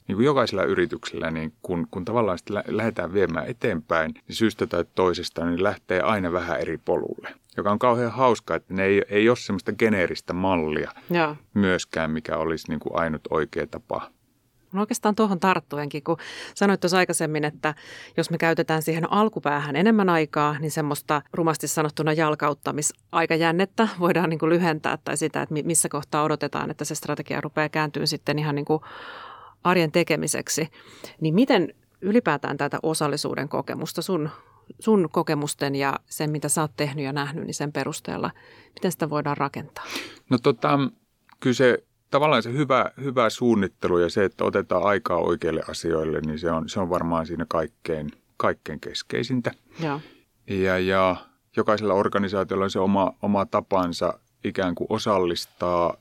Niin 0.07 0.15
kuin 0.15 0.25
jokaisella 0.25 0.63
yrityksellä, 0.63 1.31
niin 1.31 1.53
kun, 1.61 1.87
kun 1.91 2.05
tavallaan 2.05 2.37
sitä 2.37 2.63
lähdetään 2.67 3.13
viemään 3.13 3.47
eteenpäin, 3.47 4.13
niin 4.13 4.35
syystä 4.35 4.67
tai 4.67 4.85
toisesta 4.95 5.45
niin 5.45 5.63
lähtee 5.63 6.01
aina 6.01 6.31
vähän 6.31 6.59
eri 6.59 6.77
polulle. 6.77 7.33
Joka 7.57 7.71
on 7.71 7.79
kauhean 7.79 8.11
hauska, 8.11 8.55
että 8.55 8.73
ne 8.73 8.85
ei, 8.85 9.03
ei 9.09 9.29
ole 9.29 9.37
semmoista 9.37 9.71
geneeristä 9.71 10.33
mallia 10.33 10.91
Joo. 11.09 11.35
myöskään, 11.53 12.11
mikä 12.11 12.37
olisi 12.37 12.67
niin 12.69 12.79
kuin 12.79 12.99
ainut 12.99 13.21
oikea 13.29 13.67
tapa 13.67 14.11
No 14.73 14.81
oikeastaan 14.81 15.15
tuohon 15.15 15.39
tarttuenkin, 15.39 16.03
kun 16.03 16.17
sanoit 16.55 16.79
tuossa 16.79 16.97
aikaisemmin, 16.97 17.43
että 17.43 17.73
jos 18.17 18.29
me 18.29 18.37
käytetään 18.37 18.81
siihen 18.81 19.11
alkupäähän 19.11 19.75
enemmän 19.75 20.09
aikaa, 20.09 20.59
niin 20.59 20.71
semmoista 20.71 21.21
rumasti 21.33 21.67
sanottuna 21.67 22.13
jalkauttamisaikajännettä 22.13 23.87
voidaan 23.99 24.29
niin 24.29 24.39
kuin 24.39 24.49
lyhentää 24.49 24.97
tai 25.03 25.17
sitä, 25.17 25.41
että 25.41 25.55
missä 25.63 25.89
kohtaa 25.89 26.23
odotetaan, 26.23 26.71
että 26.71 26.85
se 26.85 26.95
strategia 26.95 27.41
rupeaa 27.41 27.69
kääntyä 27.69 28.05
sitten 28.05 28.39
ihan 28.39 28.55
niin 28.55 28.65
kuin 28.65 28.81
arjen 29.63 29.91
tekemiseksi. 29.91 30.67
Niin 31.21 31.35
miten 31.35 31.73
ylipäätään 32.01 32.57
tätä 32.57 32.79
osallisuuden 32.83 33.49
kokemusta 33.49 34.01
sun, 34.01 34.29
sun 34.79 35.09
kokemusten 35.11 35.75
ja 35.75 35.99
sen, 36.05 36.31
mitä 36.31 36.49
sä 36.49 36.61
oot 36.61 36.71
tehnyt 36.77 37.05
ja 37.05 37.13
nähnyt, 37.13 37.45
niin 37.45 37.53
sen 37.53 37.71
perusteella, 37.71 38.31
miten 38.73 38.91
sitä 38.91 39.09
voidaan 39.09 39.37
rakentaa? 39.37 39.85
No 40.29 40.37
tota, 40.37 40.79
kyllä 41.39 41.53
se 41.53 41.83
tavallaan 42.09 42.43
se 42.43 42.53
hyvä, 42.53 42.91
hyvä 43.01 43.29
suunnittelu 43.29 43.97
ja 43.97 44.09
se, 44.09 44.25
että 44.25 44.43
otetaan 44.43 44.83
aikaa 44.83 45.17
oikeille 45.17 45.61
asioille, 45.69 46.21
niin 46.21 46.39
se 46.39 46.51
on, 46.51 46.69
se 46.69 46.79
on 46.79 46.89
varmaan 46.89 47.25
siinä 47.25 47.45
kaikkein, 47.49 48.11
kaikkein 48.37 48.79
keskeisintä. 48.79 49.51
Ja. 49.79 49.99
Ja, 50.47 50.79
ja 50.79 51.15
jokaisella 51.55 51.93
organisaatiolla 51.93 52.63
on 52.63 52.71
se 52.71 52.79
oma, 52.79 53.13
oma 53.21 53.45
tapansa 53.45 54.19
ikään 54.43 54.75
kuin 54.75 54.87
osallistaa. 54.89 55.97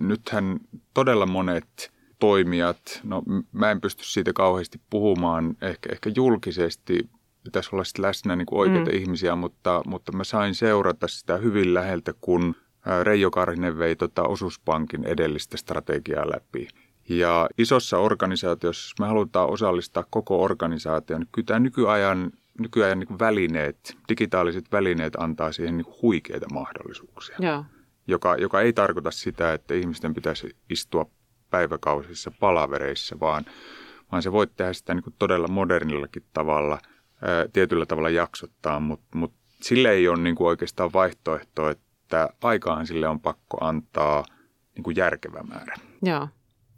Nythän 0.00 0.60
todella 0.94 1.26
monet 1.26 1.93
toimijat, 2.24 3.00
no 3.02 3.22
mä 3.52 3.70
en 3.70 3.80
pysty 3.80 4.04
siitä 4.04 4.32
kauheasti 4.32 4.80
puhumaan 4.90 5.56
ehkä, 5.62 5.88
ehkä 5.92 6.10
julkisesti, 6.16 7.08
pitäisi 7.44 7.68
olla 7.72 7.84
sitten 7.84 8.02
läsnä 8.02 8.36
niin 8.36 8.46
kuin 8.46 8.58
oikeita 8.58 8.90
mm. 8.90 8.96
ihmisiä, 8.96 9.36
mutta, 9.36 9.82
mutta 9.86 10.12
mä 10.12 10.24
sain 10.24 10.54
seurata 10.54 11.08
sitä 11.08 11.36
hyvin 11.36 11.74
läheltä, 11.74 12.14
kun 12.20 12.54
Reijo 13.02 13.30
Karhinen 13.30 13.78
vei 13.78 13.96
tota 13.96 14.22
osuuspankin 14.22 15.04
edellistä 15.04 15.56
strategiaa 15.56 16.30
läpi. 16.30 16.68
Ja 17.08 17.48
isossa 17.58 17.98
organisaatiossa, 17.98 18.84
jos 18.84 18.98
me 19.00 19.06
halutaan 19.06 19.50
osallistaa 19.50 20.04
koko 20.10 20.42
organisaation, 20.42 21.20
niin 21.20 21.28
kyllä 21.32 21.46
tämä 21.46 21.60
nykyajan, 21.60 22.32
nykyajan 22.60 22.98
niin 22.98 23.18
välineet, 23.18 23.96
digitaaliset 24.08 24.64
välineet 24.72 25.16
antaa 25.18 25.52
siihen 25.52 25.76
niin 25.76 25.94
huikeita 26.02 26.46
mahdollisuuksia. 26.52 27.36
Ja. 27.40 27.64
Joka, 28.06 28.36
joka 28.36 28.60
ei 28.60 28.72
tarkoita 28.72 29.10
sitä, 29.10 29.52
että 29.52 29.74
ihmisten 29.74 30.14
pitäisi 30.14 30.56
istua 30.70 31.10
päiväkausissa 31.54 32.30
palavereissa, 32.40 33.20
vaan, 33.20 33.44
vaan 34.12 34.22
se 34.22 34.32
voi 34.32 34.46
tehdä 34.46 34.72
sitä 34.72 34.94
niin 34.94 35.04
kuin 35.04 35.14
todella 35.18 35.48
modernillakin 35.48 36.24
tavalla, 36.32 36.78
ää, 37.22 37.48
tietyllä 37.52 37.86
tavalla 37.86 38.10
jaksottaa, 38.10 38.80
mutta 38.80 39.18
mut 39.18 39.32
sille 39.62 39.90
ei 39.90 40.08
ole 40.08 40.18
niin 40.18 40.34
kuin 40.36 40.48
oikeastaan 40.48 40.92
vaihtoehtoa, 40.92 41.70
että 41.70 41.84
että 42.04 42.28
aikaan 42.42 42.86
sille 42.86 43.08
on 43.08 43.20
pakko 43.20 43.58
antaa 43.60 44.24
niin 44.74 44.82
kuin 44.82 44.96
järkevä 44.96 45.42
määrä. 45.42 45.74
Joo, 46.02 46.28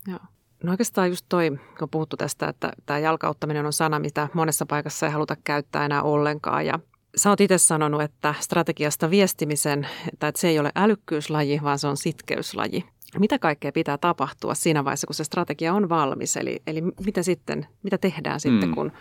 joo. 0.09 0.19
No 0.65 0.71
oikeastaan 0.71 1.09
just 1.09 1.27
toi, 1.29 1.51
kun 1.79 1.89
puhuttu 1.91 2.17
tästä, 2.17 2.49
että 2.49 2.73
tämä 2.87 2.99
jalkauttaminen 2.99 3.67
on 3.67 3.73
sana, 3.73 3.99
mitä 3.99 4.29
monessa 4.35 4.67
paikassa 4.67 5.07
ei 5.07 5.13
haluta 5.13 5.37
käyttää 5.45 5.85
enää 5.85 6.03
ollenkaan. 6.03 6.67
Ja 6.67 6.79
sä 7.17 7.31
oot 7.31 7.41
itse 7.41 7.59
sanonut, 7.59 8.03
että 8.03 8.35
strategiasta 8.41 9.11
viestimisen, 9.11 9.89
että 10.13 10.33
se 10.37 10.49
ei 10.49 10.59
ole 10.59 10.73
älykkyyslaji, 10.77 11.61
vaan 11.63 11.79
se 11.79 11.87
on 11.87 11.97
sitkeyslaji. 11.97 12.85
Mitä 13.19 13.39
kaikkea 13.39 13.73
pitää 13.73 13.99
tapahtua 13.99 14.55
siinä 14.55 14.85
vaiheessa, 14.85 15.07
kun 15.07 15.15
se 15.15 15.25
strategia 15.25 15.75
on 15.75 15.89
valmis? 15.89 16.37
Eli, 16.37 16.63
eli 16.67 16.83
mitä 17.07 17.23
sitten, 17.23 17.67
mitä 17.83 17.99
tehdään 17.99 18.41
sitten, 18.41 18.69
mm. 18.69 18.75
kun 18.75 18.93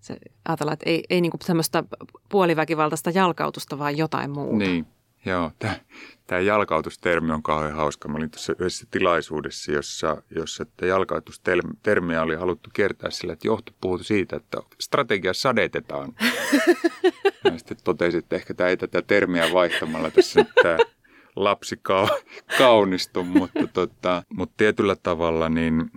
se, 0.00 0.16
ajatellaan, 0.48 0.72
että 0.72 0.90
ei, 0.90 1.04
ei 1.10 1.20
niin 1.20 1.30
kuin 1.30 1.40
tämmöistä 1.46 1.84
puoliväkivaltaista 2.28 3.10
jalkautusta, 3.10 3.78
vaan 3.78 3.96
jotain 3.96 4.30
muuta. 4.30 4.56
Niin. 4.56 4.86
Joo, 5.24 5.50
tämä 6.26 6.40
jalkautustermi 6.40 7.32
on 7.32 7.42
kauhean 7.42 7.72
hauska. 7.72 8.08
Mä 8.08 8.18
olin 8.18 8.30
tuossa 8.30 8.52
yhdessä 8.58 8.86
tilaisuudessa, 8.90 9.72
jossa, 9.72 10.22
jossa 10.36 10.66
jalkautustermiä 10.82 12.22
oli 12.22 12.34
haluttu 12.34 12.70
kertaa 12.72 13.10
sillä, 13.10 13.32
että 13.32 13.48
johto 13.48 13.72
puhui 13.80 14.04
siitä, 14.04 14.36
että 14.36 14.58
strategia 14.80 15.32
sadetetaan. 15.34 16.12
ja 17.44 17.58
sitten 17.58 17.76
totesin, 17.84 18.18
että 18.18 18.36
ehkä 18.36 18.54
tämä 18.54 18.70
ei 18.70 18.76
tätä 18.76 19.02
termiä 19.02 19.52
vaihtamalla 19.52 20.10
tässä 20.10 20.44
tämä 20.62 20.76
lapsi 21.36 21.80
kaunistu, 22.58 23.24
mutta, 23.24 23.66
tota, 23.72 24.22
mutta 24.34 24.54
tietyllä 24.56 24.96
tavalla 24.96 25.48
niin 25.48 25.90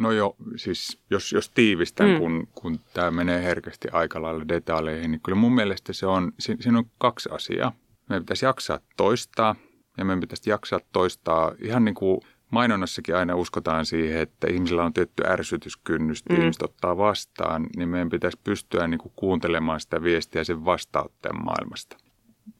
No 0.00 0.12
joo, 0.12 0.36
siis 0.56 0.98
jos, 1.10 1.32
jos 1.32 1.50
tiivistän, 1.50 2.10
mm. 2.10 2.18
kun, 2.18 2.48
kun 2.54 2.80
tämä 2.94 3.10
menee 3.10 3.42
herkästi 3.42 3.88
aika 3.92 4.22
lailla 4.22 4.48
detaileihin, 4.48 5.10
niin 5.10 5.20
kyllä 5.20 5.38
mun 5.38 5.54
mielestä 5.54 5.92
se 5.92 6.06
on, 6.06 6.32
siinä 6.38 6.78
on 6.78 6.90
kaksi 6.98 7.28
asiaa 7.32 7.72
meidän 8.08 8.22
pitäisi 8.22 8.44
jaksaa 8.44 8.78
toistaa 8.96 9.54
ja 9.98 10.04
meidän 10.04 10.20
pitäisi 10.20 10.50
jaksaa 10.50 10.80
toistaa 10.92 11.52
ihan 11.62 11.84
niin 11.84 11.94
kuin 11.94 12.20
mainonnassakin 12.50 13.16
aina 13.16 13.34
uskotaan 13.34 13.86
siihen, 13.86 14.20
että 14.20 14.46
ihmisillä 14.50 14.84
on 14.84 14.92
tietty 14.92 15.22
ärsytyskynnys, 15.26 16.24
mm. 16.28 16.36
ihmiset 16.36 16.62
ottaa 16.62 16.96
vastaan, 16.96 17.66
niin 17.76 17.88
meidän 17.88 18.08
pitäisi 18.08 18.40
pystyä 18.44 18.86
niin 18.86 18.98
kuin 18.98 19.12
kuuntelemaan 19.16 19.80
sitä 19.80 20.02
viestiä 20.02 20.44
sen 20.44 20.64
vastaanottajan 20.64 21.44
maailmasta. 21.44 21.96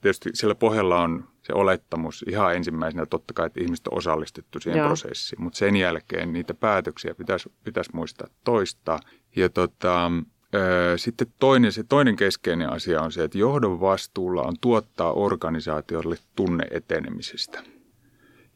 Tietysti 0.01 0.31
siellä 0.35 0.55
pohjalla 0.55 1.03
on 1.03 1.29
se 1.47 1.53
olettamus 1.53 2.25
ihan 2.29 2.55
ensimmäisenä 2.55 3.07
totta 3.07 3.35
kai, 3.35 3.47
että 3.47 3.61
ihmiset 3.61 3.87
on 3.87 3.99
osallistettu 3.99 4.61
siihen 4.61 4.79
Joo. 4.79 4.87
prosessiin, 4.87 5.43
mutta 5.43 5.59
sen 5.59 5.77
jälkeen 5.77 6.33
niitä 6.33 6.55
päätöksiä 6.55 7.15
pitäisi, 7.15 7.53
pitäisi 7.65 7.91
muistaa 7.93 8.27
toistaa. 8.45 9.01
Ja 9.37 9.49
tota, 9.49 10.11
sitten 10.97 11.27
toinen, 11.41 11.73
se 11.73 11.85
toinen 11.85 12.17
keskeinen 12.17 12.71
asia 12.71 13.03
on 13.03 13.13
se, 13.13 13.25
että 13.25 13.39
johdon 13.39 13.81
vastuulla 13.81 14.43
on 14.43 14.57
tuottaa 14.61 15.13
organisaatiolle 15.13 16.17
tunne 16.37 16.65
etenemisestä. 16.71 17.63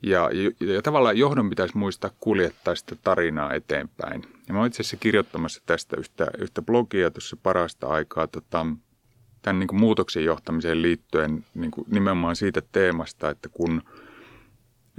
Ja, 0.02 0.30
ja, 0.32 0.74
ja 0.74 0.82
tavallaan 0.82 1.18
johdon 1.18 1.50
pitäisi 1.50 1.78
muistaa 1.78 2.10
kuljettaa 2.20 2.74
sitä 2.74 2.96
tarinaa 3.02 3.54
eteenpäin. 3.54 4.22
Ja 4.48 4.54
mä 4.54 4.60
oon 4.60 4.66
itse 4.66 4.82
asiassa 4.82 4.96
kirjoittamassa 4.96 5.62
tästä 5.66 5.96
yhtä, 5.98 6.26
yhtä 6.38 6.62
blogia 6.62 7.10
tuossa 7.10 7.36
parasta 7.42 7.86
aikaa 7.86 8.26
tota, 8.26 8.66
tämän 9.42 9.60
niin 9.60 9.68
kuin 9.68 9.80
muutoksen 9.80 10.24
johtamiseen 10.24 10.82
liittyen 10.82 11.44
niin 11.54 11.70
kuin 11.70 11.86
nimenomaan 11.90 12.36
siitä 12.36 12.62
teemasta, 12.72 13.30
että 13.30 13.48
kun– 13.48 13.82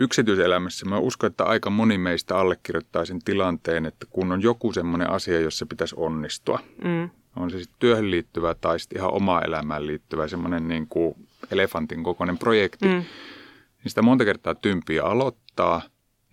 yksityiselämässä 0.02 0.86
mä 0.86 0.98
uskon, 0.98 1.28
että 1.28 1.44
aika 1.44 1.70
moni 1.70 1.98
meistä 1.98 2.38
allekirjoittaa 2.38 3.06
sen 3.06 3.20
tilanteen, 3.22 3.86
että 3.86 4.06
kun 4.10 4.32
on 4.32 4.42
joku 4.42 4.74
semmoinen 4.74 5.10
asia, 5.10 5.40
jossa 5.40 5.66
pitäisi 5.66 5.96
onnistua, 5.98 6.60
mm. 6.84 7.10
on 7.36 7.52
se 7.52 7.60
sitten 7.60 7.80
työhön 7.80 8.12
liittyvä 8.12 8.56
tai 8.56 8.80
sitten 8.80 8.98
ihan 8.98 9.14
omaa 9.14 9.42
elämään 9.42 9.88
liittyvä 9.88 10.28
semmoinen 10.28 10.68
niin 10.68 10.88
kuin 10.88 11.16
elefantin 11.52 12.04
kokoinen 12.04 12.38
projekti, 12.38 12.86
mm. 12.86 12.92
niin 12.92 13.88
sitä 13.88 14.02
monta 14.02 14.26
kertaa 14.26 14.56
tympiä 14.56 15.04
aloittaa. 15.04 15.82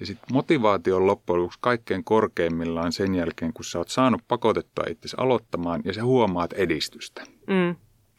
Ja 0.00 0.06
sitten 0.06 0.28
motivaatio 0.32 0.96
on 0.96 1.06
loppujen 1.06 1.40
lopuksi 1.42 1.59
kaikkein 1.62 2.04
korkeimmillaan 2.04 2.92
sen 2.92 3.14
jälkeen, 3.14 3.52
kun 3.52 3.64
sä 3.64 3.78
oot 3.78 3.88
saanut 3.88 4.22
pakotettua 4.28 4.84
itse 4.90 5.09
aloittamaan 5.16 5.80
ja 5.84 5.92
sä 5.92 6.04
huomaat 6.04 6.52
edistystä. 6.52 7.22
Mm. 7.46 7.76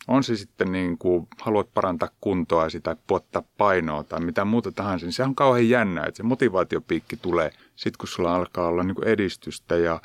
On 0.10 0.24
se 0.24 0.36
sitten 0.36 0.72
niin 0.72 0.98
kuin, 0.98 1.28
haluat 1.42 1.74
parantaa 1.74 2.10
kuntoa 2.22 2.70
sitä, 2.70 2.96
puottaa 3.08 3.44
painoa 3.58 4.04
tai 4.04 4.20
mitä 4.20 4.46
muuta 4.46 4.72
tahansa, 4.72 5.06
niin 5.06 5.14
se 5.14 5.24
on 5.24 5.36
kauhean 5.36 5.70
jännä, 5.70 6.04
että 6.04 6.18
se 6.18 6.24
motivaatiopiikki 6.24 7.18
tulee 7.18 7.52
sitten, 7.76 7.98
kun 8.00 8.08
sulla 8.08 8.36
alkaa 8.36 8.68
olla 8.68 8.84
niin 8.84 8.96
kuin 8.96 9.08
edistystä 9.08 9.78
ja 9.78 10.02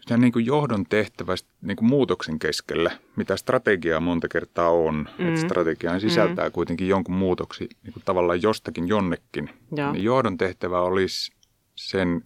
sitä 0.00 0.16
niin 0.16 0.32
kuin 0.32 0.46
johdon 0.46 0.86
tehtävästä 0.86 1.48
niin 1.62 1.76
kuin 1.76 1.88
muutoksen 1.88 2.38
keskellä, 2.38 2.90
mitä 3.16 3.36
strategiaa 3.36 4.00
monta 4.00 4.28
kertaa 4.28 4.70
on. 4.70 5.08
Mm. 5.18 5.28
Että 5.28 5.40
strategiaan 5.40 6.00
sisältää 6.00 6.48
mm. 6.48 6.52
kuitenkin 6.52 6.88
jonkun 6.88 7.14
muutoksi 7.14 7.68
niin 7.82 7.92
kuin 7.92 8.02
tavallaan 8.04 8.42
jostakin 8.42 8.88
jonnekin. 8.88 9.50
Ja. 9.76 9.92
Niin 9.92 10.04
johdon 10.04 10.38
tehtävä 10.38 10.80
olisi 10.80 11.32
sen 11.74 12.24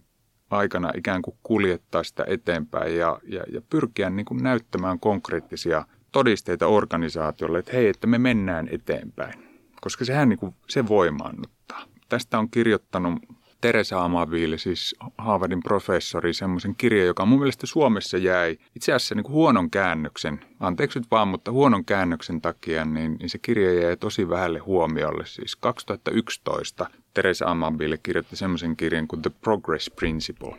aikana 0.49 0.91
ikään 0.97 1.21
kuin 1.21 1.37
kuljettaa 1.43 2.03
sitä 2.03 2.23
eteenpäin 2.27 2.97
ja, 2.97 3.19
ja, 3.23 3.43
ja 3.51 3.61
pyrkiä 3.69 4.09
niin 4.09 4.25
kuin 4.25 4.43
näyttämään 4.43 4.99
konkreettisia 4.99 5.85
todisteita 6.15 6.67
organisaatiolle, 6.67 7.59
että 7.59 7.71
hei, 7.71 7.87
että 7.87 8.07
me 8.07 8.17
mennään 8.17 8.67
eteenpäin. 8.71 9.33
Koska 9.81 10.05
sehän 10.05 10.29
niin 10.29 10.39
kuin, 10.39 10.55
se 10.69 10.87
voimaannuttaa. 10.87 11.83
Tästä 12.09 12.39
on 12.39 12.49
kirjoittanut 12.49 13.13
Teresa 13.61 14.03
Amaville, 14.03 14.57
siis 14.57 14.95
Harvardin 15.17 15.63
professori, 15.63 16.33
semmoisen 16.33 16.75
kirjan, 16.75 17.07
joka 17.07 17.25
mun 17.25 17.39
mielestä 17.39 17.67
Suomessa 17.67 18.17
jäi 18.17 18.57
itse 18.75 18.93
asiassa 18.93 19.15
niin 19.15 19.23
kuin 19.23 19.33
huonon 19.33 19.71
käännöksen, 19.71 20.45
anteeksi 20.59 20.99
nyt 20.99 21.11
vaan, 21.11 21.27
mutta 21.27 21.51
huonon 21.51 21.85
käännöksen 21.85 22.41
takia, 22.41 22.85
niin, 22.85 23.17
niin 23.19 23.29
se 23.29 23.37
kirja 23.37 23.73
jäi 23.73 23.97
tosi 23.97 24.29
vähälle 24.29 24.59
huomiolle. 24.59 25.25
Siis 25.25 25.55
2011 25.55 26.89
Teresa 27.13 27.45
Amaville 27.45 27.97
kirjoitti 28.03 28.35
semmoisen 28.35 28.75
kirjan 28.75 29.07
kuin 29.07 29.21
The 29.21 29.31
Progress 29.41 29.91
Principle. 29.95 30.57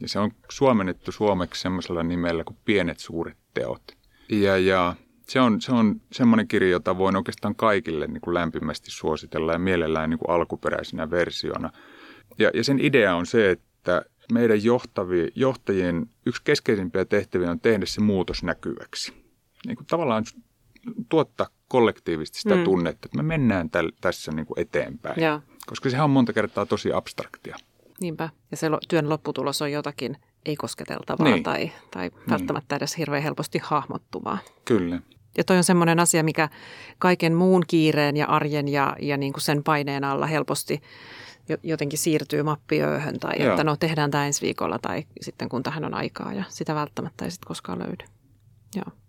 Ja 0.00 0.08
se 0.08 0.18
on 0.18 0.30
suomennettu 0.50 1.12
suomeksi 1.12 1.60
semmoisella 1.60 2.02
nimellä 2.02 2.44
kuin 2.44 2.56
Pienet 2.64 2.98
suuret 2.98 3.36
teot. 3.54 3.99
Ja, 4.30 4.58
ja 4.58 4.94
se 5.28 5.40
on, 5.40 5.60
se 5.60 5.72
on 5.72 6.00
semmoinen 6.12 6.48
kirja, 6.48 6.70
jota 6.70 6.98
voin 6.98 7.16
oikeastaan 7.16 7.54
kaikille 7.54 8.06
niin 8.06 8.20
kuin 8.20 8.34
lämpimästi 8.34 8.90
suositella 8.90 9.52
ja 9.52 9.58
mielellään 9.58 10.10
niin 10.10 10.18
kuin 10.18 10.30
alkuperäisenä 10.30 11.10
versiona. 11.10 11.70
Ja, 12.38 12.50
ja 12.54 12.64
sen 12.64 12.80
idea 12.80 13.16
on 13.16 13.26
se, 13.26 13.50
että 13.50 14.04
meidän 14.32 14.64
johtavi, 14.64 15.28
johtajien 15.34 16.06
yksi 16.26 16.42
keskeisimpiä 16.44 17.04
tehtäviä 17.04 17.50
on 17.50 17.60
tehdä 17.60 17.86
se 17.86 18.00
muutos 18.00 18.42
näkyväksi. 18.42 19.12
Niin 19.66 19.76
kuin 19.76 19.86
tavallaan 19.86 20.24
tuottaa 21.08 21.46
kollektiivisesti 21.68 22.40
sitä 22.40 22.54
mm. 22.54 22.64
tunnetta, 22.64 23.06
että 23.06 23.16
me 23.16 23.22
mennään 23.22 23.70
täl, 23.70 23.90
tässä 24.00 24.32
niin 24.32 24.46
kuin 24.46 24.60
eteenpäin. 24.60 25.22
Ja. 25.22 25.40
Koska 25.66 25.90
sehän 25.90 26.04
on 26.04 26.10
monta 26.10 26.32
kertaa 26.32 26.66
tosi 26.66 26.92
abstraktia. 26.92 27.56
Niinpä. 28.00 28.28
Ja 28.50 28.56
se 28.56 28.66
työn 28.88 29.08
lopputulos 29.08 29.62
on 29.62 29.72
jotakin 29.72 30.16
ei-kosketeltavaa 30.46 31.28
niin. 31.28 31.42
tai, 31.42 31.72
tai 31.90 32.08
niin. 32.08 32.30
välttämättä 32.30 32.76
edes 32.76 32.98
hirveän 32.98 33.22
helposti 33.22 33.60
hahmottuvaa. 33.62 34.38
Kyllä. 34.64 35.00
Ja 35.38 35.44
toi 35.44 35.56
on 35.56 35.64
semmoinen 35.64 36.00
asia, 36.00 36.22
mikä 36.22 36.48
kaiken 36.98 37.34
muun 37.34 37.62
kiireen 37.68 38.16
ja 38.16 38.26
arjen 38.26 38.68
ja, 38.68 38.96
ja 39.00 39.16
niin 39.16 39.32
kuin 39.32 39.42
sen 39.42 39.62
paineen 39.62 40.04
alla 40.04 40.26
helposti 40.26 40.82
jotenkin 41.62 41.98
siirtyy 41.98 42.42
mappiööhön 42.42 43.18
tai 43.18 43.34
Joo. 43.38 43.50
että 43.50 43.64
no 43.64 43.76
tehdään 43.76 44.10
tämä 44.10 44.26
ensi 44.26 44.42
viikolla 44.42 44.78
tai 44.78 45.04
sitten 45.20 45.48
kun 45.48 45.62
tähän 45.62 45.84
on 45.84 45.94
aikaa 45.94 46.32
ja 46.32 46.44
sitä 46.48 46.74
välttämättä 46.74 47.24
ei 47.24 47.30
sitten 47.30 47.48
koskaan 47.48 47.78
löydy. 47.78 48.04
Joo. 48.76 48.99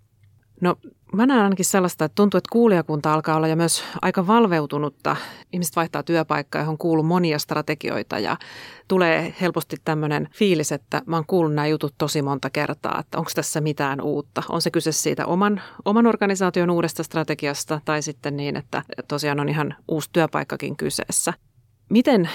No 0.61 0.75
mä 1.13 1.25
näen 1.25 1.43
ainakin 1.43 1.65
sellaista, 1.65 2.05
että 2.05 2.15
tuntuu, 2.15 2.37
että 2.37 2.51
kuulijakunta 2.51 3.13
alkaa 3.13 3.35
olla 3.35 3.47
jo 3.47 3.55
myös 3.55 3.83
aika 4.01 4.27
valveutunutta. 4.27 5.15
Ihmiset 5.53 5.75
vaihtaa 5.75 6.03
työpaikkaa, 6.03 6.61
johon 6.61 6.77
kuuluu 6.77 7.03
monia 7.03 7.39
strategioita 7.39 8.19
ja 8.19 8.37
tulee 8.87 9.35
helposti 9.41 9.77
tämmöinen 9.85 10.29
fiilis, 10.33 10.71
että 10.71 11.01
mä 11.05 11.15
oon 11.15 11.25
kuullut 11.27 11.53
nämä 11.53 11.67
jutut 11.67 11.93
tosi 11.97 12.21
monta 12.21 12.49
kertaa, 12.49 12.99
että 12.99 13.17
onko 13.17 13.31
tässä 13.35 13.61
mitään 13.61 14.01
uutta. 14.01 14.43
On 14.49 14.61
se 14.61 14.71
kyse 14.71 14.91
siitä 14.91 15.25
oman, 15.25 15.61
oman 15.85 16.07
organisaation 16.07 16.69
uudesta 16.69 17.03
strategiasta 17.03 17.81
tai 17.85 18.01
sitten 18.01 18.37
niin, 18.37 18.55
että 18.57 18.83
tosiaan 19.07 19.39
on 19.39 19.49
ihan 19.49 19.75
uusi 19.87 20.09
työpaikkakin 20.13 20.77
kyseessä. 20.77 21.33
Miten 21.89 22.29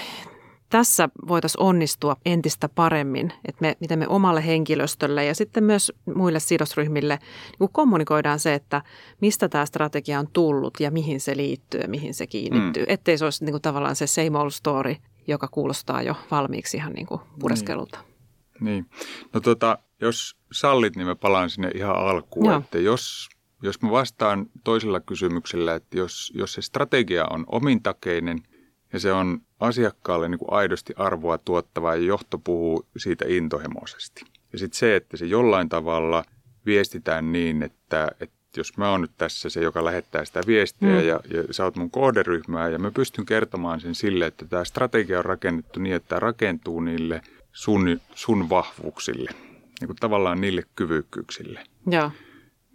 tässä 0.69 1.09
voitaisiin 1.27 1.63
onnistua 1.63 2.15
entistä 2.25 2.69
paremmin, 2.69 3.33
että 3.45 3.61
me, 3.61 3.77
miten 3.79 3.99
me 3.99 4.07
omalle 4.07 4.45
henkilöstölle 4.45 5.25
ja 5.25 5.35
sitten 5.35 5.63
myös 5.63 5.91
muille 6.15 6.39
sidosryhmille 6.39 7.19
niin 7.59 7.69
kommunikoidaan 7.71 8.39
se, 8.39 8.53
että 8.53 8.81
mistä 9.21 9.49
tämä 9.49 9.65
strategia 9.65 10.19
on 10.19 10.27
tullut 10.33 10.79
ja 10.79 10.91
mihin 10.91 11.19
se 11.19 11.37
liittyy 11.37 11.81
ja 11.81 11.87
mihin 11.87 12.13
se 12.13 12.27
kiinnittyy. 12.27 12.83
Mm. 12.83 12.93
Ettei 12.93 13.17
se 13.17 13.25
olisi 13.25 13.45
niin 13.45 13.53
kuin 13.53 13.61
tavallaan 13.61 13.95
se 13.95 14.07
same 14.07 14.39
old 14.39 14.51
story, 14.51 14.95
joka 15.27 15.47
kuulostaa 15.47 16.01
jo 16.01 16.15
valmiiksi 16.31 16.77
ihan 16.77 16.93
niin 16.93 17.07
kuin 17.07 17.21
pureskelulta. 17.39 17.99
Niin. 17.99 18.65
niin. 18.65 18.85
No 19.33 19.39
tota, 19.39 19.77
jos 20.01 20.37
sallit, 20.51 20.95
niin 20.95 21.07
mä 21.07 21.15
palaan 21.15 21.49
sinne 21.49 21.71
ihan 21.75 21.95
alkuun. 21.95 22.45
Joo. 22.45 22.57
Että 22.57 22.79
jos, 22.79 23.29
jos 23.63 23.81
mä 23.81 23.91
vastaan 23.91 24.45
toisella 24.63 24.99
kysymyksellä, 24.99 25.75
että 25.75 25.97
jos, 25.97 26.31
jos 26.35 26.53
se 26.53 26.61
strategia 26.61 27.25
on 27.29 27.45
omintakeinen– 27.47 28.43
ja 28.93 28.99
se 28.99 29.13
on 29.13 29.41
asiakkaalle 29.59 30.29
niin 30.29 30.39
kuin 30.39 30.53
aidosti 30.53 30.93
arvoa 30.97 31.37
tuottava 31.37 31.95
ja 31.95 32.01
johto 32.01 32.37
puhuu 32.37 32.87
siitä 32.97 33.25
intohimoisesti. 33.27 34.25
Ja 34.53 34.59
sitten 34.59 34.79
se, 34.79 34.95
että 34.95 35.17
se 35.17 35.25
jollain 35.25 35.69
tavalla 35.69 36.23
viestitään 36.65 37.31
niin, 37.31 37.63
että, 37.63 38.07
että 38.19 38.37
jos 38.57 38.77
mä 38.77 38.91
oon 38.91 39.01
nyt 39.01 39.11
tässä 39.17 39.49
se, 39.49 39.61
joka 39.61 39.85
lähettää 39.85 40.25
sitä 40.25 40.41
viestiä 40.47 40.89
mm. 40.89 41.07
ja, 41.07 41.19
ja 41.33 41.43
sä 41.51 41.63
oot 41.63 41.75
mun 41.75 41.91
kohderyhmää 41.91 42.69
ja 42.69 42.79
mä 42.79 42.91
pystyn 42.91 43.25
kertomaan 43.25 43.81
sen 43.81 43.95
sille, 43.95 44.25
että 44.25 44.45
tämä 44.45 44.63
strategia 44.63 45.19
on 45.19 45.25
rakennettu 45.25 45.79
niin, 45.79 45.95
että 45.95 46.09
tämä 46.09 46.19
rakentuu 46.19 46.81
niille 46.81 47.21
sun, 47.51 48.01
sun 48.15 48.49
vahvuuksille, 48.49 49.31
niin 49.79 49.87
kuin 49.87 49.97
tavallaan 49.99 50.41
niille 50.41 50.63
kyvykkyyksille. 50.75 51.63
Joo. 51.87 52.11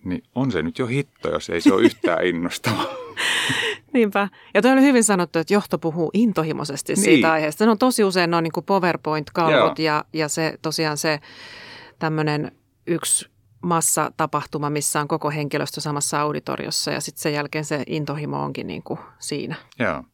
Niin 0.05 0.23
on 0.35 0.53
se 0.53 0.63
nyt 0.63 0.79
jo 0.79 0.87
hitto, 0.87 1.31
jos 1.31 1.51
ei 1.51 1.61
se 1.61 1.73
ole 1.73 1.83
yhtään 1.83 2.27
innostavaa. 2.35 3.02
Niinpä. 3.93 4.29
Ja 4.55 4.63
toi 4.63 4.73
oli 4.73 4.83
hyvin 4.83 5.05
sanottu, 5.05 5.39
että 5.39 5.55
johto 5.55 5.79
puhuu 5.79 6.11
intohimoisesti 6.15 6.93
niin. 6.93 7.05
siitä 7.05 7.33
aiheesta. 7.33 7.67
No 7.67 7.77
tosi 7.77 8.05
usein 8.05 8.31
ne 8.31 8.37
on 8.37 8.45
niin 8.45 8.65
PowerPoint-kalvot 8.67 9.79
ja, 9.79 10.05
ja 10.13 10.29
se 10.29 10.59
tosiaan 10.63 10.97
se 10.97 11.21
tämmöinen 11.99 12.53
yksi 12.87 13.29
massatapahtuma, 13.63 14.71
missä 14.71 15.01
on 15.01 15.09
koko 15.09 15.31
henkilöstö 15.31 15.81
samassa 15.81 16.21
auditoriossa 16.21 16.91
ja 16.91 17.01
sitten 17.01 17.23
sen 17.23 17.33
jälkeen 17.33 17.65
se 17.65 17.83
intohimo 17.87 18.43
onkin 18.43 18.67
niin 18.67 18.83
kuin 18.83 19.01
siinä. 19.19 19.57
Joo. 19.79 20.05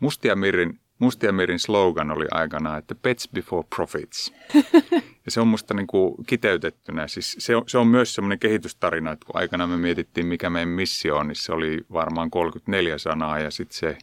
Mustia 0.00 0.36
Mirin 0.36 0.80
Mustiamirin 0.98 1.58
slogan 1.58 2.10
oli 2.10 2.26
aikana, 2.30 2.76
että 2.76 2.94
pets 2.94 3.28
before 3.34 3.68
profits. 3.76 4.32
Ja 5.28 5.32
se 5.32 5.40
on 5.40 5.48
musta 5.48 5.74
niin 5.74 5.86
kuin 5.86 6.14
kiteytettynä. 6.26 7.08
Siis 7.08 7.36
se, 7.38 7.56
on, 7.56 7.62
se 7.66 7.78
on 7.78 7.86
myös 7.86 8.14
semmoinen 8.14 8.38
kehitystarina, 8.38 9.12
että 9.12 9.26
kun 9.26 9.36
aikana 9.36 9.66
me 9.66 9.76
mietittiin, 9.76 10.26
mikä 10.26 10.50
meidän 10.50 10.68
missio 10.68 11.16
on, 11.16 11.28
niin 11.28 11.36
se 11.36 11.52
oli 11.52 11.80
varmaan 11.92 12.30
34 12.30 12.98
sanaa 12.98 13.38
ja 13.38 13.50
sitten 13.50 13.78
se 13.78 13.98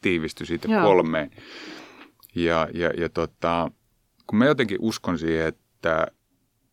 tiivistyi 0.00 0.46
siitä 0.46 0.68
Joo. 0.68 0.82
kolmeen. 0.82 1.30
Ja, 2.34 2.68
ja, 2.74 2.90
ja 2.96 3.08
tota, 3.08 3.70
kun 4.26 4.38
mä 4.38 4.46
jotenkin 4.46 4.78
uskon 4.80 5.18
siihen, 5.18 5.46
että 5.46 6.06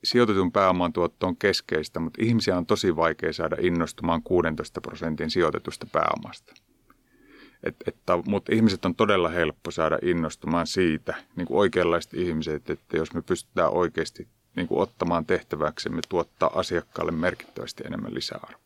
sijoitetun 0.04 0.52
pääoman 0.52 0.94
tuotto 0.94 1.28
on 1.28 1.38
keskeistä, 1.38 2.00
mutta 2.00 2.22
ihmisiä 2.24 2.58
on 2.58 2.66
tosi 2.66 2.96
vaikea 2.96 3.34
saada 3.34 3.56
innostumaan 3.60 4.24
16 4.24 4.82
prosentin 4.82 5.32
sijoitetusta 5.32 5.88
pääomasta. 5.92 6.54
Et, 7.64 7.76
että, 7.88 8.20
mutta 8.26 8.56
ihmiset 8.56 8.86
on 8.86 8.96
todella 8.96 9.30
helppo 9.30 9.72
saada 9.72 10.00
innostumaan 10.02 10.68
siitä, 10.68 11.14
niin 11.36 11.48
kuin 11.48 11.58
oikeanlaiset 11.58 12.14
ihmiset, 12.14 12.70
että 12.70 12.98
jos 12.98 13.14
me 13.14 13.22
pystytään 13.22 13.74
oikeasti 13.74 14.28
niin 14.56 14.68
kuin 14.68 14.82
ottamaan 14.82 15.26
tehtäväksemme 15.26 16.02
tuottaa 16.10 16.60
asiakkaalle 16.60 17.12
merkittävästi 17.12 17.84
enemmän 17.86 18.14
lisäarvoa. 18.14 18.60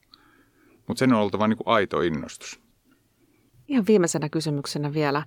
Mutta 0.88 1.00
sen 1.00 1.14
on 1.14 1.22
oltava 1.22 1.48
niin 1.48 1.58
kuin 1.58 1.68
aito 1.68 2.02
innostus. 2.02 2.60
Ihan 3.68 3.88
viimeisenä 3.88 4.30
kysymyksenä 4.30 4.94
vielä. 4.94 5.24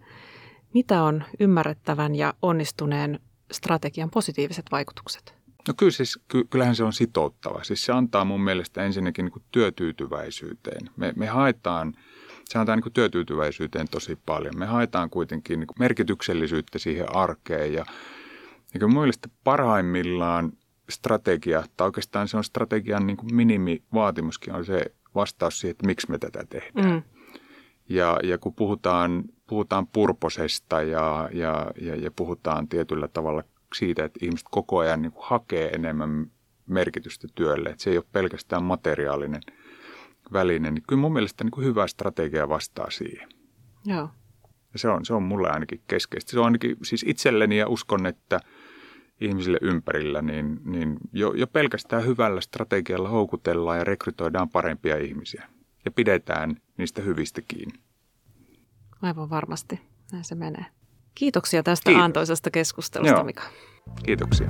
Mitä 0.74 1.02
on 1.02 1.24
ymmärrettävän 1.40 2.14
ja 2.14 2.34
onnistuneen 2.42 3.20
strategian 3.52 4.10
positiiviset 4.10 4.66
vaikutukset? 4.70 5.34
No 5.68 5.74
kyllä 5.76 5.92
siis, 5.92 6.18
ky- 6.28 6.44
kyllähän 6.44 6.76
se 6.76 6.84
on 6.84 6.92
sitouttava. 6.92 7.64
Siis 7.64 7.84
se 7.84 7.92
antaa 7.92 8.24
mun 8.24 8.40
mielestä 8.40 8.84
ensinnäkin 8.84 9.24
niin 9.24 9.32
kuin 9.32 9.42
työtyytyväisyyteen. 9.50 10.90
Me, 10.96 11.12
me 11.16 11.26
haetaan– 11.26 11.94
se 12.50 12.58
antaa 12.58 12.76
niin 12.76 12.92
työtyytyväisyyteen 12.92 13.88
tosi 13.88 14.18
paljon. 14.26 14.58
Me 14.58 14.66
haetaan 14.66 15.10
kuitenkin 15.10 15.60
niin 15.60 15.68
merkityksellisyyttä 15.78 16.78
siihen 16.78 17.16
arkeen 17.16 17.72
ja 17.72 17.84
niin 18.72 18.80
kuin 18.80 18.94
mielestä 18.94 19.28
parhaimmillaan 19.44 20.52
strategia, 20.88 21.64
tai 21.76 21.86
oikeastaan 21.86 22.28
se 22.28 22.36
on 22.36 22.44
strategian 22.44 23.06
niin 23.06 23.16
kuin 23.16 23.34
minimivaatimuskin, 23.34 24.54
on 24.54 24.64
se 24.64 24.84
vastaus 25.14 25.60
siihen, 25.60 25.70
että 25.70 25.86
miksi 25.86 26.10
me 26.10 26.18
tätä 26.18 26.44
tehdään. 26.48 26.90
Mm. 26.90 27.02
Ja, 27.88 28.18
ja 28.22 28.38
kun 28.38 28.54
puhutaan, 28.54 29.24
puhutaan 29.46 29.86
purposesta 29.86 30.82
ja, 30.82 31.28
ja, 31.32 31.70
ja, 31.80 31.96
ja 31.96 32.10
puhutaan 32.10 32.68
tietyllä 32.68 33.08
tavalla 33.08 33.42
siitä, 33.74 34.04
että 34.04 34.18
ihmiset 34.22 34.46
koko 34.50 34.78
ajan 34.78 35.02
niin 35.02 35.12
kuin 35.12 35.24
hakee 35.26 35.68
enemmän 35.68 36.26
merkitystä 36.66 37.28
työlle, 37.34 37.68
että 37.68 37.82
se 37.82 37.90
ei 37.90 37.96
ole 37.96 38.04
pelkästään 38.12 38.62
materiaalinen– 38.62 39.42
väline, 40.32 40.70
niin 40.70 40.82
kyllä 40.88 41.00
mun 41.00 41.12
mielestä 41.12 41.44
niin 41.44 41.50
kuin 41.50 41.66
hyvä 41.66 41.86
strategia 41.86 42.48
vastaa 42.48 42.90
siihen. 42.90 43.28
Joo. 43.86 44.08
Ja 44.72 44.78
se 44.78 44.88
on, 44.88 45.04
se 45.04 45.14
on 45.14 45.22
mulle 45.22 45.48
ainakin 45.50 45.80
keskeistä. 45.86 46.30
Se 46.30 46.38
on 46.38 46.44
ainakin 46.44 46.76
siis 46.82 47.04
itselleni 47.08 47.58
ja 47.58 47.68
uskon, 47.68 48.06
että 48.06 48.40
ihmisille 49.20 49.58
ympärillä, 49.62 50.22
niin, 50.22 50.60
niin 50.64 50.96
jo, 51.12 51.32
jo 51.32 51.46
pelkästään 51.46 52.06
hyvällä 52.06 52.40
strategialla 52.40 53.08
houkutellaan 53.08 53.78
ja 53.78 53.84
rekrytoidaan 53.84 54.48
parempia 54.50 54.96
ihmisiä. 54.96 55.48
ja 55.84 55.90
pidetään 55.90 56.56
niistä 56.76 57.02
hyvistä 57.02 57.42
kiinni. 57.48 57.80
Aivan 59.02 59.30
varmasti. 59.30 59.80
Näin 60.12 60.24
se 60.24 60.34
menee. 60.34 60.64
Kiitoksia 61.14 61.62
tästä 61.62 61.90
Kiitos. 61.90 62.04
antoisesta 62.04 62.50
keskustelusta, 62.50 63.14
Joo. 63.14 63.24
Mika. 63.24 63.42
Kiitoksia. 64.06 64.48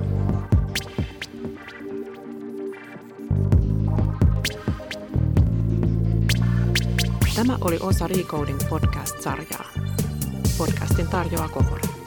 Tämä 7.41 7.57
oli 7.61 7.77
osa 7.79 8.07
Recoding 8.07 8.59
podcast-sarjaa. 8.69 9.65
Podcastin 10.57 11.07
tarjoaa 11.07 11.49
Kokore. 11.49 12.00